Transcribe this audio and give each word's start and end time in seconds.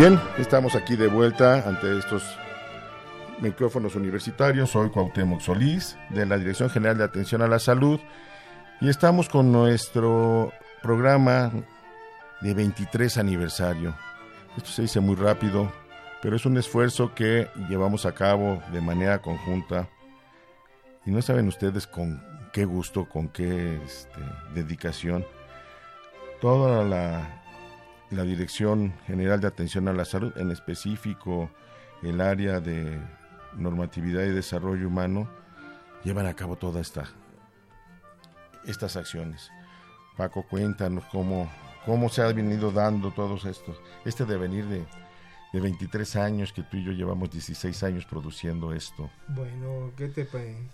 Bien, 0.00 0.18
estamos 0.38 0.76
aquí 0.76 0.96
de 0.96 1.08
vuelta 1.08 1.68
ante 1.68 1.98
estos 1.98 2.22
micrófonos 3.38 3.96
universitarios. 3.96 4.70
Soy 4.70 4.88
Cuauhtémoc 4.88 5.42
Solís, 5.42 5.94
de 6.08 6.24
la 6.24 6.38
Dirección 6.38 6.70
General 6.70 6.96
de 6.96 7.04
Atención 7.04 7.42
a 7.42 7.46
la 7.46 7.58
Salud, 7.58 8.00
y 8.80 8.88
estamos 8.88 9.28
con 9.28 9.52
nuestro 9.52 10.54
programa 10.82 11.52
de 12.40 12.54
23 12.54 13.18
aniversario. 13.18 13.94
Esto 14.56 14.70
se 14.70 14.82
dice 14.82 15.00
muy 15.00 15.16
rápido, 15.16 15.70
pero 16.22 16.34
es 16.34 16.46
un 16.46 16.56
esfuerzo 16.56 17.14
que 17.14 17.50
llevamos 17.68 18.06
a 18.06 18.12
cabo 18.12 18.62
de 18.72 18.80
manera 18.80 19.20
conjunta. 19.20 19.90
Y 21.04 21.10
no 21.10 21.20
saben 21.20 21.46
ustedes 21.46 21.86
con 21.86 22.24
qué 22.54 22.64
gusto, 22.64 23.06
con 23.06 23.28
qué 23.28 23.78
este, 23.84 24.20
dedicación. 24.54 25.26
Toda 26.40 26.84
la 26.84 27.39
la 28.10 28.24
Dirección 28.24 28.92
General 29.06 29.40
de 29.40 29.46
Atención 29.46 29.88
a 29.88 29.92
la 29.92 30.04
Salud, 30.04 30.36
en 30.36 30.50
específico 30.50 31.50
el 32.02 32.20
área 32.20 32.60
de 32.60 32.98
normatividad 33.56 34.24
y 34.24 34.30
desarrollo 34.30 34.88
humano, 34.88 35.28
llevan 36.04 36.26
a 36.26 36.34
cabo 36.34 36.56
todas 36.56 36.86
esta, 36.86 37.04
estas 38.66 38.96
acciones. 38.96 39.50
Paco, 40.16 40.44
cuéntanos 40.48 41.04
cómo, 41.12 41.50
cómo 41.86 42.08
se 42.08 42.22
ha 42.22 42.32
venido 42.32 42.72
dando 42.72 43.12
todos 43.12 43.44
estos, 43.44 43.80
este 44.04 44.24
devenir 44.24 44.66
de, 44.66 44.84
de 45.52 45.60
23 45.60 46.16
años 46.16 46.52
que 46.52 46.62
tú 46.62 46.78
y 46.78 46.84
yo 46.84 46.92
llevamos 46.92 47.30
16 47.30 47.82
años 47.84 48.06
produciendo 48.06 48.72
esto. 48.72 49.10
Bueno, 49.28 49.92
¿qué, 49.96 50.08
te, 50.08 50.26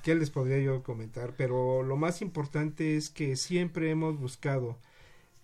¿qué 0.03 0.15
les 0.15 0.31
podría 0.31 0.59
yo 0.59 0.83
comentar? 0.83 1.34
Pero 1.37 1.83
lo 1.83 1.97
más 1.97 2.23
importante 2.23 2.97
es 2.97 3.11
que 3.11 3.37
siempre 3.37 3.91
hemos 3.91 4.19
buscado 4.19 4.78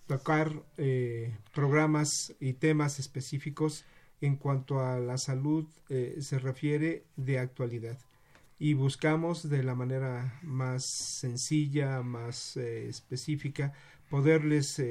tocar 0.07 0.51
eh, 0.77 1.35
programas 1.53 2.35
y 2.39 2.53
temas 2.53 2.99
específicos 2.99 3.85
en 4.21 4.35
cuanto 4.35 4.79
a 4.79 4.99
la 4.99 5.17
salud 5.17 5.65
eh, 5.89 6.17
se 6.21 6.39
refiere 6.39 7.03
de 7.15 7.39
actualidad 7.39 7.97
y 8.59 8.73
buscamos 8.73 9.49
de 9.49 9.63
la 9.63 9.75
manera 9.75 10.39
más 10.43 10.85
sencilla, 10.85 12.01
más 12.01 12.55
eh, 12.55 12.87
específica, 12.87 13.73
poderles 14.09 14.81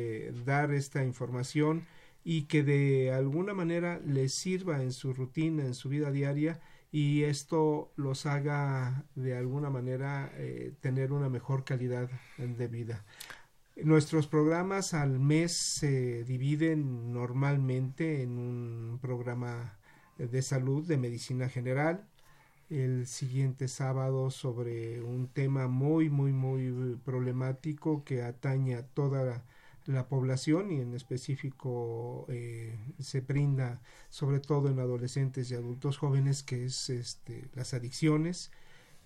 dar 0.44 0.72
esta 0.72 1.04
información 1.04 1.86
y 2.24 2.42
que 2.44 2.64
de 2.64 3.12
alguna 3.12 3.54
manera 3.54 4.00
les 4.04 4.34
sirva 4.34 4.82
en 4.82 4.92
su 4.92 5.12
rutina, 5.12 5.64
en 5.64 5.74
su 5.74 5.88
vida 5.88 6.10
diaria 6.10 6.60
y 6.90 7.22
esto 7.22 7.92
los 7.96 8.26
haga 8.26 9.04
de 9.14 9.36
alguna 9.36 9.70
manera 9.70 10.32
tener 10.80 11.12
una 11.12 11.28
mejor 11.28 11.64
calidad 11.64 12.10
de 12.36 12.66
vida. 12.66 13.04
Nuestros 13.76 14.26
programas 14.26 14.92
al 14.92 15.18
mes 15.18 15.52
se 15.52 16.24
dividen 16.24 17.12
normalmente 17.12 18.22
en 18.22 18.38
un 18.38 18.98
programa 19.00 19.78
de 20.18 20.42
salud 20.42 20.86
de 20.86 20.98
medicina 20.98 21.48
general, 21.48 22.06
el 22.68 23.06
siguiente 23.06 23.68
sábado 23.68 24.30
sobre 24.30 25.00
un 25.02 25.26
tema 25.26 25.68
muy 25.68 26.10
muy 26.10 26.32
muy 26.32 26.96
problemático 27.04 28.04
que 28.04 28.22
atañe 28.22 28.74
a 28.76 28.86
toda 28.86 29.42
la, 29.86 30.08
población 30.08 30.70
y 30.70 30.80
en 30.80 30.94
específico 30.94 32.26
eh, 32.28 32.78
se 33.00 33.20
brinda 33.20 33.80
sobre 34.10 34.40
todo 34.40 34.68
en 34.68 34.78
adolescentes 34.78 35.50
y 35.50 35.54
adultos 35.54 35.98
jóvenes 35.98 36.42
que 36.42 36.66
es 36.66 36.90
este, 36.90 37.48
las 37.54 37.74
adicciones. 37.74 38.52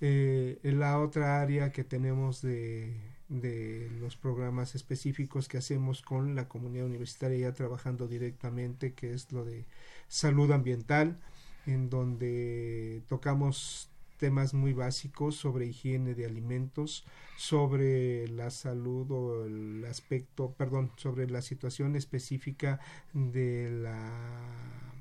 Eh, 0.01 0.59
la 0.63 1.01
otra 1.01 1.41
área 1.41 1.73
que 1.73 1.85
tenemos 1.85 2.43
de 2.43 3.16
de 3.29 3.91
los 4.01 4.17
programas 4.17 4.75
específicos 4.75 5.49
que 5.49 5.59
hacemos 5.59 6.03
con 6.03 6.35
la 6.35 6.49
comunidad 6.49 6.87
universitaria 6.87 7.49
ya 7.49 7.55
trabajando 7.55 8.07
directamente, 8.07 8.95
que 8.95 9.13
es 9.13 9.33
lo 9.33 9.45
de 9.45 9.65
salud 10.09 10.51
ambiental, 10.53 11.19
en 11.67 11.91
donde 11.91 13.03
tocamos 13.09 13.91
temas 14.19 14.55
muy 14.55 14.73
básicos 14.73 15.37
sobre 15.37 15.67
higiene 15.67 16.15
de 16.15 16.27
alimentos, 16.27 17.05
sobre 17.37 18.29
la 18.29 18.51
salud 18.51 19.11
o 19.11 19.45
el 19.45 19.85
aspecto, 19.85 20.53
perdón, 20.53 20.91
sobre 20.97 21.29
la 21.29 21.43
situación 21.43 21.97
específica 21.97 22.81
de 23.13 23.71
la 23.71 24.93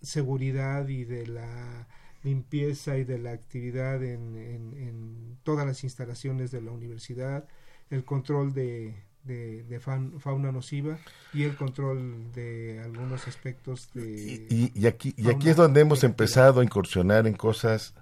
seguridad 0.00 0.88
y 0.88 1.04
de 1.04 1.26
la 1.26 1.86
limpieza 2.22 2.96
y 2.96 3.04
de 3.04 3.18
la 3.18 3.32
actividad 3.32 4.02
en, 4.02 4.36
en, 4.36 4.74
en 4.76 5.38
todas 5.42 5.66
las 5.66 5.84
instalaciones 5.84 6.50
de 6.50 6.62
la 6.62 6.70
universidad, 6.70 7.46
el 7.92 8.04
control 8.04 8.52
de, 8.54 8.94
de, 9.24 9.80
fauna 9.80 10.50
nociva 10.50 10.98
y 11.32 11.44
el 11.44 11.56
control 11.56 12.32
de 12.32 12.80
algunos 12.82 13.28
aspectos 13.28 13.90
de... 13.94 14.72
Y, 14.74 14.86
aquí, 14.86 15.14
y 15.16 15.30
aquí 15.30 15.50
es 15.50 15.56
donde 15.56 15.82
hemos 15.82 16.02
empezado 16.02 16.60
a 16.60 16.64
incursionar 16.64 17.26
en 17.26 17.34
cosas 17.34 17.94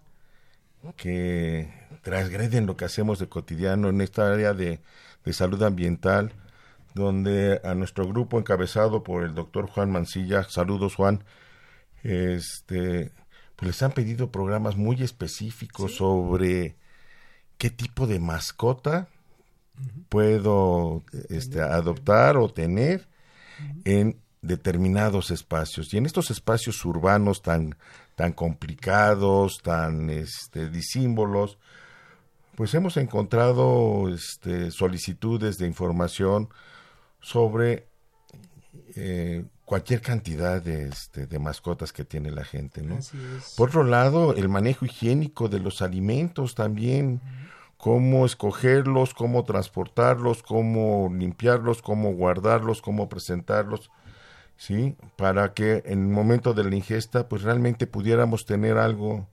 que 0.97 1.69
transgreden 2.03 2.67
lo 2.67 2.77
que 2.77 2.87
hacemos 2.87 3.19
de 3.19 3.29
cotidiano 3.29 3.89
en 3.89 4.01
esta 4.01 4.33
área 4.33 4.55
de, 4.55 4.81
de 5.25 5.33
salud 5.33 5.63
ambiental, 5.63 6.33
donde 6.95 7.61
a 7.65 7.75
nuestro 7.75 8.07
grupo 8.07 8.39
encabezado 8.39 9.03
por 9.03 9.25
el 9.25 9.35
doctor 9.35 9.69
Juan 9.69 9.91
Mancilla, 9.91 10.45
saludos 10.45 10.95
Juan, 10.95 11.25
este, 12.03 13.13
pues 13.57 13.67
les 13.67 13.83
han 13.83 13.93
pedido 13.93 14.31
programas 14.31 14.77
muy 14.77 15.03
específicos 15.03 15.97
sobre 15.97 16.77
qué 17.59 17.69
tipo 17.69 18.07
de 18.07 18.21
mascota 18.21 19.09
puedo 20.09 21.03
este, 21.29 21.61
adoptar 21.61 22.37
o 22.37 22.49
tener 22.49 23.09
en 23.85 24.17
determinados 24.43 25.31
espacios. 25.31 25.93
Y 25.93 25.99
en 25.99 26.07
estos 26.07 26.31
espacios 26.31 26.85
urbanos 26.85 27.43
tan, 27.43 27.77
tan 28.17 28.33
complicados, 28.33 29.61
tan 29.63 30.11
este, 30.11 30.69
disímbolos, 30.71 31.59
pues 32.57 32.75
hemos 32.75 32.97
encontrado 32.97 34.09
este, 34.13 34.71
solicitudes 34.71 35.59
de 35.59 35.67
información 35.67 36.49
sobre 37.21 37.87
eh, 38.97 39.45
cualquier 39.65 40.01
cantidad 40.01 40.61
de, 40.61 40.89
este, 40.89 41.27
de 41.27 41.39
mascotas 41.39 41.93
que 41.93 42.05
tiene 42.05 42.31
la 42.31 42.45
gente. 42.45 42.83
¿no? 42.83 42.99
Por 43.57 43.69
otro 43.69 43.85
lado, 43.85 44.35
el 44.35 44.49
manejo 44.49 44.85
higiénico 44.85 45.49
de 45.49 45.61
los 45.61 45.81
alimentos 45.81 46.55
también 46.55 47.21
cómo 47.81 48.27
escogerlos, 48.27 49.15
cómo 49.15 49.45
transportarlos, 49.45 50.43
cómo 50.43 51.11
limpiarlos, 51.13 51.81
cómo 51.81 52.13
guardarlos, 52.13 52.83
cómo 52.83 53.09
presentarlos, 53.09 53.91
¿sí? 54.57 54.97
Para 55.17 55.55
que 55.55 55.83
en 55.87 56.01
el 56.05 56.09
momento 56.09 56.53
de 56.53 56.65
la 56.65 56.77
ingesta, 56.77 57.27
pues 57.29 57.43
realmente 57.43 57.87
pudiéramos 57.87 58.45
tener 58.45 58.77
algo, 58.77 59.27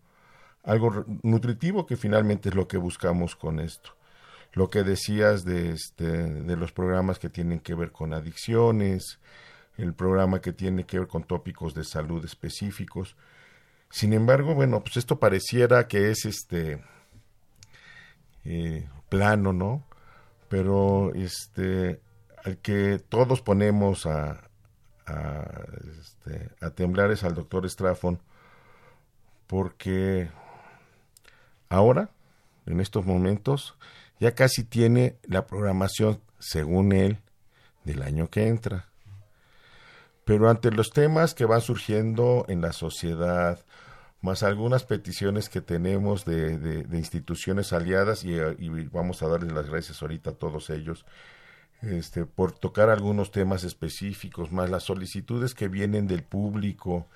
algo 0.64 1.06
nutritivo, 1.24 1.86
que 1.86 1.98
finalmente 1.98 2.50
es 2.50 2.56
lo 2.56 2.70
que 2.70 2.78
buscamos 2.78 3.36
con 3.36 3.60
esto. 3.60 3.92
Lo 4.54 4.70
que 4.70 4.84
decías 4.84 5.44
de, 5.44 5.72
este, 5.72 6.06
de 6.06 6.56
los 6.56 6.72
programas 6.72 7.20
que 7.20 7.30
tienen 7.30 7.60
que 7.60 7.76
ver 7.76 7.92
con 7.92 8.14
adicciones, 8.14 9.20
el 9.78 9.94
programa 9.94 10.40
que 10.40 10.54
tiene 10.54 10.86
que 10.86 11.00
ver 11.00 11.08
con 11.10 11.24
tópicos 11.24 11.74
de 11.74 11.84
salud 11.84 12.24
específicos. 12.24 13.18
Sin 13.90 14.14
embargo, 14.14 14.56
bueno, 14.56 14.82
pues 14.82 14.96
esto 14.96 15.20
pareciera 15.20 15.88
que 15.90 16.12
es 16.12 16.26
este 16.26 16.82
eh, 18.50 18.88
plano, 19.10 19.52
¿no? 19.52 19.84
Pero 20.48 21.14
este, 21.14 22.00
al 22.46 22.60
que 22.60 22.98
todos 22.98 23.42
ponemos 23.42 24.06
a, 24.06 24.42
este, 26.00 26.50
a, 26.62 26.70
temblar 26.70 27.12
es 27.12 27.26
al 27.26 27.36
doctor 27.36 27.70
Straffon, 27.70 28.22
porque 29.48 30.30
ahora, 31.68 32.10
en 32.66 32.80
estos 32.80 33.06
momentos, 33.06 33.78
ya 34.20 34.34
casi 34.34 34.64
tiene 34.64 35.18
la 35.24 35.46
programación, 35.46 36.22
según 36.40 36.94
él, 36.94 37.20
del 37.84 38.02
año 38.02 38.30
que 38.30 38.48
entra. 38.48 38.88
Pero 40.24 40.50
ante 40.50 40.72
los 40.72 40.92
temas 40.92 41.34
que 41.34 41.46
van 41.46 41.62
surgiendo 41.62 42.46
en 42.48 42.62
la 42.62 42.72
sociedad, 42.72 43.60
más 44.28 44.44
algunas 44.44 44.84
peticiones 44.84 45.48
que 45.48 45.62
tenemos 45.62 46.26
de, 46.26 46.58
de, 46.58 46.98
instituciones 46.98 47.72
aliadas, 47.72 48.26
y, 48.26 48.34
y, 48.34 48.70
vamos 48.92 49.24
a 49.24 49.28
darles 49.28 49.54
las 49.54 49.70
gracias 49.70 50.02
ahorita 50.02 50.32
a 50.32 50.34
todos 50.34 50.70
ellos, 50.70 51.06
este, 51.82 52.26
por 52.26 52.52
tocar 52.52 52.90
algunos 52.90 53.32
temas 53.32 53.64
específicos, 53.64 54.52
más 54.52 54.70
las 54.70 54.84
solicitudes 54.84 55.54
que 55.54 55.70
vienen 55.70 56.08
del 56.08 56.24
público. 56.24 57.08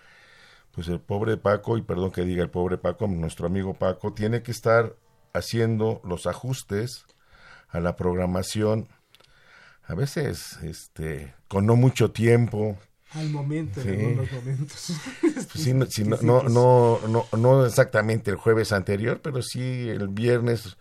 Pues 0.72 0.88
el 0.88 1.02
pobre 1.02 1.36
Paco, 1.36 1.78
y 1.78 1.82
perdón 1.82 2.12
que 2.12 2.24
diga 2.24 2.44
el 2.44 2.50
pobre 2.50 2.78
Paco, 2.78 3.06
nuestro 3.08 3.48
amigo 3.48 3.74
Paco, 3.74 4.14
tiene 4.14 4.42
que 4.42 4.52
estar 4.52 4.96
haciendo 5.34 6.00
los 6.06 6.28
ajustes 6.28 7.06
a 7.68 7.82
la 7.82 7.98
programación, 7.98 8.88
a 9.84 9.96
veces 9.96 10.60
este, 10.64 11.36
con 11.50 11.66
no 11.66 11.76
mucho 11.76 12.12
tiempo. 12.12 12.78
Al 13.14 13.30
momento, 13.30 13.82
en 13.82 13.90
algunos 13.90 14.32
momentos. 14.32 14.94
Pues 15.22 15.68
no, 16.24 16.44
no, 16.44 17.00
no, 17.08 17.28
no 17.38 17.66
exactamente 17.66 18.32
el 18.32 18.38
jueves 18.38 18.72
anterior, 18.72 19.20
pero 19.22 19.42
sí 19.42 19.90
el 19.90 20.08
viernes 20.08 20.78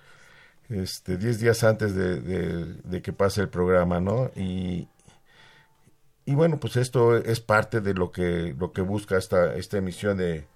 este, 0.68 1.16
10 1.16 1.40
días 1.40 1.64
antes 1.64 1.94
de, 1.96 3.02
que 3.02 3.12
pase 3.12 3.40
el 3.40 3.48
programa, 3.48 4.00
¿no? 4.00 4.30
Y, 4.36 4.88
y 6.24 6.34
bueno, 6.34 6.60
pues 6.60 6.76
esto 6.76 7.16
es 7.16 7.40
parte 7.40 7.80
de 7.80 7.94
lo 7.94 8.12
que, 8.12 8.54
lo 8.56 8.72
que 8.72 8.82
busca 8.82 9.18
esta, 9.18 9.56
esta 9.56 9.78
emisión 9.78 10.16
de 10.16 10.46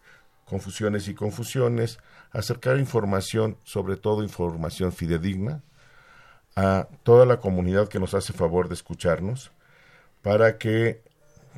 Confusiones 0.44 1.08
y 1.08 1.14
Confusiones, 1.14 1.98
acercar 2.30 2.78
información, 2.78 3.58
sobre 3.64 3.96
todo 3.96 4.22
información 4.22 4.92
fidedigna, 4.92 5.62
a 6.54 6.86
toda 7.02 7.26
la 7.26 7.40
comunidad 7.40 7.88
que 7.88 7.98
nos 7.98 8.14
hace 8.14 8.32
favor 8.32 8.68
de 8.68 8.74
escucharnos, 8.74 9.50
para 10.22 10.58
que 10.58 11.02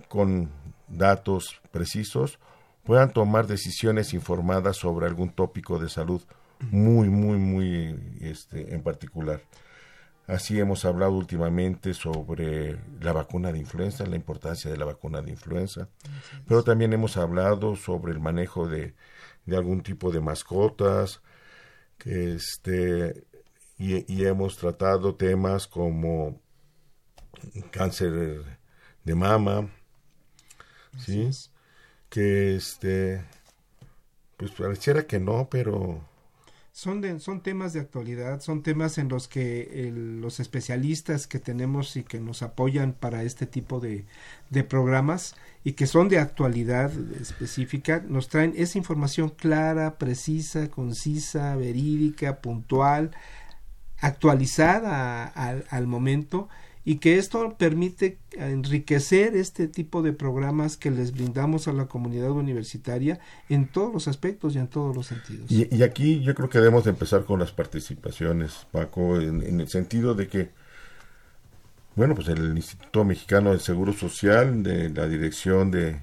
con 0.08 0.50
datos 0.88 1.60
precisos 1.70 2.38
puedan 2.84 3.12
tomar 3.12 3.46
decisiones 3.46 4.14
informadas 4.14 4.76
sobre 4.76 5.06
algún 5.06 5.30
tópico 5.30 5.78
de 5.78 5.88
salud 5.88 6.22
muy, 6.70 7.08
muy, 7.10 7.38
muy 7.38 8.18
este, 8.20 8.74
en 8.74 8.82
particular. 8.82 9.42
Así 10.26 10.58
hemos 10.58 10.84
hablado 10.84 11.12
últimamente 11.12 11.94
sobre 11.94 12.78
la 13.00 13.12
vacuna 13.12 13.52
de 13.52 13.58
influenza, 13.58 14.06
la 14.06 14.16
importancia 14.16 14.70
de 14.70 14.76
la 14.76 14.84
vacuna 14.84 15.22
de 15.22 15.30
influenza, 15.30 15.88
pero 16.48 16.64
también 16.64 16.92
hemos 16.92 17.16
hablado 17.16 17.76
sobre 17.76 18.12
el 18.12 18.18
manejo 18.18 18.68
de, 18.68 18.94
de 19.44 19.56
algún 19.56 19.82
tipo 19.82 20.10
de 20.10 20.20
mascotas, 20.20 21.22
este, 22.04 23.24
y, 23.78 24.24
hemos 24.24 24.56
tratado 24.56 25.14
temas 25.14 25.66
como 25.66 26.40
cáncer 27.70 28.42
de 29.04 29.14
mama, 29.14 29.70
¿sí? 30.98 31.30
Que 32.08 32.56
este, 32.56 33.24
pues 34.36 34.50
pareciera 34.52 35.06
que 35.06 35.18
no, 35.18 35.48
pero 35.50 36.00
son, 36.76 37.20
son 37.20 37.40
temas 37.40 37.72
de 37.72 37.80
actualidad, 37.80 38.40
son 38.42 38.62
temas 38.62 38.98
en 38.98 39.08
los 39.08 39.28
que 39.28 39.90
los 39.94 40.40
especialistas 40.40 41.26
que 41.26 41.38
tenemos 41.38 41.96
y 41.96 42.02
que 42.02 42.20
nos 42.20 42.42
apoyan 42.42 42.92
para 42.92 43.22
este 43.22 43.46
tipo 43.46 43.80
de, 43.80 44.04
de 44.50 44.62
programas 44.62 45.36
y 45.64 45.72
que 45.72 45.86
son 45.86 46.10
de 46.10 46.18
actualidad 46.18 46.92
específica, 47.18 48.04
nos 48.06 48.28
traen 48.28 48.52
esa 48.56 48.76
información 48.76 49.30
clara, 49.30 49.96
precisa, 49.96 50.68
concisa, 50.68 51.56
verídica, 51.56 52.42
puntual, 52.42 53.12
actualizada 53.98 55.24
al 55.24 55.86
momento 55.86 56.50
y 56.88 56.98
que 56.98 57.18
esto 57.18 57.56
permite 57.58 58.16
enriquecer 58.30 59.34
este 59.34 59.66
tipo 59.66 60.02
de 60.02 60.12
programas 60.12 60.76
que 60.76 60.92
les 60.92 61.10
brindamos 61.10 61.66
a 61.66 61.72
la 61.72 61.86
comunidad 61.86 62.30
universitaria 62.30 63.18
en 63.48 63.66
todos 63.66 63.92
los 63.92 64.06
aspectos 64.06 64.54
y 64.54 64.58
en 64.58 64.68
todos 64.68 64.94
los 64.94 65.08
sentidos. 65.08 65.50
Y, 65.50 65.82
aquí 65.82 66.22
yo 66.22 66.32
creo 66.36 66.48
que 66.48 66.58
debemos 66.58 66.84
de 66.84 66.90
empezar 66.90 67.24
con 67.24 67.40
las 67.40 67.50
participaciones, 67.50 68.68
Paco, 68.70 69.20
en, 69.20 69.58
el 69.60 69.68
sentido 69.68 70.14
de 70.14 70.28
que, 70.28 70.50
bueno, 71.96 72.14
pues 72.14 72.28
el 72.28 72.56
Instituto 72.56 73.04
Mexicano 73.04 73.50
del 73.50 73.60
Seguro 73.60 73.92
Social, 73.92 74.62
de 74.62 74.88
la 74.88 75.08
Dirección 75.08 75.72
de, 75.72 76.02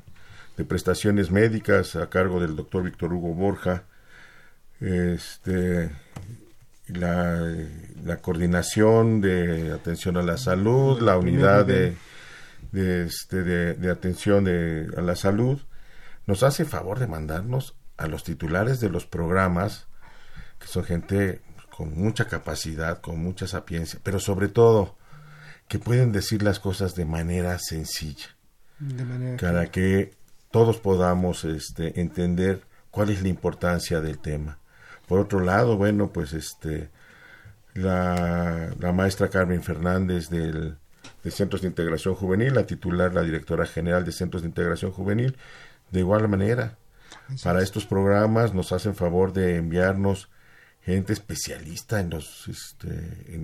de 0.58 0.66
Prestaciones 0.66 1.32
Médicas 1.32 1.96
a 1.96 2.10
cargo 2.10 2.42
del 2.42 2.58
doctor 2.58 2.84
Víctor 2.84 3.14
Hugo 3.14 3.34
Borja, 3.34 3.86
este 4.82 5.92
la, 6.88 7.42
la, 8.04 8.18
coordinación 8.18 9.22
de 9.22 9.72
atención 9.72 10.18
a 10.18 10.22
la 10.22 10.38
salud, 10.38 11.02
la 11.02 11.18
unidad 11.18 11.66
de, 11.66 11.96
de, 12.72 13.06
este, 13.06 13.44
de, 13.44 13.92
atención 13.92 14.44
de, 14.44 14.88
a 14.98 15.02
la 15.02 15.16
salud, 15.16 15.62
nos 16.26 16.44
hace 16.44 16.66
favor 16.66 17.00
de 17.00 17.08
mandarnos 17.08 17.76
a 17.98 18.08
los 18.08 18.24
titulares 18.24 18.80
de 18.80 18.90
los 18.90 19.06
programas, 19.06 19.88
que 20.60 20.68
son 20.68 20.84
gente 20.84 21.42
con 21.76 21.98
mucha 21.98 22.28
capacidad, 22.28 23.02
con 23.02 23.20
mucha 23.20 23.48
sapiencia, 23.48 24.00
pero 24.04 24.20
sobre 24.20 24.48
todo 24.48 24.98
que 25.68 25.80
pueden 25.80 26.12
decir 26.12 26.44
las 26.44 26.60
cosas 26.60 26.96
de 26.96 27.06
manera 27.06 27.58
sencilla, 27.60 28.36
para 29.40 29.68
que 29.72 30.14
todos 30.52 30.80
podamos 30.80 31.46
este, 31.46 32.00
entender 32.00 32.62
cuál 32.92 33.10
es 33.10 33.24
la 33.24 33.30
importancia 33.30 34.02
del 34.02 34.20
tema. 34.20 34.60
Por 35.08 35.20
otro 35.20 35.40
lado, 35.40 35.78
bueno, 35.78 36.10
pues 36.12 36.34
este 36.34 36.90
la, 37.74 38.74
maestra 38.94 39.30
Carmen 39.30 39.64
Fernández 39.64 40.30
del, 40.30 40.78
de 41.24 41.32
Centros 41.32 41.62
de 41.62 41.68
Integración 41.68 42.16
Juvenil, 42.16 42.54
la 42.54 42.66
titular, 42.66 43.14
la 43.14 43.22
directora 43.22 43.66
general 43.66 44.06
de 44.06 44.12
Centros 44.12 44.44
de 44.44 44.50
Integración 44.50 44.92
Juvenil, 44.92 45.36
de 45.92 46.00
igual 46.00 46.28
manera. 46.28 46.78
Para 47.44 47.62
estos 47.62 47.86
programas 47.86 48.54
nos 48.54 48.72
hacen 48.72 48.96
favor 48.96 49.34
de 49.34 49.58
enviarnos 49.58 50.30
gente 50.82 51.14
especialista 51.14 52.00
en 52.00 52.10
los 52.10 52.48
este, 52.48 52.90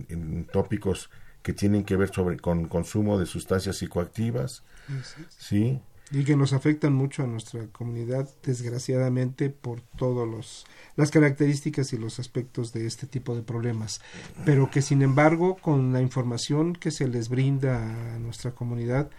en, 0.10 0.46
tópicos 0.52 1.10
que 1.42 1.54
tienen 1.54 1.86
que 1.86 1.96
ver 1.96 2.14
sobre 2.14 2.38
con 2.38 2.68
consumo 2.68 3.18
de 3.18 3.26
sustancias 3.26 3.78
psicoactivas, 3.78 4.64
sí 5.38 5.82
y 6.12 6.24
que 6.24 6.36
nos 6.36 6.54
afectan 6.54 6.94
mucho 6.94 7.24
a 7.24 7.28
nuestra 7.28 7.68
comunidad 7.68 8.30
desgraciadamente 8.44 9.50
por 9.50 9.82
todos 9.82 10.28
los 10.28 10.66
las 10.96 11.12
características 11.12 11.94
y 11.94 11.98
los 11.98 12.20
aspectos 12.20 12.74
de 12.74 12.88
este 12.88 13.08
tipo 13.08 13.36
de 13.36 13.44
problemas 13.44 14.02
pero 14.46 14.72
que 14.72 14.82
sin 14.82 15.02
embargo 15.02 15.58
con 15.58 15.94
la 15.94 16.02
información 16.02 16.74
que 16.74 16.92
se 16.92 17.08
les 17.08 17.30
brinda 17.30 18.16
a 18.16 18.20
nuestra 18.20 18.52
comunidad 18.52 19.10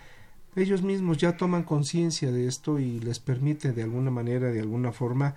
ellos 0.57 0.83
mismos 0.83 1.19
ya 1.19 1.37
toman 1.37 1.63
conciencia 1.63 2.33
de 2.33 2.49
esto 2.49 2.79
y 2.81 2.99
les 3.01 3.21
permite 3.21 3.73
de 3.73 3.85
alguna 3.85 4.11
manera 4.11 4.51
de 4.51 4.61
alguna 4.61 4.93
forma 4.93 5.35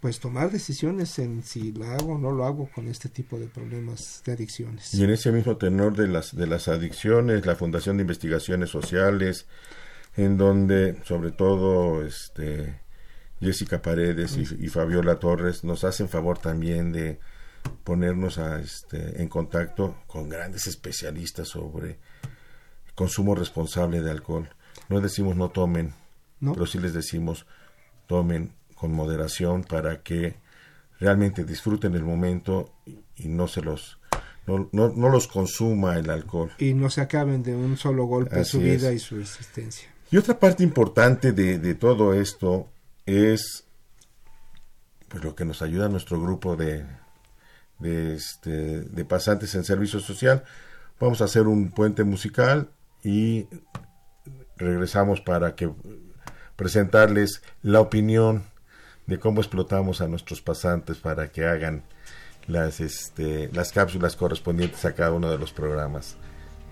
pues 0.00 0.18
tomar 0.18 0.50
decisiones 0.50 1.18
en 1.18 1.42
si 1.42 1.72
lo 1.72 1.84
hago 1.84 2.14
o 2.14 2.18
no 2.18 2.32
lo 2.32 2.44
hago 2.44 2.70
con 2.74 2.88
este 2.88 3.08
tipo 3.08 3.38
de 3.38 3.46
problemas 3.46 4.22
de 4.24 4.32
adicciones. 4.32 4.94
Y 4.94 5.04
en 5.04 5.10
ese 5.10 5.30
mismo 5.30 5.58
tenor 5.58 5.94
de 5.94 6.08
las 6.08 6.34
de 6.34 6.46
las 6.46 6.68
adicciones, 6.68 7.44
la 7.44 7.54
Fundación 7.54 7.98
de 7.98 8.02
Investigaciones 8.02 8.70
Sociales, 8.70 9.46
en 10.16 10.36
donde 10.36 11.00
sobre 11.04 11.30
todo 11.30 12.04
este 12.04 12.80
Jessica 13.40 13.80
Paredes 13.80 14.36
y, 14.36 14.68
Fabiola 14.68 15.18
Torres 15.18 15.64
nos 15.64 15.84
hacen 15.84 16.08
favor 16.08 16.38
también 16.38 16.92
de 16.92 17.18
ponernos 17.84 18.38
a, 18.38 18.60
este, 18.60 19.22
en 19.22 19.28
contacto 19.28 19.96
con 20.06 20.28
grandes 20.28 20.66
especialistas 20.66 21.48
sobre 21.48 21.98
consumo 22.94 23.34
responsable 23.34 24.02
de 24.02 24.10
alcohol. 24.10 24.50
No 24.88 25.00
decimos 25.00 25.36
no 25.36 25.50
tomen, 25.50 25.94
pero 26.40 26.66
sí 26.66 26.78
les 26.78 26.92
decimos 26.92 27.46
tomen 28.06 28.52
con 28.74 28.92
moderación 28.92 29.64
para 29.64 30.02
que 30.02 30.36
realmente 30.98 31.44
disfruten 31.44 31.94
el 31.94 32.02
momento 32.02 32.74
y, 32.84 33.28
no 33.28 33.48
se 33.48 33.62
los 33.62 33.98
no, 34.46 34.68
no, 34.72 35.08
los 35.08 35.28
consuma 35.28 35.96
el 35.96 36.10
alcohol. 36.10 36.50
Y 36.58 36.74
no 36.74 36.90
se 36.90 37.00
acaben 37.00 37.42
de 37.42 37.54
un 37.54 37.76
solo 37.76 38.04
golpe 38.04 38.44
su 38.44 38.58
vida 38.58 38.92
y 38.92 38.98
su 38.98 39.20
existencia. 39.20 39.88
Y 40.10 40.16
otra 40.16 40.38
parte 40.38 40.64
importante 40.64 41.32
de, 41.32 41.74
todo 41.74 42.14
esto 42.14 42.68
es 43.06 43.64
pues, 45.08 45.22
lo 45.22 45.36
que 45.36 45.44
nos 45.44 45.62
ayuda 45.62 45.88
nuestro 45.88 46.20
grupo 46.20 46.56
de, 46.56 46.84
de, 47.78 48.14
este, 48.16 48.80
de 48.80 49.04
pasantes 49.04 49.54
en 49.54 49.62
servicio 49.62 50.00
social. 50.00 50.42
Vamos 50.98 51.20
a 51.20 51.24
hacer 51.24 51.46
un 51.46 51.70
puente 51.70 52.02
musical 52.02 52.70
y 53.04 53.46
regresamos 54.56 55.20
para 55.20 55.54
que 55.54 55.70
presentarles 56.56 57.42
la 57.62 57.80
opinión 57.80 58.44
de 59.06 59.18
cómo 59.20 59.40
explotamos 59.40 60.00
a 60.00 60.08
nuestros 60.08 60.42
pasantes 60.42 60.98
para 60.98 61.28
que 61.30 61.46
hagan 61.46 61.84
las, 62.48 62.80
este, 62.80 63.48
las 63.52 63.70
cápsulas 63.70 64.16
correspondientes 64.16 64.84
a 64.84 64.94
cada 64.94 65.12
uno 65.12 65.30
de 65.30 65.38
los 65.38 65.52
programas. 65.52 66.16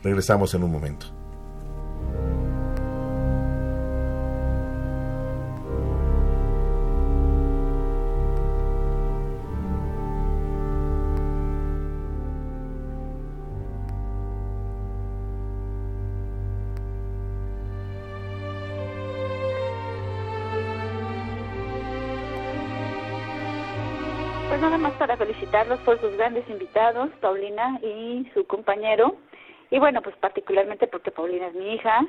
Regresamos 0.03 0.55
en 0.55 0.65
un 0.65 0.73
momento. 0.73 1.28
Por 25.81 26.01
sus 26.01 26.17
grandes 26.17 26.49
invitados, 26.49 27.11
Paulina 27.21 27.79
y 27.83 28.29
su 28.33 28.47
compañero. 28.47 29.17
Y 29.71 29.79
bueno, 29.79 30.01
pues 30.01 30.17
particularmente 30.17 30.87
porque 30.87 31.11
Paulina 31.11 31.49
es 31.49 31.55
mi 31.55 31.75
hija, 31.75 32.07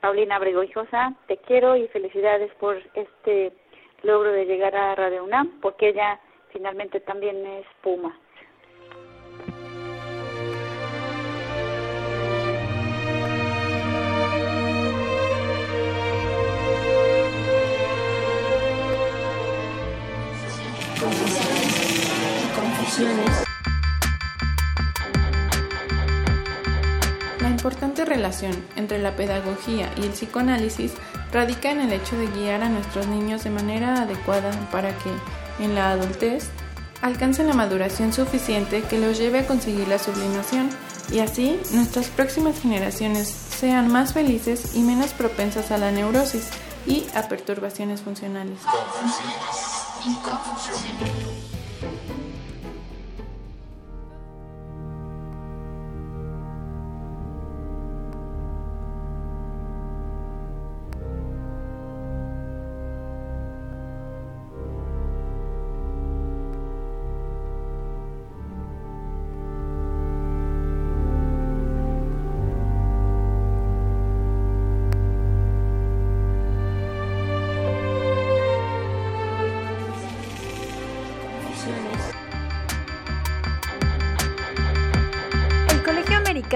Paulina 0.00 0.36
Abrego 0.36 0.62
Hijosa, 0.62 1.14
te 1.26 1.36
quiero 1.38 1.76
y 1.76 1.88
felicidades 1.88 2.54
por 2.54 2.80
este 2.94 3.52
logro 4.02 4.30
de 4.30 4.46
llegar 4.46 4.76
a 4.76 4.94
Radio 4.94 5.24
UNAM, 5.24 5.60
porque 5.60 5.88
ella 5.88 6.20
finalmente 6.52 7.00
también 7.00 7.44
es 7.44 7.66
Puma. 7.82 8.16
La 27.40 27.50
importante 27.50 28.06
relación 28.06 28.52
entre 28.76 28.98
la 28.98 29.14
pedagogía 29.16 29.92
y 29.98 30.04
el 30.04 30.12
psicoanálisis 30.12 30.92
radica 31.30 31.70
en 31.70 31.80
el 31.80 31.92
hecho 31.92 32.16
de 32.16 32.26
guiar 32.28 32.62
a 32.62 32.70
nuestros 32.70 33.06
niños 33.06 33.44
de 33.44 33.50
manera 33.50 34.02
adecuada 34.02 34.50
para 34.70 34.96
que, 34.96 35.10
en 35.62 35.74
la 35.74 35.90
adultez, 35.90 36.48
alcancen 37.02 37.48
la 37.48 37.54
maduración 37.54 38.14
suficiente 38.14 38.82
que 38.82 38.98
los 38.98 39.18
lleve 39.18 39.40
a 39.40 39.46
conseguir 39.46 39.88
la 39.88 39.98
sublimación 39.98 40.70
y 41.12 41.18
así 41.18 41.60
nuestras 41.72 42.08
próximas 42.08 42.58
generaciones 42.60 43.28
sean 43.28 43.92
más 43.92 44.14
felices 44.14 44.74
y 44.74 44.80
menos 44.80 45.12
propensas 45.12 45.70
a 45.70 45.76
la 45.76 45.90
neurosis 45.90 46.48
y 46.86 47.04
a 47.14 47.28
perturbaciones 47.28 48.00
funcionales. 48.00 48.58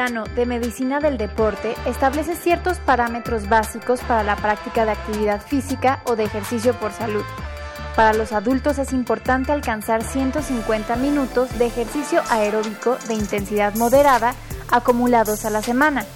De 0.00 0.46
Medicina 0.46 0.98
del 0.98 1.18
Deporte 1.18 1.74
establece 1.84 2.34
ciertos 2.34 2.78
parámetros 2.78 3.50
básicos 3.50 4.00
para 4.00 4.22
la 4.22 4.34
práctica 4.34 4.86
de 4.86 4.92
actividad 4.92 5.42
física 5.42 6.00
o 6.06 6.16
de 6.16 6.24
ejercicio 6.24 6.72
por 6.72 6.90
salud. 6.90 7.22
Para 7.96 8.14
los 8.14 8.32
adultos 8.32 8.78
es 8.78 8.94
importante 8.94 9.52
alcanzar 9.52 10.02
150 10.02 10.96
minutos 10.96 11.50
de 11.58 11.66
ejercicio 11.66 12.22
aeróbico 12.30 12.96
de 13.08 13.14
intensidad 13.14 13.74
moderada 13.74 14.34
acumulados 14.70 15.44
a 15.44 15.50
la 15.50 15.60
semana, 15.60 16.06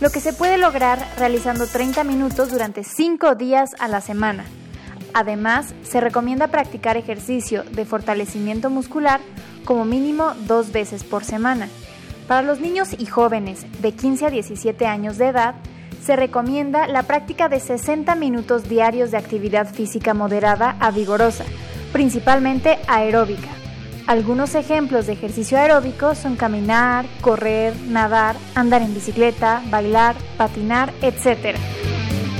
lo 0.00 0.10
que 0.10 0.18
se 0.18 0.32
puede 0.32 0.58
lograr 0.58 0.98
realizando 1.16 1.68
30 1.68 2.02
minutos 2.02 2.50
durante 2.50 2.82
5 2.82 3.36
días 3.36 3.76
a 3.78 3.86
la 3.86 4.00
semana. 4.00 4.44
Además, 5.14 5.72
se 5.84 6.00
recomienda 6.00 6.48
practicar 6.48 6.96
ejercicio 6.96 7.62
de 7.62 7.84
fortalecimiento 7.84 8.70
muscular 8.70 9.20
como 9.64 9.84
mínimo 9.84 10.32
dos 10.48 10.72
veces 10.72 11.04
por 11.04 11.22
semana. 11.22 11.68
Para 12.30 12.42
los 12.42 12.60
niños 12.60 12.90
y 12.96 13.06
jóvenes 13.06 13.66
de 13.82 13.90
15 13.90 14.26
a 14.26 14.30
17 14.30 14.86
años 14.86 15.18
de 15.18 15.26
edad, 15.26 15.56
se 16.00 16.14
recomienda 16.14 16.86
la 16.86 17.02
práctica 17.02 17.48
de 17.48 17.58
60 17.58 18.14
minutos 18.14 18.68
diarios 18.68 19.10
de 19.10 19.16
actividad 19.16 19.66
física 19.66 20.14
moderada 20.14 20.76
a 20.78 20.92
vigorosa, 20.92 21.44
principalmente 21.92 22.78
aeróbica. 22.86 23.48
Algunos 24.06 24.54
ejemplos 24.54 25.08
de 25.08 25.14
ejercicio 25.14 25.58
aeróbico 25.58 26.14
son 26.14 26.36
caminar, 26.36 27.04
correr, 27.20 27.74
nadar, 27.88 28.36
andar 28.54 28.82
en 28.82 28.94
bicicleta, 28.94 29.60
bailar, 29.68 30.14
patinar, 30.36 30.92
etc. 31.02 31.56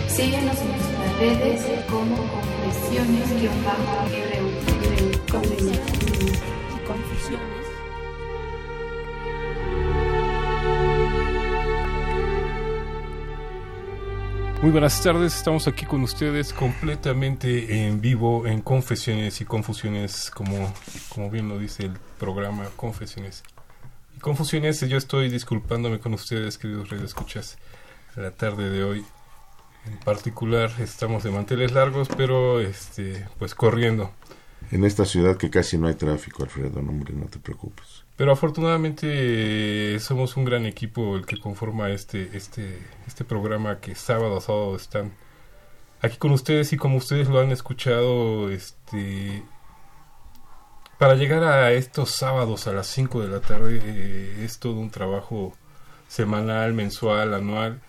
Síguenos 0.06 0.56
en 0.60 0.68
nuestras 0.68 1.18
redes 1.18 1.66
como 1.90 2.30
Muy 14.62 14.72
buenas 14.72 15.02
tardes, 15.02 15.34
estamos 15.34 15.66
aquí 15.68 15.86
con 15.86 16.02
ustedes 16.02 16.52
completamente 16.52 17.86
en 17.86 18.02
vivo 18.02 18.46
en 18.46 18.60
Confesiones 18.60 19.40
y 19.40 19.46
Confusiones, 19.46 20.30
como, 20.30 20.70
como 21.08 21.30
bien 21.30 21.48
lo 21.48 21.58
dice 21.58 21.86
el 21.86 21.92
programa 22.18 22.68
Confesiones. 22.76 23.42
Y 24.14 24.20
Confusiones, 24.20 24.80
yo 24.82 24.98
estoy 24.98 25.30
disculpándome 25.30 25.98
con 25.98 26.12
ustedes, 26.12 26.58
queridos 26.58 26.92
escuchas, 26.92 27.56
la 28.16 28.32
tarde 28.32 28.68
de 28.68 28.84
hoy. 28.84 29.06
En 29.86 29.96
particular, 30.00 30.70
estamos 30.78 31.22
de 31.22 31.30
manteles 31.30 31.72
largos, 31.72 32.08
pero 32.14 32.60
este, 32.60 33.26
pues 33.38 33.54
corriendo. 33.54 34.12
En 34.70 34.84
esta 34.84 35.06
ciudad 35.06 35.38
que 35.38 35.48
casi 35.48 35.78
no 35.78 35.88
hay 35.88 35.94
tráfico, 35.94 36.42
Alfredo, 36.42 36.82
no, 36.82 36.90
hombre, 36.90 37.14
no 37.14 37.28
te 37.28 37.38
preocupes. 37.38 38.04
Pero 38.20 38.32
afortunadamente 38.32 39.98
somos 39.98 40.36
un 40.36 40.44
gran 40.44 40.66
equipo 40.66 41.16
el 41.16 41.24
que 41.24 41.40
conforma 41.40 41.88
este, 41.88 42.36
este, 42.36 42.78
este 43.06 43.24
programa 43.24 43.80
que 43.80 43.94
sábado 43.94 44.36
a 44.36 44.40
sábado 44.42 44.76
están 44.76 45.14
aquí 46.02 46.18
con 46.18 46.32
ustedes 46.32 46.70
y 46.74 46.76
como 46.76 46.98
ustedes 46.98 47.28
lo 47.28 47.40
han 47.40 47.50
escuchado, 47.50 48.50
este 48.50 49.42
para 50.98 51.14
llegar 51.14 51.44
a 51.44 51.72
estos 51.72 52.10
sábados 52.10 52.66
a 52.66 52.72
las 52.72 52.88
5 52.88 53.22
de 53.22 53.28
la 53.28 53.40
tarde 53.40 53.80
eh, 53.82 54.44
es 54.44 54.58
todo 54.58 54.74
un 54.74 54.90
trabajo 54.90 55.54
semanal, 56.06 56.74
mensual, 56.74 57.32
anual, 57.32 57.80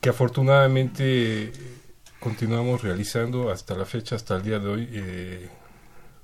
que 0.00 0.08
afortunadamente 0.08 1.52
continuamos 2.18 2.82
realizando 2.82 3.52
hasta 3.52 3.76
la 3.76 3.84
fecha, 3.84 4.16
hasta 4.16 4.34
el 4.34 4.42
día 4.42 4.58
de 4.58 4.68
hoy, 4.68 4.88
eh, 4.90 5.48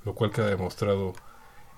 lo 0.05 0.17
cual 0.17 0.33
queda 0.33 0.49
demostrado 0.49 1.15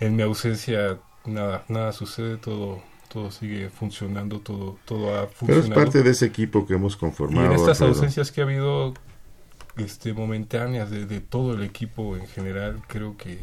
en 0.00 0.16
mi 0.16 0.22
ausencia 0.22 0.98
nada 1.24 1.64
nada 1.68 1.92
sucede 1.92 2.36
todo 2.36 2.82
todo 3.08 3.30
sigue 3.30 3.70
funcionando 3.70 4.40
todo 4.40 4.78
todo 4.84 5.18
ha 5.18 5.26
funcionado 5.26 5.46
pero 5.46 5.60
es 5.60 5.70
parte 5.70 6.02
de 6.02 6.10
ese 6.10 6.26
equipo 6.26 6.66
que 6.66 6.74
hemos 6.74 6.96
conformado 6.96 7.46
y 7.46 7.54
en 7.54 7.60
estas 7.60 7.80
ausencias 7.80 8.32
que 8.32 8.40
ha 8.40 8.44
habido 8.44 8.94
este 9.76 10.12
momentáneas 10.12 10.90
de, 10.90 11.06
de, 11.06 11.20
todo 11.20 11.54
el 11.54 11.62
equipo 11.62 12.16
en 12.16 12.26
general 12.26 12.82
creo 12.86 13.16
que 13.16 13.38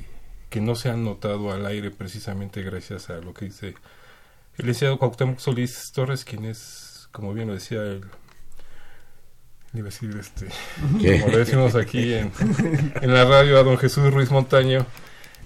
que 0.49 0.61
no 0.61 0.75
se 0.75 0.89
han 0.89 1.03
notado 1.03 1.51
al 1.51 1.65
aire 1.65 1.91
precisamente 1.91 2.61
gracias 2.61 3.09
a 3.09 3.15
lo 3.15 3.33
que 3.33 3.45
dice 3.45 3.75
el 4.57 4.67
licenciado 4.67 4.99
Cuauhtémoc 4.99 5.39
Solís 5.39 5.91
Torres 5.93 6.23
quien 6.23 6.45
es 6.45 7.07
como 7.11 7.33
bien 7.33 7.47
lo 7.47 7.53
decía 7.53 7.81
el 7.81 8.05
iba 9.73 9.81
a 9.81 9.85
decir 9.85 10.15
este 10.19 10.47
como 11.19 11.31
lo 11.31 11.37
decimos 11.39 11.75
aquí 11.75 12.13
en, 12.13 12.31
en 13.01 13.13
la 13.13 13.25
radio 13.25 13.57
a 13.57 13.63
don 13.63 13.77
Jesús 13.77 14.13
Ruiz 14.13 14.29
Montaño 14.29 14.85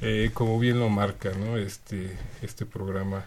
eh, 0.01 0.32
como 0.34 0.60
bien 0.60 0.80
lo 0.80 0.89
marca 0.89 1.32
¿no? 1.34 1.58
este, 1.58 2.18
este 2.42 2.66
programa 2.66 3.25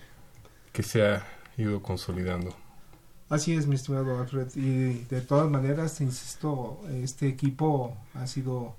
que 0.72 0.82
se 0.82 1.06
ha 1.06 1.26
ido 1.56 1.82
consolidando. 1.82 2.54
Así 3.28 3.54
es, 3.54 3.66
mi 3.66 3.76
estimado 3.76 4.18
Alfred. 4.18 4.48
Y 4.56 5.04
de 5.04 5.20
todas 5.20 5.48
maneras, 5.48 6.00
insisto, 6.00 6.80
este 6.90 7.28
equipo 7.28 7.96
ha 8.14 8.26
sido 8.26 8.74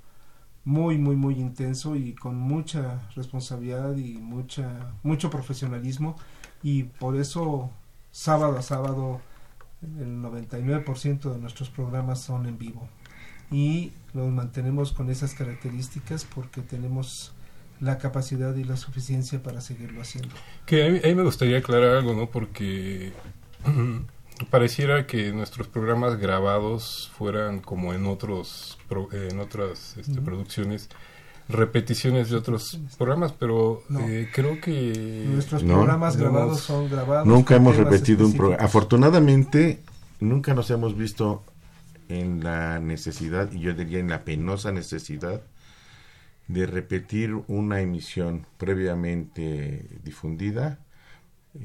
muy, 0.65 0.97
muy, 0.97 1.15
muy 1.15 1.35
intenso 1.35 1.95
y 1.95 2.13
con 2.13 2.35
mucha 2.35 3.09
responsabilidad 3.15 3.95
y 3.95 4.17
mucha, 4.17 4.93
mucho 5.03 5.29
profesionalismo. 5.29 6.17
Y 6.63 6.83
por 6.83 7.15
eso, 7.15 7.69
sábado 8.11 8.57
a 8.57 8.61
sábado, 8.61 9.21
el 9.81 10.21
99% 10.21 11.31
de 11.31 11.39
nuestros 11.39 11.69
programas 11.69 12.21
son 12.21 12.45
en 12.45 12.57
vivo. 12.57 12.87
Y 13.49 13.93
los 14.13 14.29
mantenemos 14.31 14.91
con 14.91 15.09
esas 15.09 15.33
características 15.33 16.25
porque 16.25 16.61
tenemos 16.61 17.33
la 17.81 17.97
capacidad 17.97 18.55
y 18.55 18.63
la 18.63 18.77
suficiencia 18.77 19.41
para 19.43 19.59
seguirlo 19.59 20.01
haciendo. 20.01 20.33
Que 20.65 20.85
a 20.85 20.89
mí, 20.89 20.99
a 21.03 21.07
mí 21.07 21.15
me 21.15 21.23
gustaría 21.23 21.57
aclarar 21.57 21.97
algo, 21.97 22.13
¿no? 22.13 22.29
Porque 22.29 23.11
pareciera 24.49 25.05
que 25.07 25.31
nuestros 25.33 25.67
programas 25.67 26.17
grabados 26.17 27.11
fueran 27.17 27.59
como 27.59 27.93
en 27.93 28.05
otros 28.05 28.77
pro- 28.87 29.09
en 29.11 29.39
otras 29.39 29.97
este, 29.97 30.21
producciones 30.21 30.89
repeticiones 31.49 32.29
de 32.29 32.37
otros 32.37 32.79
programas 32.97 33.33
pero 33.33 33.83
No. 33.89 33.99
eh, 34.07 34.29
creo 34.33 34.61
que 34.61 35.25
Nuestros 35.27 35.63
No. 35.63 35.73
programas 35.75 36.15
grabados 36.17 36.61
son 36.61 36.89
grabados. 36.89 37.27
Nunca 37.27 37.55
hemos 37.55 37.75
repetido 37.75 38.25
un 38.25 38.33
programa. 38.37 38.63
Afortunadamente, 38.63 39.81
nunca 40.19 40.53
nos 40.53 40.69
hemos 40.71 40.95
visto 40.97 41.43
en 42.09 42.43
la 42.43 42.79
necesidad, 42.79 43.51
y 43.51 43.59
yo 43.59 43.73
diría 43.73 43.99
en 43.99 44.09
la 44.09 44.23
penosa 44.23 44.71
necesidad, 44.71 45.41
de 46.47 46.65
repetir 46.65 47.33
una 47.47 47.79
emisión 47.81 48.45
previamente 48.57 49.85
difundida 50.03 50.79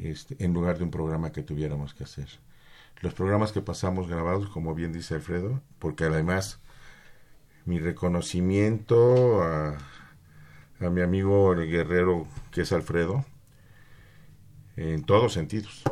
este, 0.02 0.36
en 0.44 0.52
lugar 0.52 0.78
de 0.78 0.84
un 0.84 0.90
programa 0.90 1.32
que 1.32 1.42
tuviéramos 1.42 1.94
que 1.94 2.04
hacer. 2.04 2.28
Los 3.00 3.14
programas 3.14 3.52
que 3.52 3.60
pasamos 3.60 4.08
grabados, 4.08 4.48
como 4.48 4.74
bien 4.74 4.92
dice 4.92 5.14
Alfredo, 5.14 5.60
porque 5.78 6.04
además 6.04 6.60
mi 7.64 7.78
reconocimiento 7.78 9.42
a, 9.42 9.76
a 10.80 10.90
mi 10.90 11.02
amigo 11.02 11.52
el 11.52 11.68
guerrero 11.70 12.26
que 12.50 12.62
es 12.62 12.72
Alfredo, 12.72 13.24
en 14.76 15.04
todos 15.04 15.32
sentidos. 15.32 15.82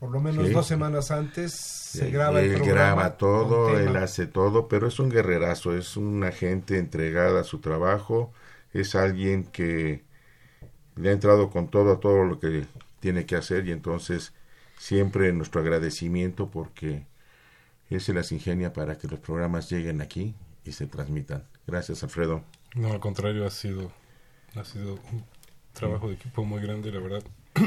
Por 0.00 0.10
lo 0.10 0.20
menos 0.20 0.46
Sí. 0.46 0.52
dos 0.52 0.66
semanas 0.66 1.10
antes 1.10 1.77
se 1.92 2.06
Él- 2.06 2.12
graba 2.12 2.40
el 2.40 2.50
él 2.52 2.54
programa. 2.56 2.74
graba 2.74 3.16
todo, 3.18 3.78
él 3.78 3.96
hace 3.96 4.26
todo, 4.26 4.68
pero 4.68 4.88
es 4.88 4.98
un 4.98 5.10
guerrerazo, 5.10 5.76
es 5.76 5.96
una 5.96 6.32
gente 6.32 6.78
entregada 6.78 7.40
a 7.40 7.44
su 7.44 7.58
trabajo, 7.60 8.32
es 8.72 8.94
alguien 8.94 9.44
que 9.44 10.04
le 10.96 11.10
ha 11.10 11.12
entrado 11.12 11.50
con 11.50 11.68
todo 11.68 11.92
a 11.94 12.00
todo 12.00 12.24
lo 12.24 12.40
que 12.40 12.66
tiene 13.00 13.26
que 13.26 13.36
hacer 13.36 13.66
y 13.68 13.72
entonces 13.72 14.32
siempre 14.78 15.32
nuestro 15.32 15.60
agradecimiento 15.60 16.48
porque 16.50 17.06
él 17.90 18.00
se 18.00 18.14
las 18.14 18.32
ingenia 18.32 18.72
para 18.72 18.98
que 18.98 19.08
los 19.08 19.20
programas 19.20 19.70
lleguen 19.70 20.00
aquí 20.02 20.34
y 20.64 20.72
se 20.72 20.86
transmitan. 20.86 21.44
Gracias, 21.66 22.02
Alfredo. 22.04 22.42
no 22.74 22.92
al 22.92 23.00
contrario 23.00 23.46
ha 23.46 23.50
sido 23.50 23.90
ha 24.56 24.64
sido 24.64 24.94
un 25.12 25.24
trabajo 25.72 26.08
de 26.08 26.14
equipo 26.14 26.44
muy 26.44 26.60
grande 26.62 26.90
la 26.92 27.00
verdad 27.00 27.22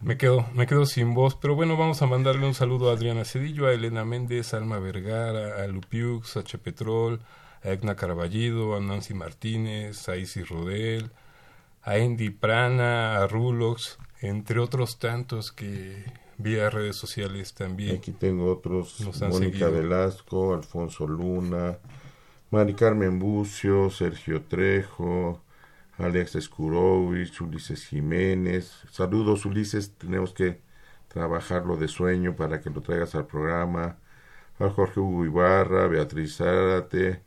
me 0.00 0.16
quedo 0.16 0.46
me 0.54 0.66
quedo 0.66 0.86
sin 0.86 1.14
voz 1.14 1.34
pero 1.34 1.54
bueno 1.54 1.76
vamos 1.76 2.02
a 2.02 2.06
mandarle 2.06 2.46
un 2.46 2.54
saludo 2.54 2.90
a 2.90 2.94
Adriana 2.94 3.24
Cedillo 3.24 3.66
a 3.66 3.72
Elena 3.72 4.04
Méndez 4.04 4.54
a 4.54 4.58
Alma 4.58 4.78
Vergara 4.78 5.62
a 5.62 5.66
Lupiux 5.66 6.36
a 6.36 6.44
Chepetrol 6.44 7.20
a 7.62 7.70
Egna 7.70 7.96
Carballido 7.96 8.76
a 8.76 8.80
Nancy 8.80 9.14
Martínez 9.14 10.08
a 10.08 10.16
Isis 10.16 10.48
Rodel 10.48 11.10
a 11.82 11.94
Andy 11.94 12.30
Prana 12.30 13.18
a 13.18 13.26
Rulox 13.26 13.98
entre 14.20 14.60
otros 14.60 14.98
tantos 14.98 15.52
que 15.52 16.04
vía 16.38 16.70
redes 16.70 16.96
sociales 16.96 17.52
también 17.54 17.96
Aquí 17.96 18.12
tengo 18.12 18.50
otros, 18.52 19.00
Mónica 19.00 19.66
seguido. 19.66 19.72
Velasco, 19.72 20.54
Alfonso 20.54 21.06
Luna, 21.06 21.78
Mari 22.50 22.74
Carmen 22.74 23.18
Bucio, 23.18 23.90
Sergio 23.90 24.42
Trejo, 24.42 25.40
Alex 25.98 26.36
Escurovich, 26.36 27.40
Ulises 27.40 27.84
Jiménez. 27.84 28.84
Saludos 28.90 29.44
Ulises, 29.44 29.96
tenemos 29.98 30.32
que 30.32 30.60
trabajarlo 31.08 31.76
de 31.76 31.88
sueño 31.88 32.36
para 32.36 32.60
que 32.60 32.70
lo 32.70 32.80
traigas 32.80 33.14
al 33.14 33.26
programa. 33.26 33.98
A 34.60 34.68
Jorge 34.70 35.00
Hugo 35.00 35.24
Ibarra, 35.24 35.86
Beatriz 35.86 36.36
Zárate, 36.36 37.22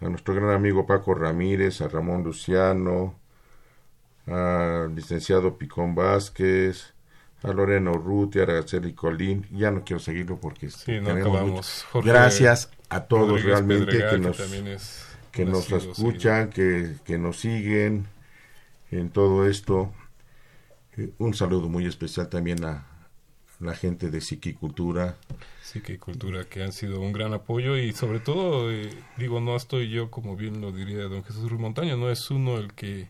a 0.00 0.08
nuestro 0.08 0.34
gran 0.34 0.50
amigo 0.50 0.86
Paco 0.86 1.14
Ramírez, 1.14 1.80
a 1.80 1.88
Ramón 1.88 2.22
Luciano, 2.22 3.18
al 4.26 4.94
licenciado 4.94 5.56
Picón 5.58 5.94
Vázquez, 5.94 6.94
a 7.42 7.52
Lorena 7.52 7.90
Urrutia, 7.92 8.42
a 8.42 8.44
Araceli 8.44 8.94
Colín. 8.94 9.46
Ya 9.50 9.70
no 9.70 9.84
quiero 9.84 10.00
seguirlo 10.00 10.38
porque 10.40 10.70
Sí, 10.70 11.00
no 11.00 11.10
acabamos. 11.10 11.84
Jorge 11.90 12.08
Gracias 12.08 12.70
a 12.88 13.04
todos 13.04 13.28
Rodríguez 13.28 13.46
realmente 13.46 13.86
Pedregal, 13.86 14.10
que 14.10 14.18
nos, 14.18 15.15
que 15.36 15.44
nos 15.44 15.70
escuchan, 15.70 16.50
que, 16.50 16.96
que 17.04 17.18
nos 17.18 17.38
siguen 17.40 18.06
en 18.90 19.10
todo 19.10 19.46
esto. 19.46 19.92
Eh, 20.96 21.10
Un 21.18 21.34
saludo 21.34 21.68
muy 21.68 21.86
especial 21.86 22.28
también 22.28 22.64
a 22.64 22.86
la 23.60 23.74
gente 23.74 24.10
de 24.10 24.20
Psiquicultura. 24.20 25.16
Sí, 25.62 25.80
que 25.80 25.98
cultura 25.98 26.44
que 26.44 26.62
han 26.62 26.72
sido 26.72 27.00
un 27.00 27.12
gran 27.12 27.34
apoyo 27.34 27.76
y 27.76 27.92
sobre 27.92 28.20
todo, 28.20 28.70
eh, 28.70 28.90
digo, 29.16 29.40
no 29.40 29.56
estoy 29.56 29.90
yo, 29.90 30.10
como 30.10 30.36
bien 30.36 30.60
lo 30.60 30.72
diría 30.72 31.04
don 31.04 31.24
Jesús 31.24 31.50
Ruiz 31.50 31.60
Montaño, 31.60 31.96
no 31.96 32.10
es 32.10 32.30
uno 32.30 32.58
el 32.58 32.72
que 32.72 33.08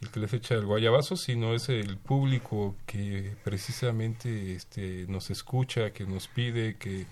el 0.00 0.10
que 0.10 0.20
les 0.20 0.32
echa 0.32 0.54
el 0.54 0.64
guayabazo, 0.64 1.16
sino 1.16 1.54
es 1.54 1.68
el 1.68 1.98
público 1.98 2.74
que 2.86 3.36
precisamente 3.44 4.54
este, 4.54 5.04
nos 5.08 5.30
escucha, 5.30 5.92
que 5.92 6.06
nos 6.06 6.26
pide, 6.26 6.76
que 6.78 7.06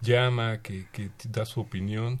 llama, 0.00 0.60
que, 0.60 0.86
que 0.92 1.10
da 1.28 1.44
su 1.46 1.60
opinión, 1.60 2.20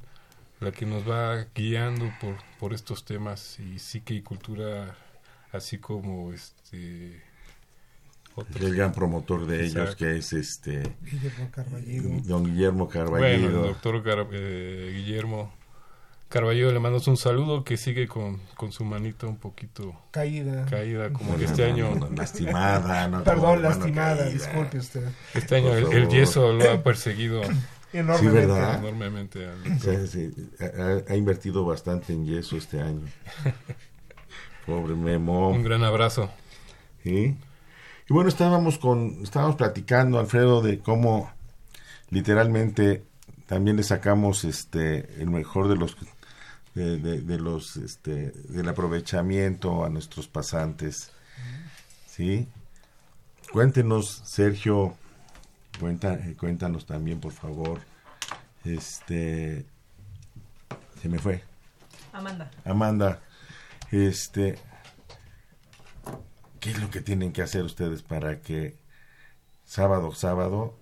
la 0.62 0.72
que 0.72 0.86
nos 0.86 1.08
va 1.08 1.46
guiando 1.54 2.10
por, 2.20 2.36
por 2.58 2.72
estos 2.74 3.04
temas 3.04 3.58
y 3.60 3.78
psique 3.78 4.14
y 4.14 4.22
cultura, 4.22 4.94
así 5.52 5.78
como 5.78 6.32
este 6.32 7.22
otros. 8.34 8.62
El 8.62 8.74
gran 8.74 8.92
promotor 8.92 9.46
de 9.46 9.56
ellos 9.64 9.76
Exacto. 9.76 9.96
que 9.98 10.16
es 10.16 10.32
este 10.32 10.82
Guillermo 11.02 11.50
Carballido. 11.50 12.10
don 12.24 12.44
Guillermo 12.44 12.86
Bueno, 12.86 13.10
Carballido. 13.10 13.46
el 13.48 13.52
doctor 13.72 14.02
Gar- 14.02 14.28
eh, 14.32 14.92
Guillermo 14.96 15.52
Carballo 16.30 16.72
le 16.72 16.78
mandamos 16.80 17.06
un 17.08 17.18
saludo 17.18 17.62
que 17.62 17.76
sigue 17.76 18.08
con, 18.08 18.38
con 18.56 18.72
su 18.72 18.86
manita 18.86 19.26
un 19.26 19.36
poquito 19.36 19.94
Caída. 20.12 20.64
caída, 20.64 21.12
como 21.12 21.32
No, 21.32 21.36
que 21.36 21.44
no, 21.44 21.50
este 21.50 21.66
no, 21.68 21.74
año, 21.74 21.94
no, 21.94 22.08
lastimada, 22.16 23.06
no, 23.08 23.22
Perdón, 23.22 23.60
lastimada, 23.60 24.16
caída. 24.24 24.30
disculpe 24.32 24.78
usted. 24.78 25.08
este 25.34 25.56
año 25.56 25.74
el, 25.76 25.92
el 25.92 26.08
yeso 26.08 26.54
lo 26.54 26.70
ha 26.70 26.82
perseguido 26.82 27.42
Enormemente. 27.92 28.40
Sí, 28.42 28.46
¿verdad? 28.48 28.78
enormemente. 28.78 29.48
sí, 30.08 30.30
ha, 30.60 31.12
ha 31.12 31.16
invertido 31.16 31.64
bastante 31.64 32.12
en 32.12 32.24
yeso 32.26 32.56
este 32.56 32.80
año. 32.80 33.06
Pobre 34.66 34.94
Memo. 34.94 35.48
Un 35.50 35.62
gran 35.64 35.82
abrazo. 35.84 36.30
¿sí? 37.02 37.36
Y 38.08 38.12
bueno, 38.14 38.28
estábamos 38.28 38.78
con, 38.78 39.20
estábamos 39.22 39.56
platicando, 39.56 40.18
Alfredo, 40.18 40.60
de 40.62 40.78
cómo 40.78 41.30
literalmente 42.10 43.04
también 43.46 43.76
le 43.76 43.82
sacamos 43.82 44.44
este 44.44 45.20
el 45.20 45.30
mejor 45.30 45.68
de 45.68 45.76
los 45.76 45.96
de, 46.74 46.98
de- 46.98 47.20
de 47.20 47.38
los 47.38 47.76
este 47.76 48.30
del 48.48 48.68
aprovechamiento 48.68 49.84
a 49.84 49.88
nuestros 49.90 50.28
pasantes. 50.28 51.10
¿Sí? 52.06 52.46
Cuéntenos, 53.52 54.22
Sergio, 54.24 54.94
cuenta, 55.78 56.14
eh, 56.14 56.36
cuéntanos 56.38 56.86
también, 56.86 57.20
por 57.20 57.32
favor. 57.32 57.80
Este 58.64 59.66
se 61.02 61.08
me 61.08 61.18
fue. 61.18 61.42
Amanda. 62.12 62.50
Amanda, 62.64 63.20
este, 63.90 64.56
¿qué 66.60 66.70
es 66.70 66.80
lo 66.80 66.90
que 66.90 67.00
tienen 67.00 67.32
que 67.32 67.42
hacer 67.42 67.64
ustedes 67.64 68.02
para 68.02 68.40
que 68.40 68.76
sábado, 69.64 70.14
sábado 70.14 70.74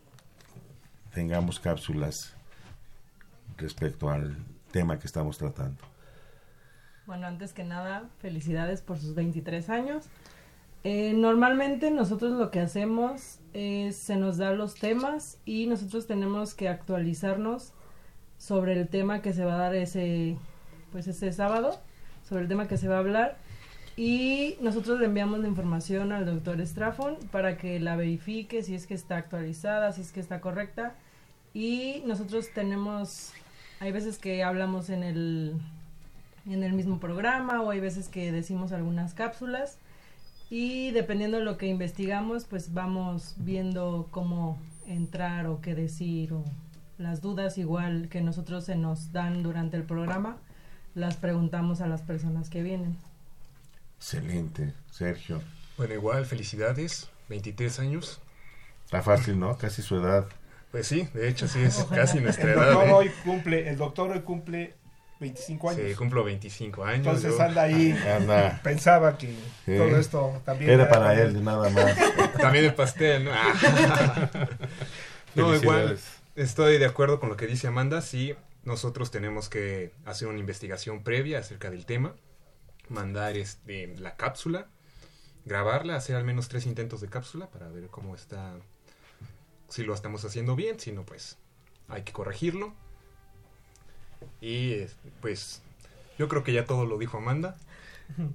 tengamos 1.15 1.59
cápsulas 1.59 2.35
respecto 3.57 4.11
al 4.11 4.37
tema 4.73 4.99
que 4.99 5.07
estamos 5.07 5.39
tratando? 5.39 5.83
Bueno, 7.07 7.27
antes 7.27 7.53
que 7.53 7.65
nada, 7.65 8.09
felicidades 8.21 8.83
por 8.83 8.99
sus 8.99 9.15
23 9.15 9.71
años. 9.71 10.07
Eh, 10.85 11.13
normalmente 11.15 11.91
nosotros 11.91 12.33
lo 12.33 12.51
que 12.51 12.61
hacemos 12.61 13.40
es 13.53 13.97
se 13.97 14.17
nos 14.17 14.39
da 14.39 14.53
los 14.53 14.75
temas 14.75 15.39
y 15.45 15.67
nosotros 15.67 16.07
tenemos 16.07 16.55
que 16.55 16.69
actualizarnos 16.69 17.73
sobre 18.39 18.73
el 18.73 18.89
tema 18.89 19.23
que 19.23 19.33
se 19.33 19.45
va 19.45 19.55
a 19.55 19.59
dar 19.59 19.75
ese 19.75 20.37
pues 20.93 21.07
ese 21.07 21.33
sábado, 21.33 21.79
sobre 22.29 22.43
el 22.43 22.49
tema 22.49 22.67
que 22.67 22.77
se 22.77 22.89
va 22.89 22.97
a 22.97 23.01
hablar. 23.01 23.37
Y 23.97 24.57
nosotros 24.61 24.99
le 24.99 25.07
enviamos 25.07 25.41
la 25.41 25.49
información 25.49 26.13
al 26.13 26.25
doctor 26.25 26.65
Strafon 26.67 27.17
para 27.31 27.57
que 27.57 27.79
la 27.81 27.97
verifique 27.97 28.63
si 28.63 28.75
es 28.75 28.87
que 28.87 28.95
está 28.95 29.17
actualizada, 29.17 29.93
si 29.93 30.01
es 30.01 30.11
que 30.11 30.21
está 30.21 30.41
correcta. 30.41 30.95
Y 31.53 32.03
nosotros 32.07 32.49
tenemos 32.55 33.33
hay 33.81 33.93
veces 33.93 34.19
que 34.19 34.43
hablamos 34.43 34.91
en 34.91 35.03
el 35.03 35.55
en 36.47 36.63
el 36.63 36.73
mismo 36.73 36.99
programa 36.99 37.61
o 37.63 37.71
hay 37.71 37.81
veces 37.81 38.09
que 38.09 38.33
decimos 38.33 38.73
algunas 38.73 39.15
cápsulas 39.15 39.79
y 40.51 40.91
dependiendo 40.91 41.39
de 41.39 41.45
lo 41.45 41.57
que 41.57 41.67
investigamos 41.67 42.45
pues 42.45 42.75
vamos 42.75 43.35
viendo 43.39 44.09
cómo 44.11 44.59
entrar 44.87 45.47
o 45.47 45.61
qué 45.61 45.75
decir 45.75 46.33
o 46.33 46.45
las 46.99 47.21
dudas 47.23 47.57
igual 47.57 48.09
que 48.11 48.21
nosotros 48.21 48.65
se 48.65 48.77
nos 48.77 49.13
dan 49.13 49.43
durante 49.43 49.77
el 49.77 49.85
programa 49.85 50.37
las 50.95 51.17
preguntamos 51.17 51.81
a 51.81 51.87
las 51.87 52.03
personas 52.03 52.51
que 52.51 52.63
vienen. 52.65 52.97
Excelente, 53.99 54.75
Sergio. 54.91 55.41
Bueno, 55.77 55.95
igual, 55.95 56.27
felicidades, 56.27 57.09
23 57.29 57.79
años. 57.81 58.21
Está 58.85 59.03
fácil, 59.03 59.39
¿no? 59.39 59.57
Casi 59.57 59.83
su 59.83 59.97
edad. 59.97 60.27
Pues 60.73 60.87
sí, 60.89 61.09
de 61.15 61.29
hecho 61.29 61.47
sí 61.49 61.61
es 61.61 61.79
Ojalá. 61.81 62.03
casi 62.03 62.21
nuestra 62.21 62.53
El 62.53 62.59
edad. 62.59 62.73
doctor 62.73 62.89
¿eh? 62.89 62.93
hoy 62.93 63.11
cumple, 63.25 63.69
el 63.69 63.77
doctor 63.77 64.11
hoy 64.11 64.21
cumple 64.21 64.75
25 65.21 65.71
años. 65.71 65.83
Sí, 65.89 65.95
cumplo 65.95 66.25
25 66.25 66.85
años. 66.85 67.07
Entonces 67.07 67.37
yo- 67.37 67.43
anda 67.43 67.63
ahí. 67.63 67.93
Anda. 67.93 68.61
Pensaba 68.65 69.19
que 69.19 69.29
Sí. 69.67 69.77
todo 69.77 69.97
esto 69.99 70.43
también 70.45 70.71
Era 70.71 70.89
para 70.89 71.21
él, 71.21 71.45
nada 71.45 71.69
más. 71.69 71.95
También 72.39 72.65
el 72.65 72.75
pastel, 72.75 73.25
¿no? 73.27 73.31
Ah. 73.35 73.53
no, 75.35 75.55
igual 75.55 75.99
estoy 76.37 76.79
de 76.79 76.87
acuerdo 76.87 77.21
con 77.21 77.29
lo 77.29 77.37
que 77.37 77.47
dice 77.47 77.67
Amanda. 77.67 78.01
Sí, 78.01 78.35
nosotros 78.65 79.11
tenemos 79.11 79.49
que 79.49 79.93
hacer 80.07 80.29
una 80.29 80.39
investigación 80.39 81.03
previa 81.03 81.39
acerca 81.41 81.71
del 81.71 81.85
tema, 81.87 82.15
mandar 82.89 83.37
este, 83.37 83.95
la 83.99 84.17
cápsula, 84.17 84.69
grabarla, 85.45 85.97
hacer 85.97 86.17
al 86.17 86.25
menos 86.25 86.49
tres 86.49 86.67
intentos 86.67 87.01
de 87.01 87.09
cápsula 87.09 87.47
para 87.49 87.69
ver 87.69 87.89
cómo 87.89 88.15
está, 88.15 88.55
si 89.69 89.83
lo 89.83 89.95
estamos 89.95 90.25
haciendo 90.25 90.57
bien, 90.57 90.81
si 90.81 90.93
no, 90.93 91.05
pues 91.05 91.37
hay 91.89 92.03
que 92.03 92.13
corregirlo. 92.13 92.75
Y 94.41 94.77
pues 95.21 95.63
yo 96.19 96.29
creo 96.29 96.45
que 96.45 96.53
ya 96.53 96.65
todo 96.65 96.87
lo 96.87 96.99
dijo 96.99 97.19
Amanda. 97.19 97.57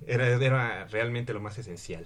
Era, 0.07 0.27
era 0.29 0.85
realmente 0.85 1.33
lo 1.33 1.41
más 1.41 1.57
esencial, 1.57 2.05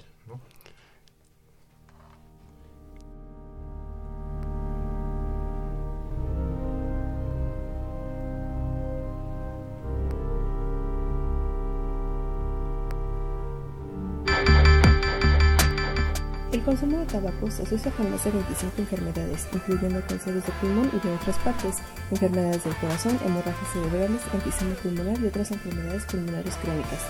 consumo 16.70 17.00
de 17.00 17.06
tabaco 17.08 17.50
se 17.50 17.64
asocia 17.64 17.90
con 17.94 18.12
más 18.12 18.24
de 18.24 18.30
25 18.30 18.74
enfermedades, 18.78 19.48
incluyendo 19.52 20.06
cánceres 20.08 20.46
de 20.46 20.52
pulmón 20.62 20.92
y 20.94 21.08
de 21.08 21.14
otras 21.16 21.36
partes, 21.38 21.78
enfermedades 22.12 22.64
del 22.64 22.76
corazón, 22.76 23.18
hemorragias 23.26 23.74
cerebrales, 23.74 24.22
enfisema 24.32 24.76
pulmonar 24.76 25.18
y 25.20 25.26
otras 25.26 25.50
enfermedades 25.50 26.06
pulmonares 26.06 26.54
crónicas. 26.62 27.02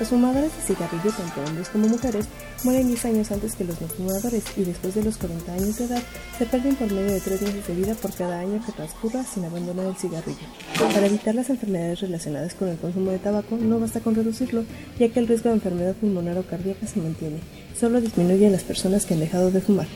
Los 0.00 0.08
fumadores 0.08 0.50
de 0.56 0.62
cigarrillo, 0.74 1.10
tanto 1.16 1.40
hombres 1.46 1.68
como 1.68 1.86
mujeres, 1.86 2.26
mueren 2.64 2.88
10 2.88 3.04
años 3.04 3.30
antes 3.30 3.54
que 3.54 3.62
los 3.62 3.80
no 3.80 3.86
fumadores 3.86 4.44
y 4.56 4.64
después 4.64 4.94
de 4.96 5.04
los 5.04 5.16
40 5.18 5.52
años 5.52 5.78
de 5.78 5.84
edad 5.84 6.02
se 6.36 6.46
pierden 6.46 6.74
por 6.74 6.90
medio 6.90 7.12
de 7.12 7.20
3 7.20 7.42
meses 7.42 7.66
de 7.68 7.74
vida 7.76 7.94
por 7.94 8.12
cada 8.12 8.40
año 8.40 8.60
que 8.66 8.72
transcurra 8.72 9.22
sin 9.22 9.44
abandonar 9.44 9.86
el 9.86 9.96
cigarrillo. 9.96 10.46
Para 10.74 11.06
evitar 11.06 11.36
las 11.36 11.48
enfermedades 11.48 12.00
relacionadas 12.00 12.54
con 12.54 12.68
el 12.68 12.76
consumo 12.76 13.12
de 13.12 13.20
tabaco 13.20 13.56
no 13.56 13.78
basta 13.78 14.00
con 14.00 14.16
reducirlo, 14.16 14.64
ya 14.98 15.08
que 15.10 15.20
el 15.20 15.28
riesgo 15.28 15.50
de 15.50 15.54
enfermedad 15.54 15.94
pulmonar 15.94 16.36
o 16.38 16.42
cardíaca 16.42 16.88
se 16.88 17.00
mantiene. 17.00 17.65
Solo 17.78 18.00
disminuye 18.00 18.46
en 18.46 18.52
las 18.52 18.64
personas 18.64 19.04
que 19.04 19.12
han 19.14 19.20
dejado 19.20 19.50
de 19.50 19.60
fumar. 19.60 19.86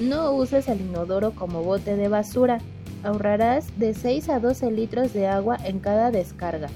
No 0.00 0.32
uses 0.32 0.68
el 0.68 0.80
inodoro 0.80 1.32
como 1.32 1.62
bote 1.62 1.96
de 1.96 2.08
basura. 2.08 2.58
Ahorrarás 3.04 3.78
de 3.78 3.94
6 3.94 4.28
a 4.30 4.40
12 4.40 4.70
litros 4.70 5.12
de 5.12 5.26
agua 5.26 5.58
en 5.64 5.80
cada 5.80 6.10
descarga. 6.10 6.68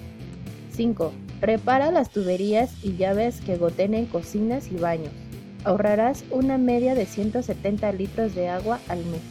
5. 0.73 1.13
Repara 1.41 1.91
las 1.91 2.11
tuberías 2.11 2.73
y 2.83 2.97
llaves 2.97 3.41
que 3.41 3.57
goten 3.57 3.95
en 3.95 4.07
cocinas 4.07 4.71
y 4.71 4.77
baños. 4.77 5.13
Ahorrarás 5.65 6.25
una 6.31 6.59
media 6.59 6.95
de 6.95 7.07
170 7.07 7.93
litros 7.93 8.35
de 8.35 8.49
agua 8.49 8.81
al 8.89 8.99
mes. 9.07 9.23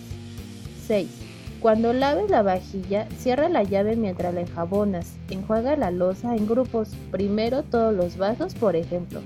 6. 0.88 1.08
Cuando 1.62 1.94
laves 1.94 2.30
la 2.30 2.42
vajilla, 2.42 3.08
cierra 3.18 3.50
la 3.50 3.64
llave 3.64 3.96
mientras 3.96 4.34
la 4.34 4.42
enjabonas. 4.42 5.14
Enjuaga 5.30 5.76
la 5.76 5.92
loza 5.92 6.36
en 6.36 6.48
grupos, 6.48 6.90
primero 7.12 7.64
todos 7.64 7.94
los 7.96 8.18
vasos, 8.18 8.54
por 8.56 8.76
ejemplo. 8.76 9.22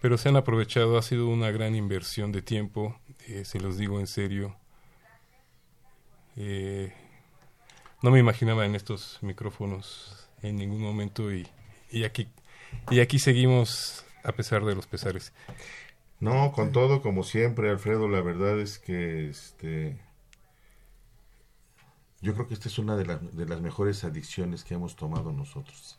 pero 0.00 0.16
se 0.16 0.30
han 0.30 0.36
aprovechado. 0.36 0.96
Ha 0.96 1.02
sido 1.02 1.28
una 1.28 1.50
gran 1.50 1.74
inversión 1.74 2.32
de 2.32 2.40
tiempo, 2.40 2.98
eh, 3.28 3.44
se 3.44 3.60
los 3.60 3.76
digo 3.76 4.00
en 4.00 4.06
serio. 4.06 4.56
Eh, 6.36 6.94
no 8.02 8.10
me 8.10 8.18
imaginaba 8.18 8.66
en 8.66 8.74
estos 8.74 9.18
micrófonos 9.22 10.28
en 10.42 10.56
ningún 10.56 10.82
momento 10.82 11.32
y, 11.32 11.48
y 11.90 12.04
aquí 12.04 12.28
y 12.90 13.00
aquí 13.00 13.18
seguimos 13.18 14.04
a 14.24 14.32
pesar 14.32 14.64
de 14.64 14.74
los 14.74 14.86
pesares. 14.86 15.32
No, 16.20 16.52
con 16.52 16.72
todo 16.72 17.02
como 17.02 17.22
siempre, 17.22 17.70
Alfredo, 17.70 18.08
la 18.08 18.20
verdad 18.20 18.60
es 18.60 18.78
que 18.78 19.28
este 19.28 19.98
yo 22.20 22.34
creo 22.34 22.46
que 22.46 22.54
esta 22.54 22.68
es 22.68 22.78
una 22.78 22.96
de, 22.96 23.04
de 23.04 23.46
las 23.46 23.60
mejores 23.60 24.04
adicciones 24.04 24.62
que 24.62 24.74
hemos 24.74 24.94
tomado 24.94 25.32
nosotros. 25.32 25.98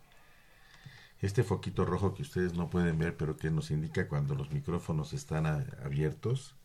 Este 1.21 1.43
foquito 1.43 1.85
rojo 1.85 2.13
que 2.13 2.21
ustedes 2.21 2.53
no 2.53 2.69
pueden 2.69 2.97
ver, 2.97 3.15
pero 3.15 3.37
que 3.37 3.49
nos 3.49 3.71
indica 3.71 4.07
cuando 4.07 4.35
los 4.35 4.51
micrófonos 4.51 5.13
están 5.13 5.45
abiertos, 5.45 6.55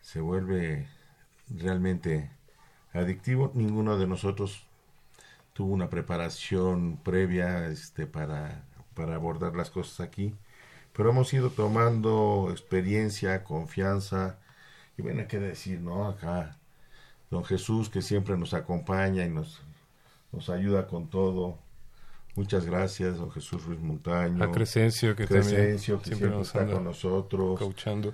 se 0.00 0.20
vuelve 0.20 0.86
realmente 1.48 2.30
adictivo. 2.94 3.50
Ninguno 3.54 3.98
de 3.98 4.06
nosotros 4.06 4.66
tuvo 5.52 5.74
una 5.74 5.90
preparación 5.90 6.98
previa 7.02 7.66
este, 7.68 8.06
para, 8.06 8.64
para 8.94 9.16
abordar 9.16 9.54
las 9.54 9.70
cosas 9.70 10.00
aquí, 10.00 10.34
pero 10.92 11.10
hemos 11.10 11.32
ido 11.34 11.50
tomando 11.50 12.48
experiencia, 12.50 13.44
confianza, 13.44 14.38
y 14.96 15.02
bueno, 15.02 15.24
qué 15.28 15.38
decir, 15.38 15.80
¿no? 15.80 16.06
Acá, 16.06 16.56
don 17.30 17.44
Jesús, 17.44 17.90
que 17.90 18.00
siempre 18.00 18.36
nos 18.36 18.54
acompaña 18.54 19.24
y 19.24 19.28
nos, 19.28 19.60
nos 20.32 20.48
ayuda 20.50 20.86
con 20.86 21.08
todo, 21.08 21.58
Muchas 22.36 22.66
gracias, 22.66 23.18
don 23.18 23.30
Jesús 23.30 23.64
Ruiz 23.64 23.78
Montaño. 23.80 24.42
A 24.42 24.50
Crescencio, 24.50 25.14
que 25.14 25.26
también 25.26 25.78
siempre, 25.78 26.28
nos 26.28 26.48
está 26.48 26.66
con 26.66 26.82
nosotros. 26.82 27.58
Cauchando. 27.60 28.12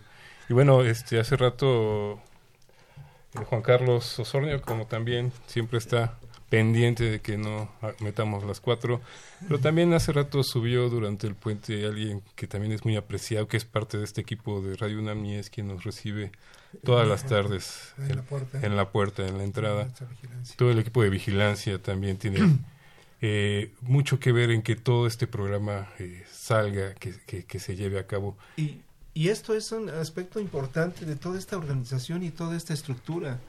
Y 0.49 0.53
bueno, 0.53 0.83
este, 0.83 1.19
hace 1.19 1.37
rato 1.37 2.21
Juan 3.35 3.63
Carlos 3.63 4.19
Osornio, 4.19 4.61
como 4.63 4.87
también 4.87 5.33
siempre 5.47 5.79
está 5.79 6.19
pendiente 6.51 7.05
de 7.05 7.21
que 7.21 7.39
no 7.39 7.71
metamos 8.01 8.45
las 8.45 8.61
cuatro. 8.61 9.01
Pero 9.47 9.61
también 9.61 9.95
hace 9.95 10.13
rato 10.13 10.43
subió 10.43 10.91
durante 10.91 11.27
el 11.27 11.35
puente 11.35 11.87
alguien 11.87 12.23
que 12.35 12.47
también 12.47 12.73
es 12.73 12.85
muy 12.85 12.97
apreciado, 12.97 13.49
que 13.49 13.57
es 13.57 13.65
parte 13.65 13.97
de 13.97 14.05
este 14.05 14.21
equipo 14.21 14.61
de 14.61 14.77
Radio 14.77 14.99
UNAM 14.99 15.25
y 15.25 15.37
es 15.37 15.49
quien 15.49 15.69
nos 15.69 15.85
recibe 15.85 16.33
todas 16.85 17.09
las 17.09 17.25
tardes 17.25 17.95
en, 17.99 18.17
la 18.17 18.23
puerta, 18.23 18.61
en 18.61 18.77
la 18.77 18.91
puerta, 18.91 19.27
en 19.27 19.39
la 19.39 19.45
entrada. 19.45 19.89
Todo 20.57 20.73
el 20.73 20.81
equipo 20.81 21.03
de 21.03 21.11
vigilancia 21.11 21.81
también 21.81 22.17
tiene 22.19 22.41
eh, 23.21 23.73
mucho 23.81 24.19
que 24.19 24.33
ver 24.33 24.51
en 24.51 24.63
que 24.63 24.75
todo 24.75 25.07
este 25.07 25.29
programa 25.29 25.89
eh, 26.01 26.25
salga, 26.31 26.95
que, 26.95 27.15
que, 27.45 27.61
se 27.61 27.77
lleve 27.77 28.01
a 28.01 28.07
cabo. 28.09 28.37
Y, 28.57 28.81
y 29.13 29.29
esto 29.29 29.55
es 29.55 29.73
un 29.73 29.89
aspecto 29.89 30.41
importante 30.41 31.05
de 31.05 31.17
toda 31.17 31.39
esta 31.39 31.57
organización 31.57 32.23
y 32.23 32.31
toda 32.31 32.57
esta 32.57 32.75
estructura. 32.75 33.41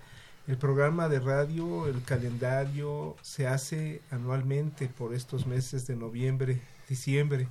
El 0.48 0.58
programa 0.58 1.08
de 1.08 1.20
radio, 1.20 1.88
el 1.88 2.02
calendario 2.04 3.16
se 3.22 3.48
hace 3.48 4.02
anualmente 4.10 4.88
por 4.88 5.14
estos 5.14 5.46
meses 5.46 5.86
de 5.86 5.96
noviembre, 5.96 6.62
diciembre 6.90 7.48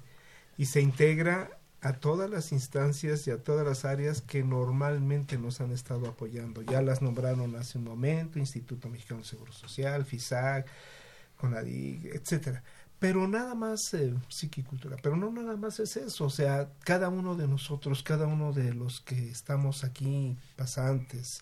y 0.58 0.66
se 0.66 0.80
integra 0.80 1.50
a 1.82 1.94
todas 1.94 2.28
las 2.28 2.52
instancias 2.52 3.26
y 3.26 3.30
a 3.30 3.42
todas 3.42 3.66
las 3.66 3.84
áreas 3.84 4.20
que 4.20 4.42
normalmente 4.42 5.38
nos 5.38 5.60
han 5.60 5.70
estado 5.70 6.08
apoyando. 6.08 6.62
Ya 6.62 6.82
las 6.82 7.00
nombraron 7.00 7.56
hace 7.56 7.78
un 7.78 7.84
momento, 7.84 8.38
Instituto 8.38 8.88
Mexicano 8.88 9.20
de 9.20 9.26
Seguro 9.26 9.52
Social, 9.52 10.04
FISAC, 10.04 10.66
CONADIG, 11.38 12.10
etcétera. 12.14 12.62
Pero 13.00 13.26
nada 13.26 13.54
más 13.54 13.94
eh, 13.94 14.14
psiquicultura, 14.28 14.96
pero 15.02 15.16
no 15.16 15.32
nada 15.32 15.56
más 15.56 15.80
es 15.80 15.96
eso, 15.96 16.26
o 16.26 16.30
sea, 16.30 16.68
cada 16.84 17.08
uno 17.08 17.34
de 17.34 17.48
nosotros, 17.48 18.02
cada 18.02 18.26
uno 18.26 18.52
de 18.52 18.74
los 18.74 19.00
que 19.00 19.30
estamos 19.30 19.84
aquí, 19.84 20.36
pasantes, 20.54 21.40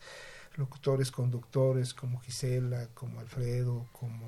locutores, 0.56 1.10
conductores, 1.10 1.94
como 1.94 2.20
Gisela, 2.20 2.86
como 2.94 3.18
Alfredo, 3.18 3.88
como 3.92 4.26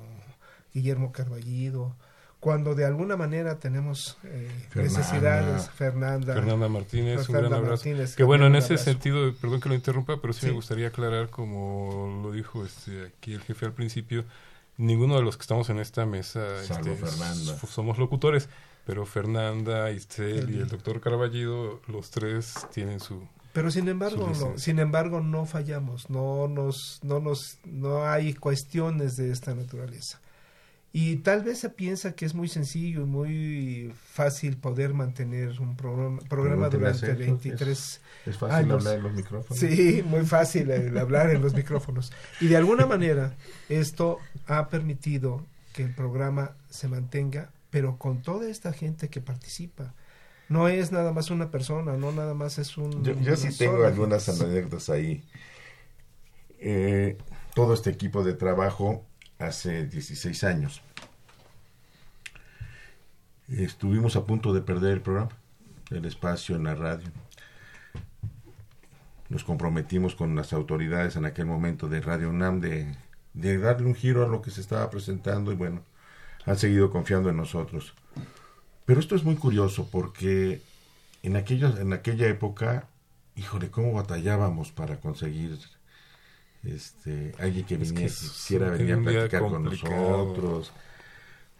Guillermo 0.73 1.13
Carballido, 1.13 1.95
cuando 2.41 2.73
de 2.73 2.85
alguna 2.85 3.15
manera 3.15 3.59
tenemos 3.59 4.17
eh, 4.23 4.49
necesidades, 4.73 5.69
Fernanda. 5.69 6.33
Fernanda 6.33 6.67
Martínez, 6.67 7.29
un 7.29 7.35
gran 7.35 7.53
abrazo. 7.53 7.83
que 8.17 8.23
bueno, 8.23 8.47
en 8.47 8.55
ese 8.55 8.77
sentido, 8.77 9.33
perdón 9.35 9.61
que 9.61 9.69
lo 9.69 9.75
interrumpa, 9.75 10.19
pero 10.19 10.33
sí, 10.33 10.47
me 10.47 10.51
gustaría 10.51 10.87
aclarar, 10.87 11.29
como 11.29 12.21
lo 12.23 12.31
dijo 12.31 12.65
este, 12.65 13.05
aquí 13.05 13.33
el 13.33 13.41
jefe 13.41 13.67
al 13.67 13.73
principio, 13.73 14.25
ninguno 14.77 15.15
de 15.15 15.21
los 15.21 15.37
que 15.37 15.41
estamos 15.41 15.69
en 15.69 15.79
esta 15.79 16.05
mesa 16.05 16.61
este, 16.61 16.95
somos 17.67 17.97
locutores, 17.97 18.49
pero 18.85 19.05
Fernanda, 19.05 19.91
Istel 19.91 20.49
y 20.49 20.57
el 20.59 20.67
doctor 20.67 21.01
Carballido, 21.01 21.81
los 21.87 22.09
tres 22.09 22.55
tienen 22.73 22.99
su... 22.99 23.27
Pero 23.53 23.69
sin 23.69 23.89
embargo, 23.89 24.31
no, 24.39 24.57
sin 24.57 24.79
embargo 24.79 25.19
no 25.19 25.45
fallamos, 25.45 26.09
no 26.09 26.47
nos, 26.47 26.99
no 27.03 27.19
nos, 27.19 27.59
no 27.65 28.05
hay 28.05 28.33
cuestiones 28.33 29.17
de 29.17 29.31
esta 29.31 29.53
naturaleza. 29.53 30.21
Y 30.93 31.17
tal 31.17 31.43
vez 31.43 31.59
se 31.59 31.69
piensa 31.69 32.15
que 32.15 32.25
es 32.25 32.33
muy 32.33 32.49
sencillo 32.49 33.03
y 33.03 33.05
muy 33.05 33.93
fácil 34.11 34.57
poder 34.57 34.93
mantener 34.93 35.61
un 35.61 35.77
programa, 35.77 36.19
programa 36.27 36.67
durante 36.67 37.13
23 37.13 38.01
es, 38.25 38.37
fácil 38.37 38.71
hablar 38.71 38.97
en 38.97 39.03
los 39.03 39.13
micrófonos. 39.13 39.57
Sí, 39.57 40.03
muy 40.05 40.25
fácil 40.25 40.69
hablar 40.97 41.29
en 41.29 41.41
los 41.41 41.53
micrófonos. 41.53 42.11
Y 42.41 42.47
de 42.47 42.57
alguna 42.57 42.85
manera 42.85 43.37
esto 43.69 44.19
ha 44.47 44.67
permitido 44.67 45.45
que 45.71 45.83
el 45.83 45.95
programa 45.95 46.55
se 46.69 46.89
mantenga, 46.89 47.51
pero 47.69 47.97
con 47.97 48.21
toda 48.21 48.49
esta 48.49 48.73
gente 48.73 49.07
que 49.07 49.21
participa. 49.21 49.93
No 50.49 50.67
es 50.67 50.91
nada 50.91 51.13
más 51.13 51.31
una 51.31 51.49
persona, 51.49 51.95
no 51.95 52.11
nada 52.11 52.33
más 52.33 52.59
es 52.59 52.77
un... 52.77 53.01
Yo, 53.01 53.37
sí 53.37 53.57
tengo 53.57 53.85
algunas 53.85 54.27
anécdotas 54.27 54.89
ahí. 54.89 55.23
Eh, 56.59 57.17
todo 57.55 57.73
este 57.73 57.89
equipo 57.89 58.25
de 58.25 58.33
trabajo 58.33 59.05
hace 59.41 59.87
16 59.87 60.43
años. 60.43 60.81
Estuvimos 63.49 64.15
a 64.15 64.25
punto 64.25 64.53
de 64.53 64.61
perder 64.61 64.93
el 64.93 65.01
programa, 65.01 65.31
el 65.89 66.05
espacio 66.05 66.55
en 66.55 66.63
la 66.63 66.75
radio. 66.75 67.09
Nos 69.29 69.43
comprometimos 69.43 70.15
con 70.15 70.35
las 70.35 70.53
autoridades 70.53 71.15
en 71.15 71.25
aquel 71.25 71.45
momento 71.45 71.89
de 71.89 72.01
Radio 72.01 72.29
UNAM 72.29 72.61
de, 72.61 72.95
darle 73.33 73.87
un 73.87 73.95
giro 73.95 74.25
a 74.25 74.27
lo 74.27 74.41
que 74.41 74.51
se 74.51 74.61
estaba 74.61 74.89
presentando 74.89 75.51
y 75.51 75.55
bueno, 75.55 75.83
han 76.45 76.57
seguido 76.57 76.91
confiando 76.91 77.29
en 77.29 77.37
nosotros. 77.37 77.93
Pero 78.85 78.99
esto 78.99 79.15
es 79.15 79.23
muy 79.23 79.35
curioso 79.35 79.87
porque 79.91 80.61
en, 81.23 81.35
en 81.35 81.93
aquella 81.93 82.27
época, 82.27 82.87
híjole, 83.35 83.69
cómo 83.69 83.93
batallábamos 83.93 84.71
para 84.71 84.99
conseguir 84.99 85.59
este 86.63 87.33
alguien 87.39 87.65
que 87.65 87.77
viniera, 87.77 88.07
quisiera 88.07 88.69
venir 88.69 88.93
a 88.93 89.01
platicar 89.01 89.41
con 89.41 89.63
nosotros. 89.63 90.71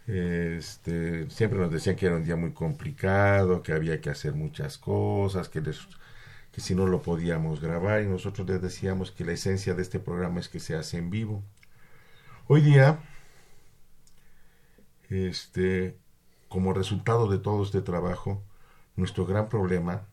Este, 0.06 1.30
siempre 1.30 1.58
nos 1.58 1.70
decían 1.70 1.94
que 1.96 2.06
era 2.06 2.16
un 2.16 2.24
día 2.24 2.36
muy 2.36 2.52
complicado, 2.52 3.62
que 3.62 3.72
había 3.72 4.00
que 4.00 4.10
hacer 4.10 4.34
muchas 4.34 4.78
cosas, 4.78 5.48
que, 5.48 5.62
que 5.62 6.60
si 6.60 6.74
no 6.74 6.86
lo 6.86 7.02
podíamos 7.02 7.60
grabar 7.60 8.02
y 8.02 8.06
nosotros 8.06 8.48
les 8.48 8.60
decíamos 8.60 9.12
que 9.12 9.24
la 9.24 9.32
esencia 9.32 9.74
de 9.74 9.82
este 9.82 10.00
programa 10.00 10.40
es 10.40 10.48
que 10.48 10.60
se 10.60 10.74
hace 10.74 10.98
en 10.98 11.10
vivo. 11.10 11.42
Hoy 12.48 12.62
día, 12.62 13.00
este, 15.08 15.96
como 16.48 16.72
resultado 16.72 17.28
de 17.28 17.38
todo 17.38 17.62
este 17.62 17.80
trabajo, 17.80 18.42
nuestro 18.96 19.24
gran 19.24 19.48
problema 19.48 20.06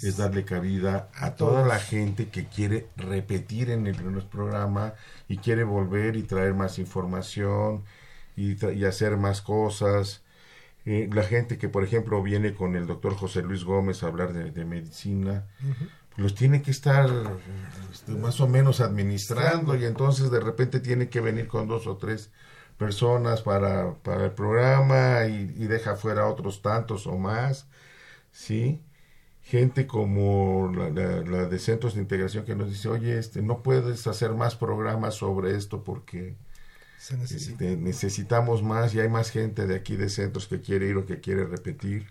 es 0.00 0.16
darle 0.16 0.44
cabida 0.44 1.08
a, 1.14 1.34
toda 1.34 1.66
la 1.66 1.78
gente 1.78 2.28
que 2.28 2.46
quiere 2.46 2.88
repetir 2.96 3.70
en 3.70 3.86
el, 3.86 3.96
programa 4.30 4.94
y 5.28 5.38
quiere 5.38 5.64
volver 5.64 6.16
y 6.16 6.22
traer 6.22 6.54
más 6.54 6.78
información 6.78 7.84
y, 8.36 8.64
y 8.74 8.84
hacer 8.84 9.16
más 9.16 9.42
cosas. 9.42 10.22
Eh, 10.84 11.08
la 11.12 11.22
gente 11.22 11.58
que, 11.58 11.68
por 11.68 11.84
ejemplo, 11.84 12.22
viene 12.22 12.54
con 12.54 12.74
el 12.74 12.86
doctor 12.86 13.14
José 13.14 13.42
Luis 13.42 13.64
Gómez 13.64 14.02
a 14.02 14.08
hablar 14.08 14.32
de, 14.32 14.64
medicina, 14.64 15.46
los 16.16 16.34
tiene 16.34 16.62
que 16.62 16.72
estar 16.72 17.08
este, 17.92 18.12
más 18.12 18.40
o 18.40 18.48
menos 18.48 18.80
administrando 18.80 19.76
y 19.76 19.84
entonces 19.84 20.30
de 20.30 20.40
repente 20.40 20.80
tiene 20.80 21.08
que 21.08 21.20
venir 21.20 21.46
con 21.46 21.68
dos 21.68 21.86
o 21.86 21.96
tres 21.96 22.30
personas 22.78 23.42
para, 23.42 23.94
para 23.94 24.24
el 24.24 24.32
programa 24.32 25.26
y, 25.26 25.54
y 25.56 25.66
deja 25.66 25.94
fuera 25.94 26.26
otros 26.26 26.62
tantos 26.62 27.06
o 27.06 27.16
más, 27.16 27.68
¿sí? 28.32 28.82
Gente 29.42 29.86
como 29.86 30.72
la, 30.72 31.46
de 31.46 31.58
centros 31.58 31.94
de 31.94 32.00
integración 32.00 32.44
que 32.44 32.54
nos 32.54 32.70
dice, 32.70 32.88
oye, 32.88 33.18
este, 33.18 33.42
no 33.42 33.62
puedes 33.62 34.06
hacer 34.06 34.32
más 34.32 34.54
programas 34.54 35.14
sobre 35.14 35.56
esto 35.56 35.82
porque 35.82 36.36
este, 37.10 37.76
necesitamos 37.76 38.62
más 38.62 38.94
y 38.94 39.00
hay 39.00 39.08
más 39.08 39.30
gente 39.30 39.66
de 39.66 39.74
aquí 39.74 39.96
de 39.96 40.08
centros 40.08 40.46
que 40.46 40.60
quiere 40.60 40.88
ir 40.88 40.96
o 40.96 41.06
que 41.06 41.20
quiere 41.20 41.44
repetir. 41.44 42.06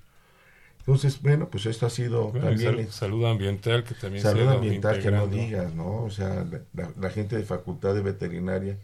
Entonces, 0.79 1.21
bueno, 1.21 1.47
pues 1.49 1.67
esto 1.67 1.85
ha 1.85 1.89
sido 1.89 2.31
también... 2.31 2.91
salud 2.91 3.25
ambiental 3.25 3.83
que 3.83 3.93
también 3.93 4.23
Salud 4.23 4.47
ambiental 4.47 4.99
que 4.99 5.11
no 5.11 5.27
digas, 5.27 5.73
¿no? 5.73 6.03
O 6.03 6.09
sea, 6.09 6.45
la, 6.73 7.09
gente 7.11 7.37
de 7.37 7.43
facultad 7.43 7.93
de 7.93 8.01
veterinaria 8.01 8.77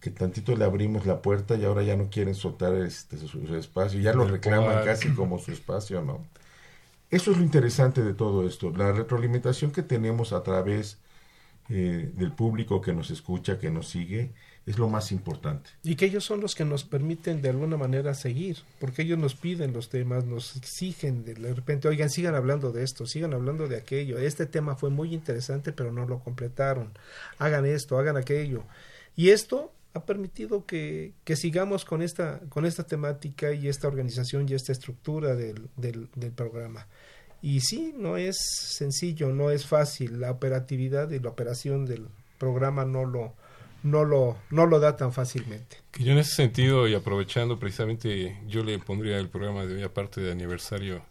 que 0.00 0.10
tantito 0.10 0.56
le 0.56 0.64
abrimos 0.64 1.04
la 1.04 1.20
puerta 1.20 1.56
y 1.56 1.64
ahora 1.64 1.82
ya 1.82 1.94
no 1.94 2.08
quieren 2.08 2.34
soltar 2.34 2.74
este, 2.74 3.18
su, 3.18 3.54
espacio, 3.54 4.00
ya 4.00 4.14
lo 4.14 4.26
reclaman 4.26 4.82
casi 4.82 5.10
como 5.10 5.38
su 5.38 5.52
espacio, 5.52 6.02
¿no? 6.02 6.24
Eso 7.10 7.32
es 7.32 7.38
lo 7.38 7.42
interesante 7.42 8.02
de 8.02 8.14
todo 8.14 8.46
esto, 8.46 8.70
la 8.70 8.92
retroalimentación 8.92 9.72
que 9.72 9.82
tenemos 9.82 10.32
a 10.32 10.42
través 10.42 10.98
eh, 11.68 12.10
del 12.14 12.32
público 12.32 12.80
que 12.80 12.92
nos 12.92 13.10
escucha, 13.10 13.58
que 13.58 13.70
nos 13.70 13.88
sigue, 13.88 14.32
es 14.66 14.78
lo 14.78 14.88
más 14.88 15.10
importante. 15.10 15.70
Y 15.82 15.96
que 15.96 16.06
ellos 16.06 16.24
son 16.24 16.40
los 16.40 16.54
que 16.54 16.64
nos 16.64 16.84
permiten 16.84 17.42
de 17.42 17.48
alguna 17.48 17.76
manera 17.76 18.14
seguir, 18.14 18.58
porque 18.78 19.02
ellos 19.02 19.18
nos 19.18 19.34
piden 19.34 19.72
los 19.72 19.88
temas, 19.88 20.24
nos 20.24 20.56
exigen 20.56 21.24
de 21.24 21.34
repente, 21.54 21.88
oigan, 21.88 22.10
sigan 22.10 22.34
hablando 22.34 22.70
de 22.70 22.84
esto, 22.84 23.06
sigan 23.06 23.34
hablando 23.34 23.66
de 23.66 23.76
aquello, 23.76 24.18
este 24.18 24.46
tema 24.46 24.76
fue 24.76 24.90
muy 24.90 25.12
interesante, 25.12 25.72
pero 25.72 25.92
no 25.92 26.06
lo 26.06 26.20
completaron, 26.20 26.92
hagan 27.38 27.66
esto, 27.66 27.98
hagan 27.98 28.16
aquello. 28.16 28.64
Y 29.16 29.30
esto 29.30 29.72
ha 29.92 30.04
permitido 30.04 30.66
que, 30.66 31.14
que, 31.24 31.36
sigamos 31.36 31.84
con 31.84 32.02
esta, 32.02 32.40
con 32.48 32.64
esta 32.64 32.84
temática 32.84 33.52
y 33.52 33.68
esta 33.68 33.88
organización 33.88 34.46
y 34.48 34.54
esta 34.54 34.72
estructura 34.72 35.34
del, 35.34 35.68
del, 35.76 36.08
programa. 36.32 36.86
Y 37.42 37.60
sí, 37.60 37.94
no 37.96 38.16
es 38.16 38.36
sencillo, 38.38 39.30
no 39.30 39.50
es 39.50 39.66
fácil. 39.66 40.20
La 40.20 40.30
operatividad 40.30 41.10
y 41.10 41.18
la 41.18 41.30
operación 41.30 41.86
del 41.86 42.06
programa 42.38 42.84
no 42.84 43.04
lo, 43.04 43.34
no 43.82 44.04
lo, 44.04 44.36
no 44.50 44.66
lo 44.66 44.78
da 44.78 44.96
tan 44.96 45.12
fácilmente. 45.12 45.78
Que 45.90 46.04
yo 46.04 46.12
en 46.12 46.18
ese 46.18 46.34
sentido, 46.34 46.86
y 46.86 46.94
aprovechando 46.94 47.58
precisamente, 47.58 48.38
yo 48.46 48.62
le 48.62 48.78
pondría 48.78 49.18
el 49.18 49.28
programa 49.28 49.66
de 49.66 49.76
hoy, 49.76 49.82
aparte 49.82 50.20
de 50.20 50.30
aniversario, 50.30 51.02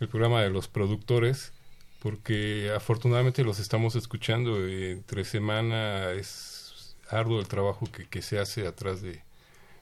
el 0.00 0.08
programa 0.08 0.42
de 0.42 0.50
los 0.50 0.68
productores, 0.68 1.52
porque 2.00 2.70
afortunadamente 2.76 3.44
los 3.44 3.58
estamos 3.60 3.96
escuchando 3.96 4.66
entre 4.68 5.24
semana, 5.24 6.10
es 6.10 6.63
arduo 7.10 7.40
el 7.40 7.48
trabajo 7.48 7.86
que, 7.90 8.06
que 8.08 8.22
se 8.22 8.38
hace 8.38 8.66
atrás 8.66 9.02
de, 9.02 9.22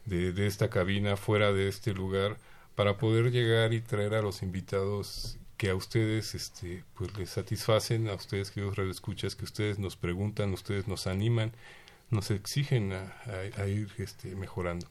de, 0.06 0.32
de 0.32 0.46
esta 0.46 0.68
cabina, 0.70 1.16
fuera 1.16 1.52
de 1.52 1.68
este 1.68 1.92
lugar, 1.94 2.36
para 2.74 2.96
poder 2.98 3.30
llegar 3.30 3.72
y 3.72 3.80
traer 3.80 4.14
a 4.14 4.22
los 4.22 4.42
invitados 4.42 5.36
que 5.58 5.70
a 5.70 5.74
ustedes 5.76 6.34
este 6.34 6.82
pues 6.94 7.16
les 7.16 7.30
satisfacen 7.30 8.08
a 8.08 8.14
ustedes 8.14 8.50
que 8.50 8.60
los 8.62 8.76
escuchas 8.78 9.36
que 9.36 9.44
ustedes 9.44 9.78
nos 9.78 9.94
preguntan 9.96 10.52
ustedes 10.52 10.88
nos 10.88 11.06
animan 11.06 11.52
nos 12.10 12.30
exigen 12.32 12.92
a, 12.92 13.14
a- 13.56 13.62
a 13.62 13.66
ir 13.68 13.88
este 13.98 14.34
mejorando. 14.34 14.86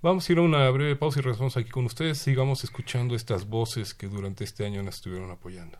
Vamos 0.00 0.28
a 0.28 0.32
ir 0.32 0.38
a 0.38 0.42
una 0.42 0.70
breve 0.70 0.94
pausa 0.96 1.18
y 1.18 1.22
regresamos 1.22 1.56
aquí 1.56 1.70
con 1.70 1.84
ustedes. 1.86 2.18
Sigamos 2.18 2.62
escuchando 2.64 3.14
estas 3.14 3.46
voces 3.46 3.92
que 3.92 4.06
durante 4.06 4.44
este 4.44 4.64
año 4.64 4.82
nos 4.82 4.94
estuvieron 4.96 5.30
apoyando 5.30 5.78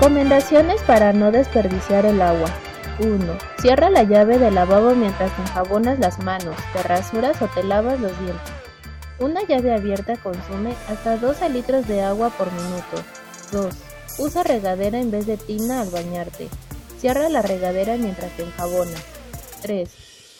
Recomendaciones 0.00 0.80
para 0.84 1.12
no 1.12 1.30
desperdiciar 1.30 2.06
el 2.06 2.22
agua. 2.22 2.48
1. 3.00 3.18
Cierra 3.60 3.90
la 3.90 4.02
llave 4.02 4.38
del 4.38 4.54
lavabo 4.54 4.94
mientras 4.94 5.30
te 5.36 5.42
enjabonas 5.42 5.98
las 5.98 6.18
manos, 6.20 6.56
te 6.72 6.82
rasuras 6.82 7.42
o 7.42 7.48
te 7.48 7.62
lavas 7.62 8.00
los 8.00 8.18
dientes. 8.18 8.50
Una 9.18 9.42
llave 9.42 9.74
abierta 9.74 10.16
consume 10.16 10.72
hasta 10.88 11.18
12 11.18 11.50
litros 11.50 11.86
de 11.86 12.00
agua 12.00 12.30
por 12.30 12.50
minuto. 12.50 13.04
2. 13.52 13.74
Usa 14.20 14.42
regadera 14.42 14.98
en 14.98 15.10
vez 15.10 15.26
de 15.26 15.36
tina 15.36 15.82
al 15.82 15.90
bañarte. 15.90 16.48
Cierra 16.98 17.28
la 17.28 17.42
regadera 17.42 17.98
mientras 17.98 18.34
te 18.38 18.44
enjabonas. 18.44 19.04
3. 19.60 19.90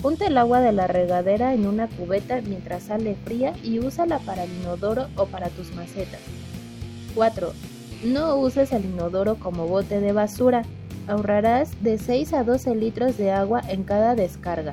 Punta 0.01 0.25
el 0.25 0.39
agua 0.39 0.61
de 0.61 0.73
la 0.73 0.87
regadera 0.87 1.53
en 1.53 1.67
una 1.67 1.87
cubeta 1.87 2.41
mientras 2.41 2.85
sale 2.85 3.15
fría 3.27 3.53
y 3.63 3.79
úsala 3.79 4.21
para 4.21 4.45
el 4.45 4.53
inodoro 4.55 5.09
o 5.17 5.27
para 5.27 5.51
tus 5.51 5.71
macetas. 5.75 6.21
4. 7.15 7.53
No 8.03 8.37
uses 8.37 8.73
el 8.73 8.87
inodoro 8.87 9.35
como 9.35 9.67
bote 9.67 10.01
de 10.01 10.13
basura. 10.13 10.63
Ahorrarás 11.07 11.83
de 11.83 11.99
6 11.99 12.33
a 12.33 12.45
12 12.45 12.75
litros 12.75 13.19
de 13.19 13.31
agua 13.31 13.61
en 13.69 13.85
cada 13.85 14.15
descarga. 14.15 14.73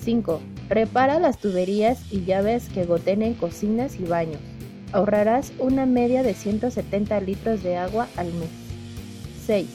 5. 0.00 0.40
Repara 0.70 1.18
las 1.18 1.38
tuberías 1.38 2.10
y 2.10 2.24
llaves 2.24 2.70
que 2.70 2.86
goten 2.86 3.20
en 3.20 3.34
cocinas 3.34 3.96
y 4.00 4.04
baños. 4.04 4.40
Ahorrarás 4.92 5.52
una 5.58 5.84
media 5.84 6.22
de 6.22 6.32
170 6.32 7.20
litros 7.20 7.62
de 7.62 7.76
agua 7.76 8.08
al 8.16 8.32
mes. 8.32 8.48
6. 9.44 9.66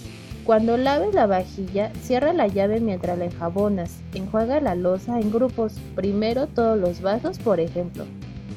Cuando 0.43 0.75
laves 0.75 1.13
la 1.13 1.27
vajilla, 1.27 1.91
cierra 2.01 2.33
la 2.33 2.47
llave 2.47 2.79
mientras 2.79 3.19
la 3.19 3.25
enjabonas. 3.25 3.97
Enjuaga 4.15 4.59
la 4.59 4.73
loza 4.73 5.19
en 5.19 5.31
grupos, 5.31 5.73
primero 5.95 6.47
todos 6.47 6.79
los 6.79 7.01
vasos, 7.01 7.38
por 7.38 7.59
ejemplo. 7.59 8.05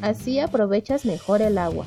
Así 0.00 0.38
aprovechas 0.40 1.04
mejor 1.04 1.42
el 1.42 1.58
agua. 1.58 1.84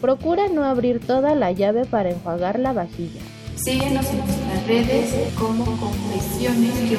Procura 0.00 0.48
no 0.48 0.64
abrir 0.64 1.04
toda 1.04 1.34
la 1.34 1.52
llave 1.52 1.84
para 1.84 2.08
enjuagar 2.10 2.58
la 2.58 2.72
vajilla. 2.72 3.20
Síguenos 3.56 4.06
en 4.10 4.18
nuestras 4.18 4.66
redes 4.66 5.32
como 5.38 5.64
confesiones-ru. 5.64 6.98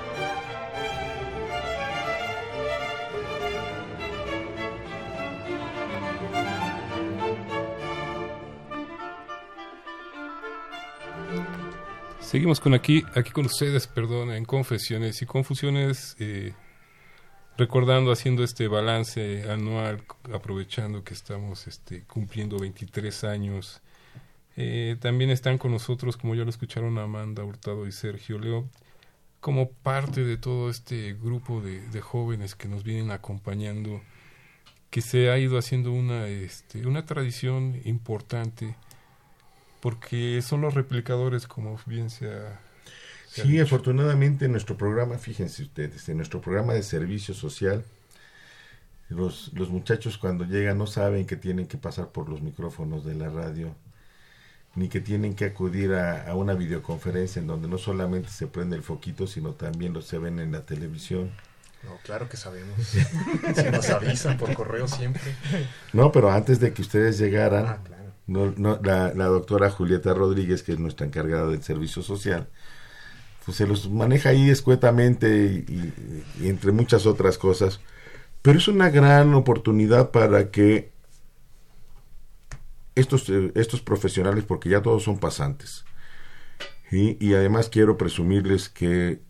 Seguimos 12.31 12.61
con 12.61 12.75
aquí, 12.75 13.03
aquí 13.17 13.33
con 13.33 13.47
ustedes, 13.47 13.89
perdón, 13.89 14.31
en 14.31 14.45
confesiones 14.45 15.21
y 15.21 15.27
confusiones, 15.27 16.15
eh, 16.21 16.55
recordando, 17.59 18.13
haciendo 18.13 18.45
este 18.45 18.69
balance 18.69 19.51
anual, 19.51 20.05
aprovechando 20.33 21.03
que 21.03 21.13
estamos 21.13 21.67
este, 21.67 22.05
cumpliendo 22.05 22.57
23 22.61 23.25
años. 23.25 23.83
Eh, 24.57 24.97
también 25.01 25.31
están 25.31 25.59
con 25.59 25.73
nosotros, 25.73 26.17
como 26.17 26.37
ya 26.37 26.45
lo 26.45 26.51
escucharon, 26.51 26.99
Amanda 26.99 27.43
Hurtado 27.43 27.85
y 27.89 27.91
Sergio 27.91 28.39
Leo, 28.39 28.71
como 29.41 29.69
parte 29.69 30.23
de 30.23 30.37
todo 30.37 30.71
este 30.71 31.15
grupo 31.15 31.61
de, 31.61 31.81
de 31.89 32.01
jóvenes 32.01 32.55
que 32.55 32.69
nos 32.69 32.85
vienen 32.85 33.11
acompañando, 33.11 34.03
que 34.91 35.01
se 35.01 35.31
ha 35.31 35.39
ido 35.41 35.59
haciendo 35.59 35.91
una, 35.91 36.29
este, 36.29 36.87
una 36.87 37.05
tradición 37.05 37.81
importante 37.85 38.77
porque 39.81 40.43
son 40.43 40.61
los 40.63 40.75
replicadores 40.75 41.47
como 41.47 41.79
bien 41.87 42.11
se 42.11 42.33
ha, 42.33 42.61
se 43.27 43.43
Sí, 43.43 43.49
dicho. 43.49 43.63
afortunadamente 43.63 44.45
en 44.47 44.53
nuestro 44.53 44.77
programa, 44.77 45.17
fíjense 45.19 45.63
ustedes, 45.63 46.09
en 46.11 46.17
nuestro 46.19 46.41
programa 46.43 46.75
de 46.75 46.83
servicio 46.83 47.33
social, 47.35 47.85
los, 49.11 49.53
los 49.55 49.69
muchachos 49.71 50.17
cuando 50.19 50.45
llegan 50.45 50.79
no 50.79 50.87
saben 50.87 51.27
que 51.27 51.37
tienen 51.37 51.67
que 51.67 51.77
pasar 51.79 52.13
por 52.13 52.29
los 52.31 52.41
micrófonos 52.43 53.05
de 53.05 53.15
la 53.15 53.29
radio, 53.29 53.75
ni 54.75 54.89
que 54.89 55.01
tienen 55.01 55.35
que 55.35 55.45
acudir 55.47 55.93
a, 55.95 56.29
a 56.29 56.35
una 56.37 56.55
videoconferencia 56.55 57.41
en 57.41 57.47
donde 57.49 57.69
no 57.69 57.79
solamente 57.79 58.31
se 58.31 58.47
prende 58.49 58.77
el 58.77 58.83
foquito, 58.83 59.27
sino 59.27 59.55
también 59.55 59.93
los 59.93 60.07
se 60.07 60.19
ven 60.19 60.39
en 60.41 60.53
la 60.53 60.67
televisión. 60.67 61.31
No, 61.83 61.97
claro 62.03 62.29
que 62.29 62.37
sabemos. 62.37 62.77
Si 63.55 63.71
nos 63.71 63.89
avisan 63.91 64.37
por 64.37 64.53
correo 64.55 64.87
siempre. 64.89 65.39
No, 65.93 66.13
pero 66.13 66.31
antes 66.31 66.61
de 66.61 66.73
que 66.73 66.83
ustedes 66.83 67.19
llegaran, 67.19 67.67
Ah, 67.67 67.79
claro. 67.85 68.00
No, 68.31 68.55
no, 68.57 68.79
la, 68.83 69.27
doctora 69.27 69.71
Julieta 69.71 70.15
Rodríguez, 70.15 70.63
que 70.63 70.73
es 70.73 70.79
nuestra 70.79 71.05
encargada 71.05 71.49
del 71.49 71.65
servicio 71.65 72.01
social, 72.01 72.49
pues 73.45 73.57
se 73.57 73.67
los 73.67 73.91
maneja 73.91 74.29
ahí 74.29 74.51
escuetamente 74.51 75.65
y, 75.69 75.93
entre 76.47 76.71
muchas 76.71 77.07
otras 77.07 77.39
cosas. 77.39 77.81
Pero 78.41 78.59
es 78.59 78.69
una 78.69 78.89
gran 78.89 79.35
oportunidad 79.35 80.13
para 80.13 80.53
que 80.53 80.93
estos, 82.95 83.29
eh, 83.29 83.51
estos 83.57 83.83
profesionales, 83.83 84.45
porque 84.45 84.69
ya 84.69 84.81
todos 84.81 85.03
son 85.03 85.19
pasantes, 85.19 85.85
y 86.93 87.35
además 87.35 87.69
quiero 87.69 87.97
presumirles 87.97 88.69
que 88.69 89.21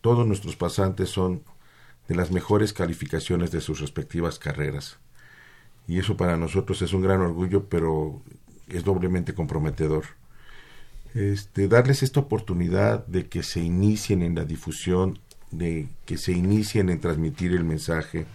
todos 0.00 0.26
nuestros 0.26 0.54
pasantes 0.56 1.10
son 1.10 1.42
de 2.08 2.14
las 2.14 2.30
mejores 2.30 2.72
calificaciones 2.72 3.50
de 3.50 3.60
sus 3.60 3.80
respectivas 3.80 4.38
carreras. 4.38 4.98
Y 5.86 5.98
eso 5.98 6.16
para 6.16 6.36
nosotros 6.36 6.80
es 6.82 6.92
un 6.92 7.02
gran 7.02 7.20
orgullo, 7.20 7.68
pero 7.68 8.22
es 8.68 8.84
doblemente 8.84 9.34
comprometedor. 9.34 10.04
Este, 11.14 11.68
darles 11.68 12.02
esta 12.02 12.20
oportunidad 12.20 13.06
de 13.06 13.28
que 13.28 13.42
se 13.42 13.60
inicien 13.60 14.22
en 14.22 14.34
la 14.34 14.44
difusión, 14.44 15.18
de 15.50 15.88
que 16.06 16.16
se 16.16 16.32
inicien 16.32 16.88
en 16.88 17.00
transmitir 17.00 17.52
el 17.52 17.64
mensaje, 17.64 18.26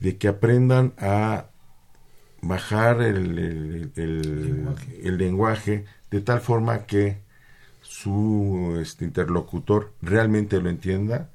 de 0.00 0.16
que 0.18 0.28
aprendan 0.28 0.92
a 0.98 1.46
bajar 2.42 3.02
el, 3.02 3.38
el- 3.38 3.92
el- 3.96 4.76
el 5.02 5.18
lenguaje 5.18 5.84
de 6.10 6.20
tal 6.20 6.40
forma 6.40 6.86
que 6.86 7.18
su 7.82 8.78
este, 8.82 9.04
interlocutor 9.04 9.92
realmente 10.02 10.60
lo 10.60 10.68
entienda, 10.70 11.30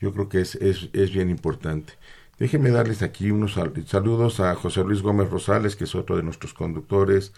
yo 0.00 0.12
creo 0.12 0.28
que 0.28 0.40
es, 0.40 0.54
es, 0.56 0.90
es 0.92 1.12
bien 1.12 1.30
importante. 1.30 1.94
Déjenme 2.38 2.70
darles 2.70 3.02
aquí 3.02 3.30
unos 3.30 3.54
sal- 3.54 3.72
saludos 3.86 4.40
a 4.40 4.54
José 4.54 4.84
Luis 4.84 5.00
Gómez 5.02 5.30
Rosales, 5.30 5.74
que 5.76 5.84
es 5.84 5.94
otro 5.94 6.16
de 6.16 6.22
nuestros 6.22 6.52
conductores, 6.52 7.32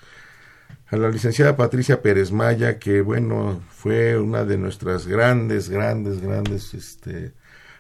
a 0.91 0.97
la 0.97 1.09
licenciada 1.09 1.57
Patricia 1.57 2.03
Pérez 2.03 2.33
Maya, 2.33 2.79
que 2.79 3.01
bueno, 3.01 3.61
fue 3.71 4.19
una 4.19 4.45
de 4.45 4.59
nuestras 4.59 5.07
grandes, 5.07 5.69
grandes, 5.69 6.21
grandes 6.21 6.75
este, 6.75 7.33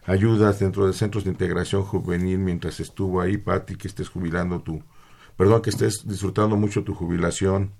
ayudas 0.06 0.60
dentro 0.60 0.86
de 0.86 0.92
centros 0.92 1.24
de 1.24 1.30
integración 1.30 1.82
juvenil 1.82 2.38
mientras 2.38 2.80
estuvo 2.80 3.20
ahí, 3.20 3.36
Pati, 3.36 3.76
que 3.76 3.88
estés 3.88 4.08
jubilando 4.08 4.60
tu, 4.60 4.82
perdón, 5.36 5.62
que 5.62 5.70
estés 5.70 6.06
disfrutando 6.06 6.56
mucho 6.56 6.84
tu 6.84 6.94
jubilación. 6.94 7.72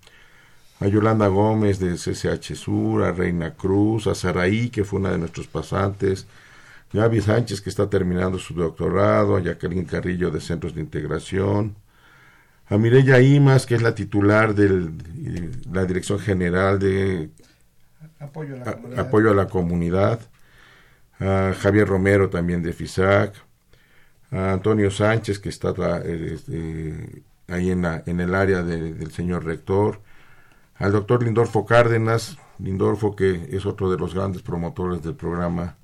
A 0.80 0.86
Yolanda 0.86 1.26
Gómez 1.28 1.80
de 1.80 1.97
CCH 1.97 2.55
Sur, 2.55 3.03
a 3.03 3.12
Reina 3.12 3.55
Cruz, 3.55 4.07
a 4.07 4.14
Saraí, 4.14 4.70
que 4.70 4.84
fue 4.84 5.01
una 5.01 5.11
de 5.11 5.18
nuestros 5.18 5.49
pasantes, 5.49 6.26
Gaby 6.93 7.20
Sánchez, 7.20 7.61
que 7.61 7.70
está 7.70 7.89
terminando 7.91 8.39
su 8.39 8.55
doctorado, 8.55 9.36
a 9.36 9.41
Jacqueline 9.41 9.84
Carrillo 9.84 10.30
de 10.30 10.41
Centros 10.41 10.74
de 10.74 10.80
Integración, 10.80 11.76
a 12.66 12.78
Mireya 12.78 13.20
Imas, 13.20 13.66
que 13.66 13.74
es 13.74 13.82
la 13.82 13.95
titular 13.95 14.55
de 14.55 14.91
la 15.70 15.84
Dirección 15.84 16.18
General 16.18 16.78
de 16.78 17.30
Apoyo 18.20 18.55
a 18.55 18.59
la 18.59 18.70
a- 18.70 18.74
comunidad. 18.74 18.99
apoyo 19.07 19.30
a 19.30 19.34
la 19.34 19.47
comunidad, 19.49 20.20
a 21.20 21.53
Javier 21.59 21.89
Romero 21.89 22.30
también 22.30 22.62
de 22.62 22.72
FISAC, 22.72 23.34
a 24.30 24.53
Antonio 24.53 24.91
Sánchez, 24.91 25.39
que 25.39 25.49
está 25.51 25.72
eh, 26.05 26.32
este, 26.34 27.22
ahí 27.49 27.70
en, 27.70 27.82
la, 27.82 28.03
en 28.07 28.20
el 28.20 28.34
área 28.34 28.62
de- 28.62 28.95
del 28.95 29.11
señor 29.12 29.45
rector, 29.45 30.01
al 30.76 30.93
doctor 30.93 31.22
Lindorfo 31.22 31.64
Cárdenas, 31.66 32.39
Lindorfo 32.59 33.14
que 33.16 33.49
es 33.53 33.66
otro 33.66 33.91
de 33.91 33.99
los 33.99 34.14
grandes 34.14 34.43
promotores 34.43 35.03
del 35.03 35.14
programa, 35.14 35.76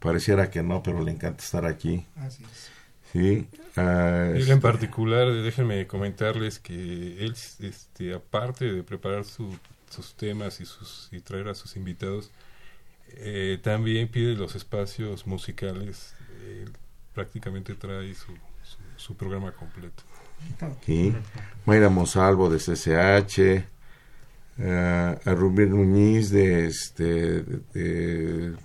pareciera 0.00 0.50
que 0.50 0.62
no, 0.62 0.82
pero 0.82 1.02
le 1.02 1.12
encanta 1.12 1.42
estar 1.42 1.64
aquí. 1.66 2.04
Así 2.16 2.42
es. 2.44 2.70
Sí, 3.12 3.48
ah, 3.76 4.26
Él 4.30 4.38
este, 4.38 4.52
en 4.52 4.60
particular, 4.60 5.32
déjenme 5.32 5.86
comentarles 5.86 6.58
que 6.58 6.74
él, 7.24 7.34
este, 7.60 8.14
aparte 8.14 8.70
de 8.72 8.82
preparar 8.82 9.24
su- 9.24 9.56
sus 9.90 10.14
temas 10.14 10.60
y, 10.60 10.66
sus, 10.66 11.08
y 11.12 11.20
traer 11.20 11.48
a 11.48 11.54
sus 11.54 11.76
invitados, 11.76 12.30
eh, 13.14 13.58
también 13.62 14.08
pide 14.08 14.34
los 14.34 14.54
espacios 14.56 15.26
musicales. 15.26 16.14
Él 16.44 16.70
prácticamente 17.14 17.74
trae 17.74 18.14
su, 18.14 18.32
su, 18.62 18.78
su 18.96 19.16
programa 19.16 19.52
completo. 19.52 20.02
Sí. 20.84 21.14
Mayra 21.64 21.88
Monsalvo 21.88 22.50
de 22.50 22.58
CCH, 22.58 23.64
eh, 24.58 25.18
a 25.24 25.34
Rubén 25.34 25.72
Muñiz 25.72 26.30
de, 26.30 26.66
este, 26.66 27.04
de, 27.42 27.60
de 27.72 28.56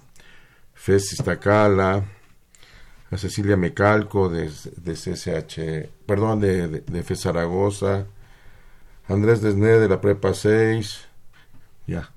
FES 0.84 1.14
Iztacala, 1.14 2.04
a 3.12 3.18
Cecilia 3.18 3.58
Mecalco 3.58 4.30
de, 4.30 4.50
de 4.78 4.94
CCH, 4.94 5.90
perdón, 6.06 6.40
de, 6.40 6.68
de, 6.68 6.80
de 6.82 7.04
FES 7.04 7.22
Zaragoza, 7.22 8.06
Andrés 9.08 9.42
Desné 9.42 9.68
de 9.80 9.90
la 9.90 10.00
Prepa 10.02 10.34
6, 10.34 11.02
ya. 11.88 12.10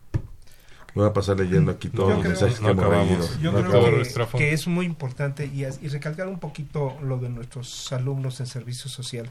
Voy 0.94 1.06
a 1.08 1.12
pasar 1.12 1.40
leyendo 1.40 1.72
aquí 1.72 1.88
todos 1.88 2.10
Yo 2.10 2.14
los 2.14 2.20
creo- 2.22 2.30
mensajes 2.30 2.58
que 2.58 2.62
No 2.64 2.70
hemos 2.70 2.84
acabamos. 2.84 3.40
Yo 3.40 3.50
No 3.52 3.58
creo 3.58 3.70
acabamos. 3.70 4.28
que, 4.38 4.52
es 4.52 4.66
muy 4.68 4.86
importante 4.86 5.46
y, 5.46 5.64
y 5.64 5.88
recalcar 5.88 6.28
un 6.28 6.38
poquito 6.38 6.96
lo 7.02 7.18
de 7.18 7.28
nuestros 7.30 7.92
alumnos 7.92 8.38
en 8.38 8.46
servicio 8.46 8.88
social. 8.88 9.28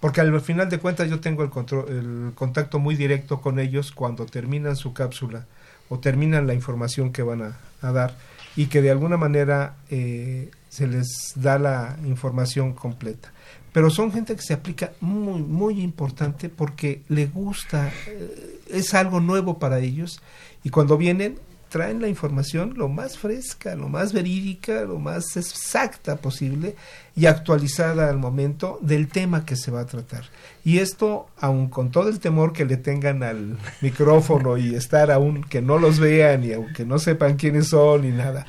Porque 0.00 0.20
al 0.20 0.40
final 0.40 0.68
de 0.68 0.78
cuentas 0.80 1.08
yo 1.08 1.20
tengo 1.20 1.44
el, 1.44 1.50
control, 1.50 1.86
el 1.88 2.32
contacto 2.34 2.80
muy 2.80 2.96
directo 2.96 3.40
con 3.40 3.60
ellos 3.60 3.92
cuando 3.92 4.26
terminan 4.26 4.74
su 4.74 4.92
cápsula 4.92 5.46
o 5.88 6.00
terminan 6.00 6.48
la 6.48 6.54
información 6.54 7.12
que 7.12 7.22
van 7.22 7.42
a, 7.42 7.56
a 7.80 7.92
dar 7.92 8.16
y 8.58 8.66
que 8.66 8.82
de 8.82 8.90
alguna 8.90 9.16
manera 9.16 9.76
eh, 9.88 10.50
se 10.68 10.88
les 10.88 11.32
da 11.36 11.60
la 11.60 11.96
información 12.04 12.72
completa. 12.72 13.32
Pero 13.72 13.88
son 13.88 14.10
gente 14.10 14.34
que 14.34 14.42
se 14.42 14.52
aplica 14.52 14.94
muy, 15.00 15.40
muy 15.42 15.80
importante 15.80 16.48
porque 16.48 17.02
le 17.06 17.26
gusta, 17.26 17.92
eh, 18.08 18.58
es 18.66 18.94
algo 18.94 19.20
nuevo 19.20 19.60
para 19.60 19.78
ellos 19.78 20.20
y 20.64 20.70
cuando 20.70 20.98
vienen 20.98 21.38
traen 21.68 22.00
la 22.00 22.08
información 22.08 22.74
lo 22.76 22.88
más 22.88 23.18
fresca, 23.18 23.74
lo 23.74 23.88
más 23.88 24.12
verídica, 24.12 24.82
lo 24.82 24.98
más 24.98 25.36
exacta 25.36 26.16
posible 26.16 26.74
y 27.14 27.26
actualizada 27.26 28.08
al 28.08 28.18
momento 28.18 28.78
del 28.80 29.08
tema 29.08 29.44
que 29.44 29.56
se 29.56 29.70
va 29.70 29.80
a 29.80 29.86
tratar. 29.86 30.24
Y 30.64 30.78
esto, 30.78 31.28
aun 31.38 31.68
con 31.68 31.90
todo 31.90 32.08
el 32.08 32.20
temor 32.20 32.52
que 32.52 32.64
le 32.64 32.76
tengan 32.76 33.22
al 33.22 33.58
micrófono 33.80 34.56
y 34.56 34.74
estar 34.74 35.10
aún 35.10 35.44
que 35.44 35.62
no 35.62 35.78
los 35.78 35.98
vean 35.98 36.44
y 36.44 36.52
aunque 36.52 36.84
no 36.84 36.98
sepan 36.98 37.36
quiénes 37.36 37.68
son 37.68 38.02
ni 38.02 38.10
nada, 38.10 38.46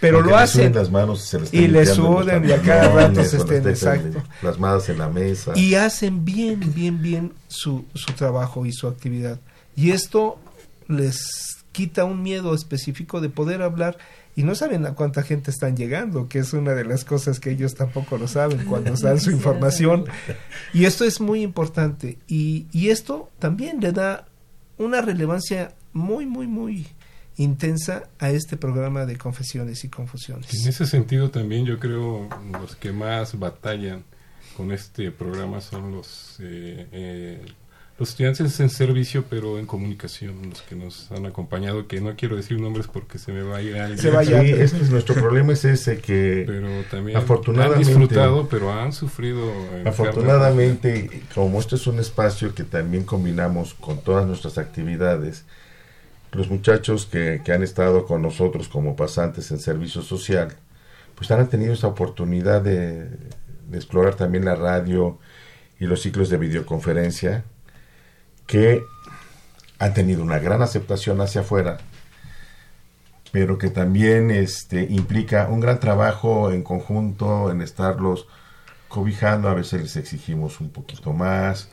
pero 0.00 0.20
lo 0.20 0.36
hacen 0.36 0.74
las 0.74 0.90
manos 0.90 1.22
y 1.22 1.28
se 1.28 1.38
le 1.38 1.44
estén 1.44 1.62
y 1.62 1.68
le 1.68 1.86
suden 1.86 2.48
y 2.48 2.50
a 2.50 2.60
cada 2.60 2.88
rato 2.88 3.22
se 3.22 3.36
estén 3.36 3.68
exacto. 3.68 4.20
plasmadas 4.40 4.88
en 4.88 4.98
la 4.98 5.08
mesa. 5.08 5.52
Y 5.54 5.76
hacen 5.76 6.24
bien, 6.24 6.74
bien, 6.74 7.00
bien 7.00 7.32
su, 7.46 7.84
su 7.94 8.12
trabajo 8.12 8.66
y 8.66 8.72
su 8.72 8.88
actividad. 8.88 9.38
Y 9.76 9.92
esto 9.92 10.38
les 10.88 11.61
quita 11.72 12.04
un 12.04 12.22
miedo 12.22 12.54
específico 12.54 13.20
de 13.20 13.28
poder 13.28 13.62
hablar 13.62 13.98
y 14.36 14.44
no 14.44 14.54
saben 14.54 14.86
a 14.86 14.94
cuánta 14.94 15.22
gente 15.22 15.50
están 15.50 15.76
llegando, 15.76 16.28
que 16.28 16.38
es 16.38 16.52
una 16.52 16.72
de 16.74 16.84
las 16.84 17.04
cosas 17.04 17.40
que 17.40 17.50
ellos 17.50 17.74
tampoco 17.74 18.16
lo 18.16 18.28
saben 18.28 18.64
cuando 18.64 18.94
dan 18.94 19.20
su 19.20 19.30
información. 19.32 20.04
Y 20.72 20.84
esto 20.84 21.04
es 21.04 21.20
muy 21.20 21.42
importante. 21.42 22.18
Y, 22.28 22.66
y 22.72 22.88
esto 22.88 23.30
también 23.38 23.80
le 23.80 23.92
da 23.92 24.26
una 24.78 25.02
relevancia 25.02 25.74
muy, 25.92 26.26
muy, 26.26 26.46
muy 26.46 26.86
intensa 27.36 28.08
a 28.18 28.30
este 28.30 28.56
programa 28.56 29.06
de 29.06 29.16
confesiones 29.16 29.84
y 29.84 29.88
confusiones. 29.88 30.52
En 30.54 30.68
ese 30.68 30.86
sentido 30.86 31.30
también 31.30 31.64
yo 31.64 31.78
creo 31.78 32.28
los 32.52 32.76
que 32.76 32.92
más 32.92 33.38
batallan 33.38 34.04
con 34.56 34.72
este 34.72 35.10
programa 35.10 35.60
son 35.60 35.92
los 35.92 36.36
eh, 36.40 36.86
eh, 36.92 37.46
los 38.02 38.10
estudiantes 38.10 38.58
en 38.58 38.68
servicio 38.68 39.24
pero 39.30 39.60
en 39.60 39.66
comunicación 39.66 40.34
los 40.50 40.60
que 40.62 40.74
nos 40.74 41.12
han 41.12 41.24
acompañado 41.24 41.86
que 41.86 42.00
no 42.00 42.16
quiero 42.16 42.34
decir 42.34 42.60
nombres 42.60 42.88
porque 42.88 43.16
se 43.16 43.32
me 43.32 43.42
va 43.42 43.58
a 43.58 43.62
ir 43.62 43.76
alguien. 43.76 43.96
Sí, 43.96 44.50
ese 44.50 44.76
es 44.78 44.90
nuestro 44.90 45.14
problema 45.14 45.52
es 45.52 45.64
ese 45.64 45.98
que 45.98 46.42
pero 46.44 46.68
también 46.90 47.16
afortunadamente 47.16 47.92
han 47.92 48.00
disfrutado 48.00 48.48
pero 48.48 48.72
han 48.72 48.92
sufrido 48.92 49.52
en 49.76 49.86
afortunadamente 49.86 51.22
como 51.32 51.60
este 51.60 51.76
es 51.76 51.86
un 51.86 52.00
espacio 52.00 52.52
que 52.56 52.64
también 52.64 53.04
combinamos 53.04 53.74
con 53.74 54.00
todas 54.02 54.26
nuestras 54.26 54.58
actividades 54.58 55.44
los 56.32 56.50
muchachos 56.50 57.06
que, 57.06 57.40
que 57.44 57.52
han 57.52 57.62
estado 57.62 58.04
con 58.04 58.20
nosotros 58.20 58.66
como 58.66 58.96
pasantes 58.96 59.52
en 59.52 59.60
servicio 59.60 60.02
social 60.02 60.56
pues 61.14 61.30
han 61.30 61.48
tenido 61.48 61.72
esa 61.72 61.86
oportunidad 61.86 62.62
de, 62.62 63.04
de 63.04 63.76
explorar 63.76 64.16
también 64.16 64.44
la 64.44 64.56
radio 64.56 65.20
y 65.78 65.84
los 65.84 66.02
ciclos 66.02 66.30
de 66.30 66.38
videoconferencia 66.38 67.44
que 68.52 68.84
han 69.78 69.94
tenido 69.94 70.22
una 70.22 70.38
gran 70.38 70.60
aceptación 70.60 71.22
hacia 71.22 71.40
afuera, 71.40 71.78
pero 73.32 73.56
que 73.56 73.70
también 73.70 74.30
este, 74.30 74.82
implica 74.90 75.48
un 75.48 75.60
gran 75.60 75.80
trabajo 75.80 76.52
en 76.52 76.62
conjunto, 76.62 77.50
en 77.50 77.62
estarlos 77.62 78.26
cobijando, 78.88 79.48
a 79.48 79.54
veces 79.54 79.80
les 79.80 79.96
exigimos 79.96 80.60
un 80.60 80.68
poquito 80.68 81.14
más, 81.14 81.70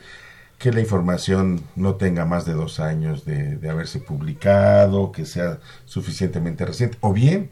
que 0.57 0.71
la 0.71 0.80
información 0.80 1.61
no 1.75 1.95
tenga 1.95 2.23
más 2.23 2.45
de 2.45 2.53
dos 2.53 2.80
años 2.80 3.25
de, 3.25 3.57
de 3.57 3.69
haberse 3.69 3.99
publicado, 3.99 5.11
que 5.11 5.25
sea 5.25 5.59
suficientemente 5.84 6.65
reciente, 6.65 6.97
o 7.01 7.11
bien 7.11 7.51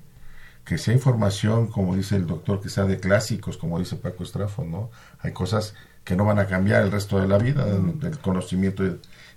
que 0.63 0.77
sea 0.77 0.93
información, 0.93 1.67
como 1.67 1.97
dice 1.97 2.15
el 2.15 2.27
doctor, 2.27 2.61
que 2.61 2.69
sea 2.69 2.85
de 2.85 2.97
clásicos, 2.97 3.57
como 3.57 3.77
dice 3.77 3.97
Paco 3.97 4.23
Estrafo, 4.23 4.63
¿no? 4.63 4.89
Hay 5.19 5.33
cosas 5.33 5.73
que 6.07 6.15
no 6.15 6.23
van 6.23 6.39
a 6.39 6.47
cambiar 6.47 6.83
el 6.83 6.91
resto 6.91 7.19
de 7.19 7.27
la 7.27 7.37
vida, 7.37 7.65
el 7.67 8.19
conocimiento, 8.19 8.83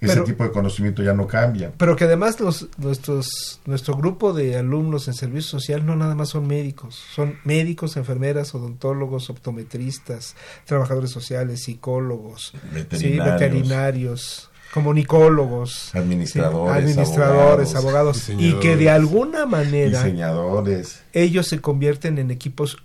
ese 0.00 0.14
Pero- 0.14 0.24
tipo 0.24 0.44
de 0.44 0.50
conocimiento 0.50 1.02
ya 1.02 1.12
no 1.12 1.26
cambia. 1.26 1.72
Pero 1.76 1.94
que 1.94 2.04
además 2.04 2.40
los, 2.40 2.68
nuestros, 2.78 3.60
nuestro 3.66 3.96
grupo 3.96 4.32
de 4.32 4.56
alumnos 4.56 5.08
en 5.08 5.14
servicio 5.14 5.50
social 5.60 5.84
no 5.84 5.94
nada 5.94 6.14
más 6.14 6.30
son 6.30 6.46
médicos, 6.46 7.02
son 7.14 7.38
médicos, 7.44 7.96
enfermeras, 7.98 8.54
odontólogos, 8.54 9.28
optometristas, 9.28 10.36
trabajadores 10.64 11.10
sociales, 11.10 11.62
psicólogos, 11.64 12.52
sí, 12.54 12.58
Veterinarios. 12.72 13.40
veterinarios, 13.40 14.50
comunicólogos, 14.72 15.94
Administradores, 15.94 16.72
sí, 16.72 16.78
administradores, 16.80 17.74
abogados, 17.74 18.28
abogados, 18.28 18.30
y 18.38 18.52
que 18.60 18.76
de 18.76 18.88
alguna 18.88 19.44
manera 19.44 19.98
diseñadores, 20.02 21.02
ellos 21.12 21.46
se 21.48 21.60
convierten 21.60 22.18
en 22.18 22.30
equipos 22.30 22.78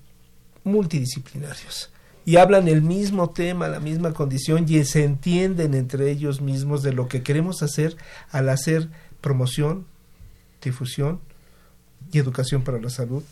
multidisciplinarios 0.64 1.92
y 2.26 2.38
hablan 2.38 2.68
el 2.68 2.82
mismo 2.82 3.30
tema, 3.30 3.68
la 3.68 3.80
misma 3.80 4.14
condición 4.14 4.66
y 4.68 4.84
se 4.84 5.04
entienden 5.04 5.76
entre 5.76 6.10
ellos 6.10 6.42
mismos 6.42 6.82
de 6.82 6.92
lo 6.92 7.08
que 7.08 7.22
queremos 7.22 7.62
hacer 7.62 7.96
al 8.32 8.50
hacer 8.50 8.90
promoción, 9.22 9.86
difusión 10.62 11.22
y 12.12 12.18
educación 12.18 12.64
para 12.64 12.82
la 12.82 12.90
salud 12.90 13.24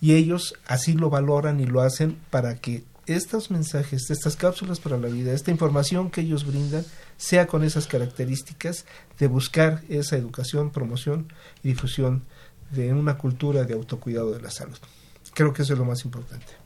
y 0.00 0.14
ellos 0.14 0.54
así 0.66 0.94
lo 0.94 1.10
valoran 1.10 1.60
y 1.60 1.66
lo 1.66 1.80
hacen 1.80 2.18
para 2.30 2.56
que 2.56 2.82
estos 3.06 3.50
mensajes, 3.50 4.10
estas 4.10 4.36
cápsulas 4.36 4.80
para 4.80 4.98
la 4.98 5.08
vida, 5.08 5.32
esta 5.32 5.50
información 5.50 6.10
que 6.10 6.20
ellos 6.20 6.46
brindan 6.46 6.84
sea 7.16 7.46
con 7.46 7.64
esas 7.64 7.86
características 7.86 8.84
de 9.18 9.26
buscar 9.26 9.82
esa 9.88 10.16
educación, 10.16 10.70
promoción 10.70 11.32
y 11.62 11.68
difusión 11.68 12.22
de 12.70 12.92
una 12.92 13.18
cultura 13.18 13.64
de 13.64 13.74
autocuidado 13.74 14.32
de 14.32 14.40
la 14.40 14.50
salud. 14.50 14.78
Creo 15.34 15.52
que 15.52 15.62
eso 15.62 15.72
es 15.72 15.78
lo 15.78 15.84
más 15.84 16.04
importante. 16.04 16.59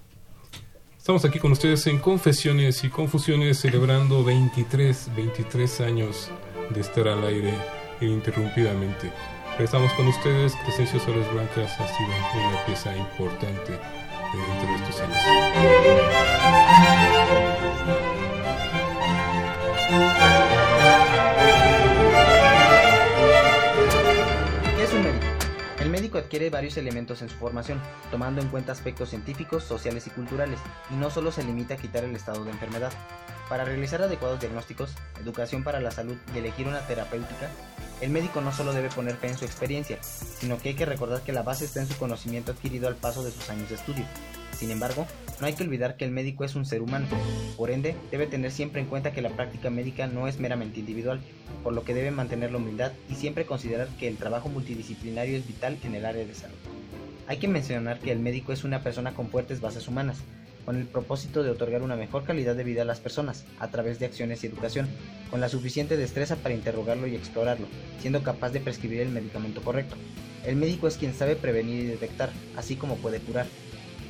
Estamos 1.04 1.26
aquí 1.26 1.38
con 1.38 1.52
ustedes 1.52 1.86
en 1.86 1.98
Confesiones 1.98 2.82
y 2.82 2.88
Confusiones 2.88 3.58
celebrando 3.58 4.24
23, 4.24 5.10
23 5.14 5.80
años 5.82 6.30
de 6.70 6.80
estar 6.80 7.06
al 7.08 7.22
aire 7.26 7.52
ininterrumpidamente. 8.00 9.12
Regresamos 9.50 9.92
con 9.92 10.08
ustedes, 10.08 10.54
Crescencio 10.64 10.98
Soles 11.00 11.30
Blancas 11.30 11.78
ha 11.78 11.88
sido 11.88 12.08
una 12.08 12.64
pieza 12.64 12.96
importante 12.96 13.72
dentro 14.32 14.66
de 14.66 14.76
estos 14.76 14.96
¿Qué 14.96 16.73
Adquiere 26.34 26.50
varios 26.50 26.76
elementos 26.78 27.22
en 27.22 27.28
su 27.28 27.36
formación, 27.36 27.80
tomando 28.10 28.42
en 28.42 28.48
cuenta 28.48 28.72
aspectos 28.72 29.10
científicos, 29.10 29.62
sociales 29.62 30.08
y 30.08 30.10
culturales, 30.10 30.58
y 30.90 30.96
no 30.96 31.08
solo 31.08 31.30
se 31.30 31.44
limita 31.44 31.74
a 31.74 31.76
quitar 31.76 32.02
el 32.02 32.16
estado 32.16 32.44
de 32.44 32.50
enfermedad. 32.50 32.92
Para 33.48 33.64
realizar 33.64 34.02
adecuados 34.02 34.40
diagnósticos, 34.40 34.96
educación 35.20 35.62
para 35.62 35.78
la 35.78 35.92
salud 35.92 36.16
y 36.34 36.38
elegir 36.38 36.66
una 36.66 36.84
terapéutica, 36.88 37.48
el 38.00 38.10
médico 38.10 38.40
no 38.40 38.50
solo 38.50 38.72
debe 38.72 38.88
poner 38.88 39.14
fe 39.14 39.28
en 39.28 39.38
su 39.38 39.44
experiencia, 39.44 40.00
sino 40.02 40.58
que 40.58 40.70
hay 40.70 40.74
que 40.74 40.86
recordar 40.86 41.22
que 41.22 41.32
la 41.32 41.44
base 41.44 41.66
está 41.66 41.78
en 41.80 41.86
su 41.86 41.96
conocimiento 41.98 42.50
adquirido 42.50 42.88
al 42.88 42.96
paso 42.96 43.22
de 43.22 43.30
sus 43.30 43.48
años 43.48 43.68
de 43.68 43.76
estudio. 43.76 44.04
Sin 44.64 44.70
embargo, 44.70 45.06
no 45.42 45.46
hay 45.46 45.52
que 45.52 45.62
olvidar 45.62 45.98
que 45.98 46.06
el 46.06 46.10
médico 46.10 46.42
es 46.42 46.54
un 46.54 46.64
ser 46.64 46.80
humano, 46.80 47.06
por 47.58 47.70
ende, 47.70 47.94
debe 48.10 48.26
tener 48.26 48.50
siempre 48.50 48.80
en 48.80 48.86
cuenta 48.86 49.12
que 49.12 49.20
la 49.20 49.28
práctica 49.28 49.68
médica 49.68 50.06
no 50.06 50.26
es 50.26 50.40
meramente 50.40 50.80
individual, 50.80 51.20
por 51.62 51.74
lo 51.74 51.84
que 51.84 51.92
debe 51.92 52.10
mantener 52.10 52.50
la 52.50 52.56
humildad 52.56 52.92
y 53.10 53.14
siempre 53.14 53.44
considerar 53.44 53.88
que 54.00 54.08
el 54.08 54.16
trabajo 54.16 54.48
multidisciplinario 54.48 55.36
es 55.36 55.46
vital 55.46 55.76
en 55.84 55.94
el 55.94 56.06
área 56.06 56.24
de 56.24 56.34
salud. 56.34 56.56
Hay 57.26 57.36
que 57.36 57.46
mencionar 57.46 57.98
que 57.98 58.10
el 58.10 58.20
médico 58.20 58.54
es 58.54 58.64
una 58.64 58.80
persona 58.82 59.12
con 59.12 59.28
fuertes 59.28 59.60
bases 59.60 59.86
humanas, 59.86 60.16
con 60.64 60.76
el 60.76 60.86
propósito 60.86 61.42
de 61.42 61.50
otorgar 61.50 61.82
una 61.82 61.96
mejor 61.96 62.24
calidad 62.24 62.56
de 62.56 62.64
vida 62.64 62.80
a 62.80 62.86
las 62.86 63.00
personas, 63.00 63.44
a 63.60 63.68
través 63.68 63.98
de 63.98 64.06
acciones 64.06 64.42
y 64.42 64.46
educación, 64.46 64.88
con 65.30 65.42
la 65.42 65.50
suficiente 65.50 65.98
destreza 65.98 66.36
para 66.36 66.54
interrogarlo 66.54 67.06
y 67.06 67.14
explorarlo, 67.14 67.66
siendo 68.00 68.22
capaz 68.22 68.48
de 68.48 68.60
prescribir 68.60 69.02
el 69.02 69.10
medicamento 69.10 69.60
correcto. 69.60 69.94
El 70.46 70.56
médico 70.56 70.88
es 70.88 70.96
quien 70.96 71.12
sabe 71.12 71.36
prevenir 71.36 71.84
y 71.84 71.86
detectar, 71.86 72.30
así 72.56 72.76
como 72.76 72.96
puede 72.96 73.18
curar. 73.18 73.46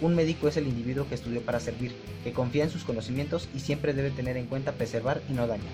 Un 0.04 0.14
médico 0.14 0.46
es 0.48 0.56
el 0.58 0.68
individuo 0.68 1.08
que 1.08 1.14
estudió 1.14 1.40
para 1.40 1.60
servir, 1.60 1.96
que 2.22 2.34
confía 2.34 2.64
en 2.64 2.70
sus 2.70 2.84
conocimientos 2.84 3.48
y 3.54 3.60
siempre 3.60 3.94
debe 3.94 4.10
tener 4.10 4.36
en 4.36 4.44
cuenta 4.44 4.72
preservar 4.72 5.22
y 5.30 5.32
no 5.32 5.46
dañar. 5.46 5.64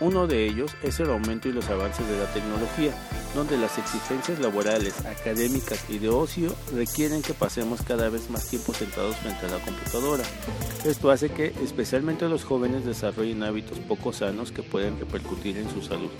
Uno 0.00 0.26
de 0.26 0.46
ellos 0.46 0.74
es 0.82 0.98
el 1.00 1.10
aumento 1.10 1.50
y 1.50 1.52
los 1.52 1.68
avances 1.68 2.08
de 2.08 2.18
la 2.18 2.32
tecnología, 2.32 2.94
donde 3.34 3.58
las 3.58 3.78
exigencias 3.78 4.38
laborales, 4.38 5.04
académicas 5.06 5.84
y 5.88 5.98
de 5.98 6.08
ocio 6.08 6.54
requieren 6.72 7.22
que 7.22 7.34
pasemos 7.34 7.82
cada 7.82 8.08
vez 8.08 8.30
más 8.30 8.48
tiempo 8.48 8.72
sentados 8.72 9.16
frente 9.16 9.46
a 9.46 9.50
la 9.50 9.58
computadora. 9.58 10.24
Esto 10.84 11.10
hace 11.10 11.30
que 11.30 11.52
especialmente 11.62 12.28
los 12.28 12.44
jóvenes 12.44 12.84
desarrollen 12.84 13.42
hábitos 13.42 13.78
poco 13.80 14.12
sanos 14.12 14.52
que 14.52 14.62
pueden 14.62 14.98
repercutir 14.98 15.58
en 15.58 15.68
su 15.70 15.82
salud. 15.82 16.10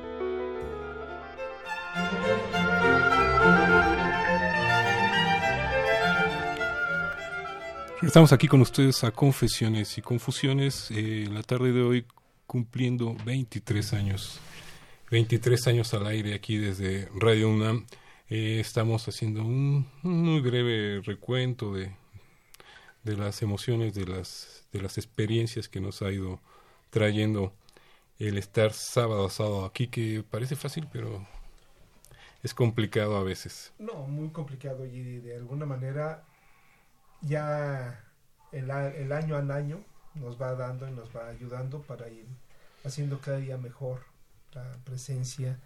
Estamos 8.03 8.33
aquí 8.33 8.49
con 8.49 8.63
ustedes 8.63 9.05
a 9.05 9.11
Confesiones 9.11 9.99
y 9.99 10.03
Confusiones 10.03 10.91
eh, 10.91 11.29
la 11.31 11.43
tarde 11.43 11.73
de 11.73 11.83
hoy 11.83 12.07
cumpliendo 12.47 13.15
23 13.27 13.93
años. 13.93 14.41
23 15.11 15.67
años 15.67 15.93
al 15.93 16.07
aire 16.07 16.33
aquí 16.35 16.57
desde 16.57 17.09
Radio 17.15 17.51
UNAM. 17.51 17.87
Eh, 18.31 18.59
estamos 18.59 19.07
haciendo 19.07 19.43
un, 19.43 19.87
muy 20.03 20.41
breve 20.41 21.03
recuento 21.03 21.75
de, 21.75 21.93
de 23.03 23.17
las 23.17 23.43
emociones, 23.43 23.95
de 23.95 24.07
las, 24.07 24.67
de 24.73 24.83
las 24.83 24.99
experiencias 24.99 25.69
que 25.69 25.81
nos 25.81 26.03
ha 26.03 26.11
ido 26.11 26.41
trayendo 26.91 27.53
el 28.19 28.37
estar 28.37 28.73
sábado 28.73 29.27
a 29.27 29.31
sábado 29.31 29.65
aquí, 29.65 29.89
que 29.89 30.23
parece 30.29 30.57
fácil, 30.57 30.87
pero 30.93 31.27
es 32.43 32.55
complicado 32.55 33.17
a 33.17 33.23
veces. 33.23 33.73
No, 33.79 34.07
muy 34.07 34.31
complicado 34.31 34.85
y 34.85 35.19
de 35.21 35.37
alguna 35.37 35.67
manera 35.67 36.25
ya 37.23 38.05
el, 38.53 38.71
el 38.71 39.13
año 39.13 39.37
al 39.37 39.51
año 39.51 39.85
nos 40.15 40.41
va 40.41 40.55
dando 40.55 40.89
y 40.89 40.93
nos 40.93 41.15
va 41.15 41.29
ayudando 41.29 41.83
para 41.83 42.09
ir 42.09 42.27
haciendo 42.85 43.21
cada 43.21 43.39
día 43.39 43.57
mejor 43.57 44.01
la 44.53 44.77
presencia 44.85 45.59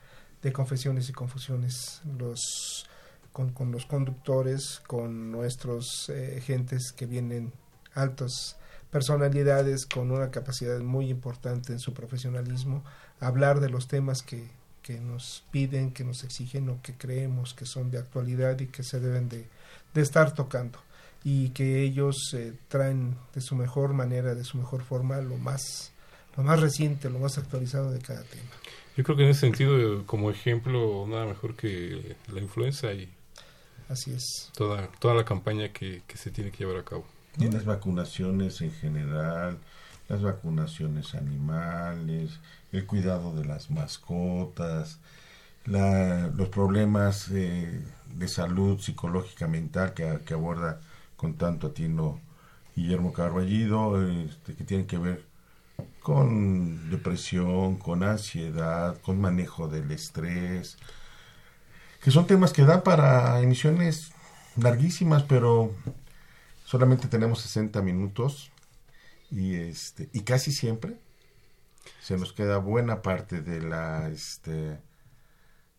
de 0.43 0.53
confesiones 0.53 1.09
y 1.09 1.13
confusiones 1.13 2.03
los 2.19 2.87
con, 3.35 3.51
con 3.51 3.73
los 3.73 3.85
conductores 3.85 4.81
con 4.87 5.31
nuestros 5.31 6.09
eh, 6.09 6.41
gentes 6.43 6.93
que 6.97 7.05
vienen 7.05 7.53
altas 7.93 8.57
personalidades 8.91 9.87
con 9.87 10.13
una 10.13 10.31
capacidad 10.31 10.79
muy 10.79 11.11
importante 11.11 11.73
en 11.73 11.81
su 11.81 11.93
profesionalismo 11.93 12.83
hablar 13.21 13.61
de 13.61 13.69
los 13.69 13.89
temas 13.89 14.23
que, 14.23 14.49
que 14.83 15.01
nos 15.01 15.45
piden 15.51 15.91
que 15.91 16.05
nos 16.05 16.25
exigen 16.25 16.71
o 16.71 16.81
que 16.81 16.95
creemos 16.95 17.53
que 17.53 17.67
son 17.67 17.91
de 17.91 17.99
actualidad 17.99 18.59
y 18.61 18.69
que 18.69 18.85
se 18.85 19.01
deben 19.01 19.29
de, 19.29 19.49
de 19.93 20.01
estar 20.01 20.33
tocando 20.33 20.79
y 21.25 21.49
que 21.49 21.83
ellos 21.83 22.17
eh, 22.35 22.53
traen 22.69 23.17
de 23.35 23.41
su 23.41 23.57
mejor 23.57 23.95
manera, 23.95 24.35
de 24.35 24.45
su 24.45 24.59
mejor 24.59 24.83
forma, 24.83 25.17
lo 25.23 25.39
más, 25.39 25.91
lo 26.37 26.45
más 26.45 26.61
reciente, 26.61 27.09
lo 27.11 27.19
más 27.19 27.39
actualizado 27.39 27.91
de 27.91 27.99
cada 27.99 28.23
tema. 28.23 28.51
Yo 28.97 29.03
creo 29.03 29.17
que 29.17 29.25
en 29.25 29.31
ese 29.31 29.41
sentido, 29.41 30.07
como 30.07 30.31
ejemplo, 30.31 31.05
nada 31.09 31.27
mejor 31.27 31.57
que 31.57 32.15
la 32.33 32.41
influenza 32.41 32.93
y 32.93 33.09
Así 33.89 34.13
es. 34.13 34.51
toda, 34.57 34.89
toda 34.99 35.15
la 35.15 35.25
campaña 35.25 35.73
que, 35.73 36.03
que 36.07 36.17
se 36.17 36.31
tiene 36.31 36.51
que 36.51 36.59
llevar 36.59 36.79
a 36.79 36.85
cabo. 36.85 37.05
Y 37.39 37.51
las 37.51 37.65
vacunaciones 37.65 38.61
en 38.61 38.73
general, 38.73 39.59
las 40.09 40.23
vacunaciones 40.23 41.15
animales, 41.15 42.39
el 42.73 42.87
cuidado 42.87 43.35
de 43.35 43.45
las 43.45 43.71
mascotas, 43.71 44.99
la, 45.67 46.29
los 46.29 46.49
problemas 46.49 47.29
eh, 47.31 47.83
de 48.15 48.29
salud 48.29 48.79
psicológica 48.81 49.49
mental 49.49 49.95
que, 49.95 50.21
que 50.25 50.35
aborda 50.35 50.81
con 51.17 51.35
tanto 51.35 51.69
atino 51.69 52.21
Guillermo 52.77 53.13
Carballido, 53.13 54.07
este, 54.09 54.55
que 54.55 54.65
tienen 54.65 54.87
que 54.87 54.99
ver 54.99 55.25
con 56.01 56.91
depresión, 56.91 57.77
con 57.77 58.03
ansiedad, 58.03 59.01
con 59.01 59.21
manejo 59.21 59.69
del 59.69 59.91
estrés, 59.91 60.77
que 62.05 62.11
son 62.11 62.27
temas 62.27 62.53
que 62.53 62.65
dan 62.67 62.83
para 62.83 63.41
emisiones 63.41 64.13
larguísimas, 64.57 65.23
pero 65.23 65.73
solamente 66.67 67.09
tenemos 67.09 67.41
60 67.41 67.81
minutos 67.81 68.53
y 69.31 69.55
este 69.55 70.11
y 70.13 70.21
casi 70.21 70.53
siempre 70.53 70.99
se 72.03 72.19
nos 72.19 72.35
queda 72.35 72.59
buena 72.59 73.01
parte 73.01 73.41
de 73.41 73.63
la 73.63 74.11
este 74.11 74.83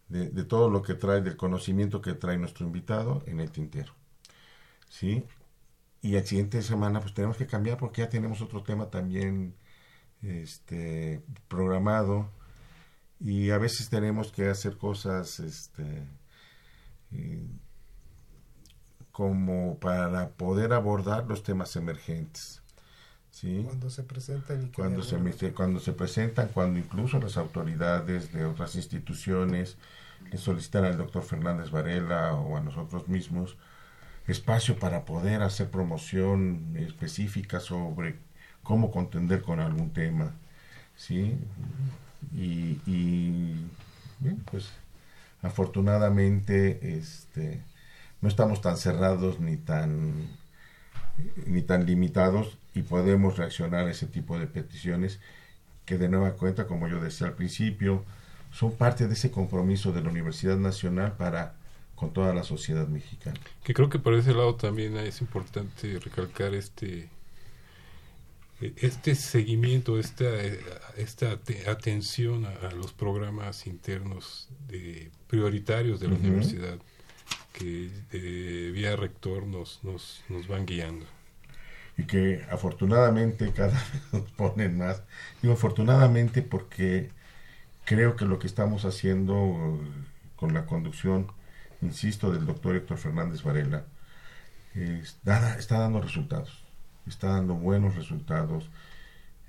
de, 0.10 0.44
todo 0.46 0.72
lo 0.72 0.82
que 0.82 0.96
trae 0.96 1.22
del 1.22 1.38
conocimiento 1.38 2.02
que 2.02 2.14
trae 2.14 2.38
nuestro 2.38 2.66
invitado 2.66 3.24
en 3.28 3.40
el 3.40 3.52
tintero. 3.52 3.94
¿sí? 4.90 5.26
Y 6.02 6.16
al 6.18 6.26
siguiente 6.26 6.64
semana 6.64 7.02
pues 7.02 7.14
tenemos 7.14 7.38
que 7.38 7.46
cambiar 7.46 7.78
porque 7.78 8.02
ya 8.02 8.10
tenemos 8.10 8.42
otro 8.42 8.64
tema 8.64 8.90
también 8.90 9.56
este, 10.24 11.22
programado 11.48 12.32
y 13.20 13.52
a 13.52 13.58
veces 13.58 13.90
tenemos 13.90 14.32
que 14.32 14.50
hacer 14.50 14.78
cosas 14.78 15.40
este, 15.40 16.04
eh, 17.12 17.48
como 19.12 19.78
para 19.80 20.30
poder 20.30 20.74
abordar 20.74 21.26
los 21.28 21.44
temas 21.44 21.76
emergentes. 21.76 22.62
¿sí? 23.32 23.64
Cuando 23.66 23.90
se 23.90 24.04
presentan 24.04 24.64
y 24.64 24.66
que 24.68 24.82
cuando 24.82 25.02
se, 25.04 25.54
cuando 25.54 25.80
se 25.80 25.94
presentan, 25.94 26.50
cuando 26.50 26.80
incluso 26.80 27.20
las 27.20 27.38
autoridades 27.38 28.34
de 28.34 28.46
otras 28.46 28.76
instituciones 28.76 29.78
le 30.32 30.38
solicitan 30.38 30.86
al 30.86 30.98
doctor 30.98 31.24
Fernández 31.24 31.70
Varela 31.72 32.34
o 32.34 32.58
a 32.58 32.62
nosotros 32.62 33.08
mismos 33.08 33.58
espacio 34.28 34.80
para 34.80 35.06
poder 35.06 35.44
hacer 35.44 35.70
promoción 35.70 36.74
específica 36.76 37.60
sobre 37.60 38.18
cómo 38.64 38.92
contender 38.92 39.42
con 39.42 39.60
algún 39.60 39.92
tema, 39.92 40.34
¿sí? 40.96 41.38
Y, 42.34 42.80
y, 42.86 43.68
pues 44.50 44.72
afortunadamente 45.42 46.98
este, 46.98 47.62
no 48.22 48.30
estamos 48.30 48.62
tan 48.62 48.78
cerrados 48.78 49.40
ni 49.40 49.58
tan 49.58 50.28
ni 51.46 51.62
tan 51.62 51.86
limitados 51.86 52.58
y 52.74 52.82
podemos 52.82 53.38
reaccionar 53.38 53.88
a 53.88 53.92
ese 53.92 54.08
tipo 54.08 54.38
de 54.38 54.48
peticiones 54.48 55.20
que 55.86 55.98
de 55.98 56.10
nueva 56.10 56.32
cuenta, 56.34 56.68
como 56.68 56.88
yo 56.88 57.00
decía 57.00 57.28
al 57.28 57.34
principio, 57.34 58.04
son 58.52 58.72
parte 58.74 59.08
de 59.08 59.14
ese 59.14 59.32
compromiso 59.32 59.92
de 59.92 60.02
la 60.02 60.10
Universidad 60.10 60.58
Nacional 60.58 61.14
para 61.14 61.54
con 61.96 62.12
toda 62.12 62.34
la 62.34 62.44
sociedad 62.44 62.88
mexicana. 62.88 63.40
Que 63.64 63.74
creo 63.74 63.90
que 63.90 64.00
por 64.00 64.14
ese 64.14 64.34
lado 64.34 64.56
también 64.56 64.98
es 64.98 65.22
importante 65.22 65.98
recalcar 66.00 66.54
este 66.54 67.10
este 68.62 69.16
seguimiento, 69.16 70.00
esta, 70.00 70.26
esta 70.98 71.32
ate- 71.34 71.68
atención 71.70 72.46
a, 72.46 72.52
a 72.70 72.72
los 72.72 72.94
programas 72.94 73.68
internos 73.68 74.50
de, 74.68 75.12
prioritarios 75.28 76.00
de 76.00 76.08
la 76.10 76.16
universidad 76.16 76.80
que 77.54 77.92
eh, 78.12 78.72
vía 78.74 78.96
rector 78.96 79.46
nos, 79.48 79.84
nos, 79.84 80.24
nos 80.30 80.48
van 80.48 80.66
guiando. 80.66 81.06
y 81.98 82.06
que 82.06 82.46
afortunadamente 82.52 83.54
cada 83.54 83.74
vez 83.74 84.02
nos 84.14 84.32
ponen 84.34 84.78
más. 84.78 85.04
Digo 85.42 85.54
afortunadamente 85.56 86.42
porque 86.42 87.12
creo 87.86 88.16
que 88.18 88.26
lo 88.26 88.40
que 88.40 88.48
estamos 88.48 88.86
haciendo 88.86 89.36
eh, 89.84 90.06
con 90.38 90.54
la 90.54 90.66
conducción, 90.68 91.32
insisto, 91.82 92.32
del 92.32 92.46
doctor 92.46 92.76
Héctor 92.78 92.98
Fernández 92.98 93.44
Varela, 93.44 93.86
está 94.76 95.80
dando 95.80 96.02
resultados, 96.02 96.65
está 97.08 97.30
dando 97.30 97.56
buenos 97.56 97.96
resultados. 97.96 98.70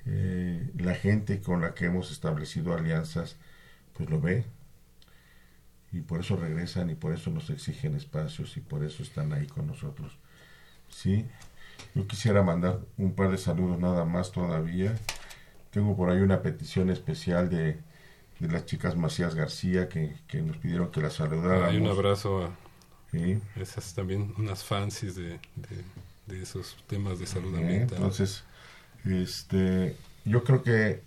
Eh, 0.07 0.71
la 0.79 0.95
gente 0.95 1.41
con 1.41 1.61
la 1.63 1.75
que 1.75 1.87
hemos 1.87 2.11
establecido 2.11 2.75
alianzas, 2.75 3.37
pues 3.97 4.09
lo 4.11 4.21
ve. 4.21 4.45
Y 5.93 6.01
por 6.01 6.21
eso 6.21 6.37
regresan 6.37 6.91
y 6.91 6.95
por 6.95 7.13
eso 7.13 7.31
nos 7.31 7.49
exigen 7.51 7.95
espacios 7.95 8.57
y 8.57 8.61
por 8.61 8.85
eso 8.85 9.03
están 9.03 9.33
ahí 9.33 9.47
con 9.47 9.67
nosotros. 9.67 10.17
Sí, 10.89 11.25
yo 11.95 12.07
quisiera 12.07 12.43
mandar 12.43 12.81
un 12.99 13.15
par 13.15 13.31
de 13.31 13.39
saludos 13.39 13.79
nada 13.79 14.05
más 14.05 14.33
todavía. 14.33 14.95
Tengo 15.71 15.97
por 15.97 16.11
ahí 16.11 16.19
una 16.21 16.43
petición 16.43 16.91
especial 16.91 17.49
de, 17.49 17.79
de 18.41 18.49
las 18.49 18.67
chicas 18.67 18.97
Macías 18.97 19.35
García 19.35 19.89
que, 19.89 20.17
que 20.27 20.43
nos 20.43 20.57
pidieron 20.59 20.91
que 20.91 21.01
las 21.01 21.15
saludáramos. 21.15 21.69
Hay 21.71 21.79
un 21.79 21.89
abrazo 21.89 22.45
a 22.47 22.51
Sí. 23.13 23.39
esas 23.57 23.95
también 23.95 24.35
unas 24.37 24.65
fancies 24.65 25.15
de, 25.15 25.39
de, 25.55 25.85
de 26.27 26.43
esos 26.43 26.77
temas 26.87 27.19
de 27.19 27.27
salud 27.27 27.55
ambiental. 27.55 27.99
Entonces, 27.99 28.45
este, 29.05 29.97
yo 30.25 30.43
creo 30.45 30.63
que 30.63 31.03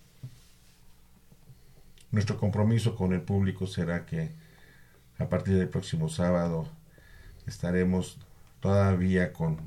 nuestro 2.12 2.38
compromiso 2.38 2.96
con 2.96 3.14
el 3.14 3.22
público 3.22 3.68
será 3.68 4.06
que 4.06 4.32
a 5.18 5.28
partir 5.28 5.56
del 5.56 5.68
próximo 5.68 6.10
sábado 6.10 6.68
estaremos 7.46 8.18
todavía 8.62 9.34
con, 9.34 9.58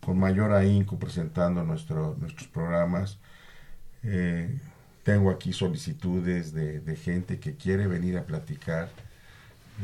con 0.00 0.18
mayor 0.18 0.52
ahínco 0.52 0.98
presentando 0.98 1.64
nuestro, 1.64 2.16
nuestros 2.18 2.48
programas. 2.48 3.18
Eh, 4.04 4.58
tengo 5.02 5.30
aquí 5.30 5.52
solicitudes 5.52 6.52
de, 6.52 6.80
de 6.80 6.96
gente 6.96 7.40
que 7.40 7.56
quiere 7.56 7.86
venir 7.86 8.16
a 8.16 8.24
platicar. 8.24 8.88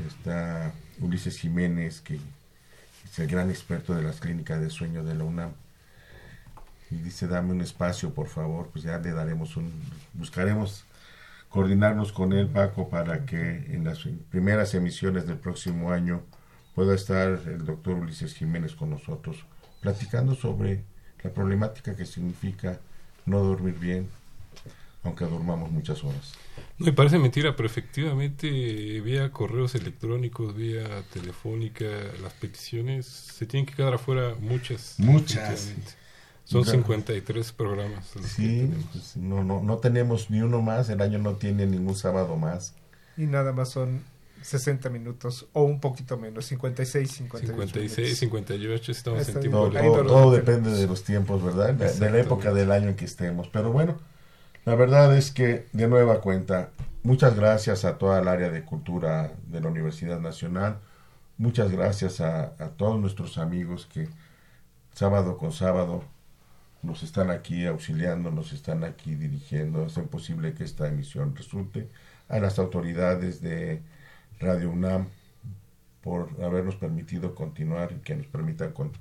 Está 0.07 0.73
Ulises 1.01 1.39
Jiménez, 1.39 2.01
que 2.01 2.21
es 3.11 3.19
el 3.19 3.29
gran 3.29 3.51
experto 3.51 3.95
de 3.95 4.03
las 4.03 4.21
clínicas 4.21 4.61
de 4.61 4.71
sueño 4.71 5.05
de 5.05 5.15
la 5.15 5.25
UNAM. 5.25 5.53
Y 6.91 6.97
dice, 6.97 7.27
dame 7.27 7.53
un 7.53 7.61
espacio, 7.61 8.15
por 8.15 8.29
favor. 8.29 8.71
Pues 8.73 8.85
ya 8.85 8.99
le 8.99 9.13
daremos 9.13 9.57
un... 9.57 9.73
Buscaremos 10.15 10.85
coordinarnos 11.49 12.13
con 12.13 12.33
él, 12.33 12.49
Paco, 12.49 12.89
para 12.89 13.25
que 13.25 13.75
en 13.75 13.85
las 13.85 14.01
primeras 14.31 14.75
emisiones 14.75 15.27
del 15.27 15.37
próximo 15.37 15.91
año 15.93 16.23
pueda 16.75 16.95
estar 16.95 17.41
el 17.47 17.65
doctor 17.65 17.95
Ulises 17.95 18.35
Jiménez 18.35 18.75
con 18.75 18.91
nosotros, 18.91 19.45
platicando 19.81 20.35
sobre 20.35 20.85
la 21.23 21.31
problemática 21.31 21.97
que 21.97 22.07
significa 22.07 22.79
no 23.27 23.41
dormir 23.41 23.75
bien, 23.79 24.09
aunque 25.09 25.25
durmamos 25.25 25.71
muchas 25.71 26.03
horas. 26.05 26.33
No 26.79 26.87
me 26.87 26.93
parece 26.93 27.19
mentira, 27.19 27.57
pero 27.57 27.67
efectivamente 27.67 28.49
vía 29.01 29.31
correos 29.33 29.75
electrónicos, 29.75 30.55
vía 30.55 31.03
telefónica, 31.13 31.85
las 32.23 32.33
peticiones 32.35 33.07
se 33.07 33.47
tienen 33.47 33.67
que 33.67 33.75
quedar 33.75 33.95
afuera 33.95 34.35
muchas. 34.41 34.95
Muchas. 34.99 35.73
Son 36.45 36.63
Claro. 36.63 36.79
53 36.79 37.53
programas. 37.53 38.15
los 38.17 38.25
que 38.25 38.31
Sí, 38.31 38.43
tenemos. 38.47 38.85
pues, 38.93 39.17
no, 39.17 39.45
no, 39.45 39.63
no 39.63 39.77
tenemos 39.79 40.31
ni 40.31 40.41
uno 40.41 40.63
más, 40.63 40.89
el 40.89 41.01
año 41.03 41.19
no 41.19 41.35
tiene 41.35 41.67
ningún 41.67 41.95
sábado 41.95 42.37
más. 42.37 42.75
Y 43.19 43.27
nada 43.27 43.53
más 43.53 43.69
son 43.71 44.03
60 44.43 44.89
minutos 44.89 45.47
o 45.53 45.63
un 45.65 45.81
poquito 45.81 46.17
menos, 46.17 46.47
56, 46.47 47.11
58 47.11 47.53
56, 47.53 47.99
minutos. 47.99 48.19
58, 48.21 48.93
estamos 48.93 49.21
Está 49.21 49.33
en 49.33 49.41
tiempo 49.41 49.69
Todo, 49.69 49.81
todo- 49.83 50.07
todo 50.07 50.33
depende. 50.33 50.71
de 50.71 50.87
los 50.87 51.03
tiempos, 51.05 51.43
¿verdad? 51.45 51.75
De, 51.75 51.93
de 51.93 52.11
la 52.11 52.19
época 52.19 52.55
del 52.55 52.71
año 52.73 52.89
en 52.89 52.95
que 52.97 53.05
estemos. 53.05 53.49
Pero 53.49 53.71
bueno, 53.73 53.99
la 54.69 54.75
verdad 54.75 55.17
es 55.17 55.31
que, 55.31 55.67
de 55.73 55.89
nueva 55.89 56.21
cuenta, 56.21 56.69
muchas 57.03 57.35
gracias 57.35 57.87
a 57.87 57.97
toda 57.97 58.21
el 58.21 58.29
área 58.29 58.51
de 58.51 58.67
cultura 58.67 59.33
de 59.47 59.63
la 59.63 59.69
Universidad 59.69 60.21
Nacional. 60.21 60.77
Muchas 61.39 61.71
gracias 61.71 62.21
a, 62.21 62.53
todos 62.77 63.01
nuestros 63.01 63.39
amigos 63.39 63.89
que 63.91 64.11
sábado 64.93 65.39
con 65.39 65.53
sábado 65.53 66.05
nos 66.83 67.03
están 67.03 67.31
aquí 67.31 67.65
auxiliando, 67.65 68.31
nos 68.31 68.53
están 68.53 68.85
aquí 68.85 69.15
dirigiendo, 69.15 69.87
hacen 69.87 70.07
posible 70.07 70.53
que 70.53 70.65
esta 70.65 70.87
emisión 70.87 71.35
resulte. 71.35 71.89
A 72.29 72.39
las 72.39 72.59
autoridades 72.59 73.41
de 73.41 73.81
Radio 74.39 74.69
UNAM 74.71 75.07
por 76.03 76.29
habernos 76.45 76.77
permitido 76.77 77.35
continuar 77.35 77.93
y 77.93 78.01
que 78.01 78.15
nos 78.17 78.27
permitan 78.27 78.73
con- 78.73 78.93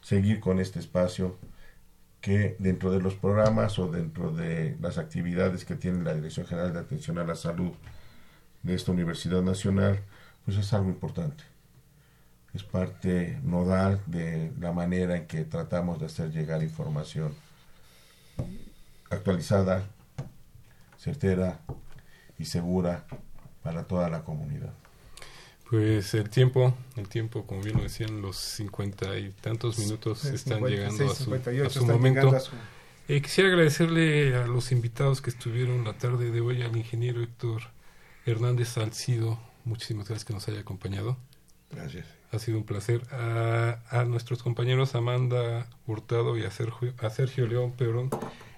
seguir 0.00 0.40
con 0.40 0.58
este 0.58 0.78
espacio 0.78 1.36
que 2.22 2.56
dentro 2.60 2.92
de 2.92 3.00
los 3.00 3.14
programas 3.14 3.78
o 3.80 3.90
dentro 3.90 4.30
de 4.30 4.76
las 4.80 4.96
actividades 4.96 5.64
que 5.64 5.74
tiene 5.74 6.04
la 6.04 6.14
Dirección 6.14 6.46
General 6.46 6.72
de 6.72 6.78
Atención 6.78 7.18
a 7.18 7.24
la 7.24 7.34
Salud 7.34 7.72
de 8.62 8.74
esta 8.74 8.92
Universidad 8.92 9.42
Nacional, 9.42 10.00
pues 10.44 10.56
es 10.56 10.72
algo 10.72 10.88
importante. 10.88 11.42
Es 12.54 12.62
parte 12.62 13.40
nodal 13.42 14.00
de 14.06 14.52
la 14.60 14.72
manera 14.72 15.16
en 15.16 15.26
que 15.26 15.44
tratamos 15.44 15.98
de 15.98 16.06
hacer 16.06 16.30
llegar 16.30 16.62
información 16.62 17.34
actualizada, 19.10 19.82
certera 20.98 21.58
y 22.38 22.44
segura 22.44 23.04
para 23.64 23.82
toda 23.84 24.08
la 24.08 24.22
comunidad. 24.22 24.72
Pues 25.72 26.12
el 26.12 26.28
tiempo, 26.28 26.74
el 26.96 27.08
tiempo, 27.08 27.46
como 27.46 27.62
bien 27.62 27.78
lo 27.78 27.82
decían, 27.84 28.20
los 28.20 28.36
cincuenta 28.36 29.18
y 29.18 29.30
tantos 29.40 29.78
minutos 29.78 30.22
están 30.26 30.58
56, 30.58 30.70
llegando 30.78 31.10
a 31.10 31.14
su, 31.14 31.24
58 31.24 31.66
a 31.66 31.70
su 31.72 31.86
momento. 31.86 32.20
llegando 32.20 32.36
a 32.36 32.40
su- 32.40 32.52
Eh, 33.08 33.22
quisiera 33.22 33.48
agradecerle 33.48 34.36
a 34.36 34.46
los 34.46 34.70
invitados 34.70 35.22
que 35.22 35.30
estuvieron 35.30 35.82
la 35.84 35.94
tarde 35.94 36.30
de 36.30 36.42
hoy, 36.42 36.60
al 36.60 36.76
ingeniero 36.76 37.22
Héctor 37.22 37.62
Hernández 38.26 38.68
Salcido. 38.68 39.40
Muchísimas 39.64 40.08
gracias 40.08 40.26
que 40.26 40.34
nos 40.34 40.46
haya 40.46 40.60
acompañado. 40.60 41.16
Gracias. 41.70 42.06
Ha 42.32 42.38
sido 42.38 42.58
un 42.58 42.64
placer. 42.64 43.00
A, 43.10 43.80
a 43.88 44.04
nuestros 44.04 44.42
compañeros 44.42 44.94
Amanda 44.94 45.66
Hurtado 45.86 46.36
y 46.36 46.42
a 46.44 46.50
Sergio, 46.50 46.92
a 46.98 47.08
Sergio 47.08 47.46
León 47.46 47.72
Pebrón, 47.72 48.10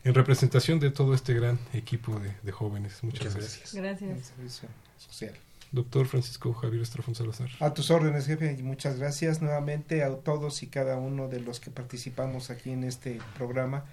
en 0.03 0.15
representación 0.15 0.81
de 0.81 0.91
todo 0.91 1.15
este 1.15 1.33
gran 1.33 1.61
equipo 1.75 2.19
de, 2.19 2.35
de 2.43 2.51
jóvenes. 2.51 3.05
Muchas, 3.05 3.21
Muchas 3.21 3.35
gracias. 3.37 3.73
Gracias. 3.73 4.11
El 4.11 4.25
servicio 4.25 4.69
social. 4.99 5.35
Doctor 5.75 6.07
Francisco 6.07 6.53
Javier 6.55 6.83
Estrafón 6.83 7.17
Salazar. 7.17 7.51
A 7.59 7.75
tus 7.75 7.91
órdenes, 7.91 8.27
jefe, 8.27 8.57
y 8.57 8.63
muchas 8.63 8.97
gracias 8.97 9.43
nuevamente 9.43 10.05
a 10.05 10.15
todos 10.19 10.63
y 10.63 10.69
cada 10.69 10.99
uno 10.99 11.27
de 11.27 11.41
los 11.41 11.59
que 11.59 11.73
participamos 11.73 12.51
aquí 12.51 12.71
en 12.71 12.85
este 12.85 13.19
programa, 13.37 13.85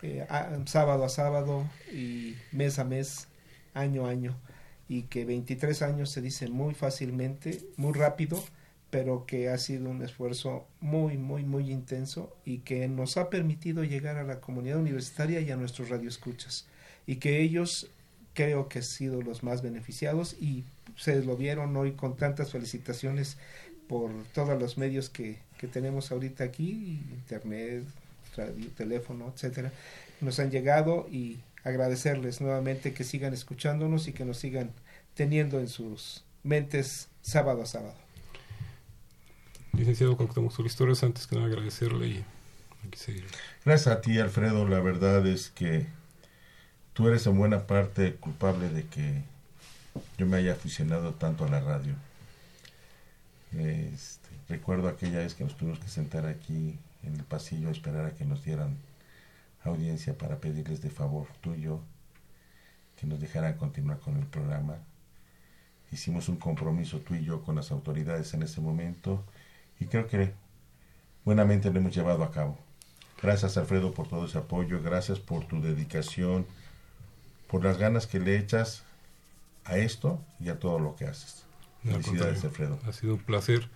eh, 0.00 0.26
sábado 0.64 1.04
a 1.04 1.10
sábado 1.10 1.68
y 1.92 2.36
mes 2.52 2.78
a 2.78 2.84
mes, 2.84 3.28
año 3.74 4.06
a 4.06 4.10
año, 4.10 4.34
y 4.88 5.02
que 5.02 5.26
23 5.26 5.82
años 5.82 6.08
se 6.08 6.22
dice 6.22 6.48
muy 6.48 6.72
fácilmente, 6.72 7.60
muy 7.76 7.92
rápido, 7.92 8.42
pero 8.88 9.26
que 9.26 9.50
ha 9.50 9.58
sido 9.58 9.90
un 9.90 10.02
esfuerzo 10.02 10.66
muy, 10.80 11.18
muy, 11.18 11.44
muy 11.44 11.70
intenso 11.70 12.34
y 12.46 12.60
que 12.60 12.88
nos 12.88 13.18
ha 13.18 13.28
permitido 13.28 13.84
llegar 13.84 14.16
a 14.16 14.24
la 14.24 14.40
comunidad 14.40 14.78
universitaria 14.78 15.40
y 15.40 15.50
a 15.50 15.56
nuestros 15.56 15.90
radioescuchas, 15.90 16.66
y 17.06 17.16
que 17.16 17.42
ellos 17.42 17.90
creo 18.32 18.70
que 18.70 18.78
han 18.78 18.84
sido 18.84 19.20
los 19.20 19.42
más 19.42 19.60
beneficiados 19.60 20.34
y 20.40 20.64
ustedes 20.96 21.26
lo 21.26 21.36
vieron 21.36 21.76
hoy 21.76 21.92
con 21.92 22.16
tantas 22.16 22.50
felicitaciones 22.50 23.36
por 23.88 24.10
todos 24.34 24.60
los 24.60 24.78
medios 24.78 25.08
que, 25.10 25.38
que 25.58 25.68
tenemos 25.68 26.10
ahorita 26.10 26.44
aquí, 26.44 27.00
internet, 27.12 27.84
radio, 28.36 28.68
teléfono, 28.76 29.32
etcétera, 29.34 29.72
nos 30.20 30.40
han 30.40 30.50
llegado 30.50 31.06
y 31.10 31.38
agradecerles 31.64 32.40
nuevamente 32.40 32.92
que 32.92 33.04
sigan 33.04 33.34
escuchándonos 33.34 34.08
y 34.08 34.12
que 34.12 34.24
nos 34.24 34.38
sigan 34.38 34.72
teniendo 35.14 35.60
en 35.60 35.68
sus 35.68 36.24
mentes 36.42 37.08
sábado 37.22 37.62
a 37.62 37.66
sábado. 37.66 37.94
Licenciado 39.72 40.16
Cuauhtémoc 40.16 40.52
Solís 40.52 40.76
Torres, 40.76 41.02
antes 41.02 41.26
que 41.26 41.36
nada 41.36 41.48
agradecerle 41.48 42.08
y 42.08 42.24
aquí 42.86 42.98
seguir. 42.98 43.26
Gracias 43.64 43.94
a 43.94 44.00
ti, 44.00 44.18
Alfredo. 44.18 44.66
La 44.66 44.80
verdad 44.80 45.26
es 45.26 45.50
que 45.50 45.86
tú 46.92 47.08
eres 47.08 47.26
en 47.26 47.36
buena 47.36 47.66
parte 47.66 48.14
culpable 48.14 48.70
de 48.70 48.86
que 48.86 49.22
yo 50.18 50.26
me 50.26 50.36
haya 50.38 50.52
aficionado 50.52 51.14
tanto 51.14 51.44
a 51.44 51.48
la 51.48 51.60
radio. 51.60 51.94
Este, 53.52 54.28
recuerdo 54.48 54.88
aquella 54.88 55.18
vez 55.18 55.34
que 55.34 55.44
nos 55.44 55.56
tuvimos 55.56 55.78
que 55.78 55.88
sentar 55.88 56.26
aquí 56.26 56.78
en 57.02 57.16
el 57.16 57.24
pasillo 57.24 57.68
a 57.68 57.72
esperar 57.72 58.06
a 58.06 58.14
que 58.14 58.24
nos 58.24 58.44
dieran 58.44 58.76
audiencia 59.64 60.16
para 60.16 60.38
pedirles 60.38 60.80
de 60.82 60.90
favor 60.90 61.26
tuyo 61.40 61.80
que 62.96 63.06
nos 63.06 63.20
dejaran 63.20 63.56
continuar 63.56 63.98
con 64.00 64.16
el 64.16 64.26
programa. 64.26 64.76
Hicimos 65.92 66.28
un 66.28 66.36
compromiso 66.36 67.00
tú 67.00 67.14
y 67.14 67.24
yo 67.24 67.42
con 67.42 67.56
las 67.56 67.70
autoridades 67.70 68.32
en 68.34 68.42
ese 68.42 68.60
momento 68.60 69.24
y 69.78 69.86
creo 69.86 70.06
que 70.06 70.32
buenamente 71.24 71.70
lo 71.70 71.78
hemos 71.78 71.94
llevado 71.94 72.24
a 72.24 72.30
cabo. 72.30 72.58
Gracias 73.22 73.56
Alfredo 73.56 73.92
por 73.92 74.08
todo 74.08 74.26
ese 74.26 74.38
apoyo, 74.38 74.82
gracias 74.82 75.18
por 75.18 75.44
tu 75.46 75.60
dedicación, 75.60 76.46
por 77.48 77.64
las 77.64 77.78
ganas 77.78 78.06
que 78.06 78.18
le 78.18 78.38
echas 78.38 78.85
a 79.66 79.76
esto 79.78 80.20
y 80.40 80.48
a 80.48 80.58
todo 80.58 80.78
lo 80.78 80.96
que 80.96 81.04
haces. 81.04 81.44
Felicidades 81.82 82.44
Alfredo. 82.44 82.78
Ha 82.86 82.92
sido 82.92 83.14
un 83.14 83.20
placer. 83.20 83.68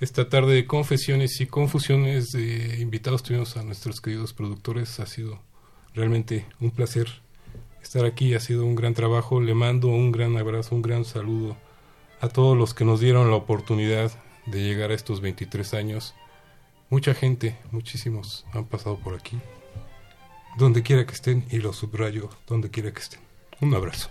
Esta 0.00 0.28
tarde 0.28 0.54
de 0.54 0.66
confesiones 0.66 1.40
y 1.40 1.46
confusiones 1.46 2.28
de 2.28 2.78
invitados 2.80 3.22
tuvimos 3.22 3.56
a 3.56 3.64
nuestros 3.64 4.00
queridos 4.00 4.32
productores. 4.32 5.00
Ha 5.00 5.06
sido 5.06 5.40
realmente 5.94 6.46
un 6.60 6.70
placer 6.70 7.08
estar 7.82 8.04
aquí. 8.04 8.34
Ha 8.34 8.40
sido 8.40 8.64
un 8.64 8.76
gran 8.76 8.94
trabajo. 8.94 9.40
Le 9.40 9.54
mando 9.54 9.88
un 9.88 10.12
gran 10.12 10.36
abrazo, 10.36 10.74
un 10.74 10.82
gran 10.82 11.04
saludo 11.04 11.56
a 12.20 12.28
todos 12.28 12.56
los 12.56 12.74
que 12.74 12.84
nos 12.84 13.00
dieron 13.00 13.30
la 13.30 13.36
oportunidad 13.36 14.12
de 14.46 14.62
llegar 14.62 14.90
a 14.90 14.94
estos 14.94 15.20
23 15.20 15.74
años. 15.74 16.14
Mucha 16.90 17.14
gente, 17.14 17.58
muchísimos 17.70 18.46
han 18.52 18.64
pasado 18.64 18.98
por 18.98 19.14
aquí. 19.14 19.38
Donde 20.56 20.82
quiera 20.82 21.06
que 21.06 21.12
estén, 21.12 21.44
y 21.50 21.58
los 21.58 21.76
subrayo, 21.76 22.30
donde 22.46 22.70
quiera 22.70 22.92
que 22.92 23.00
estén. 23.00 23.20
Un 23.60 23.74
abrazo. 23.74 24.10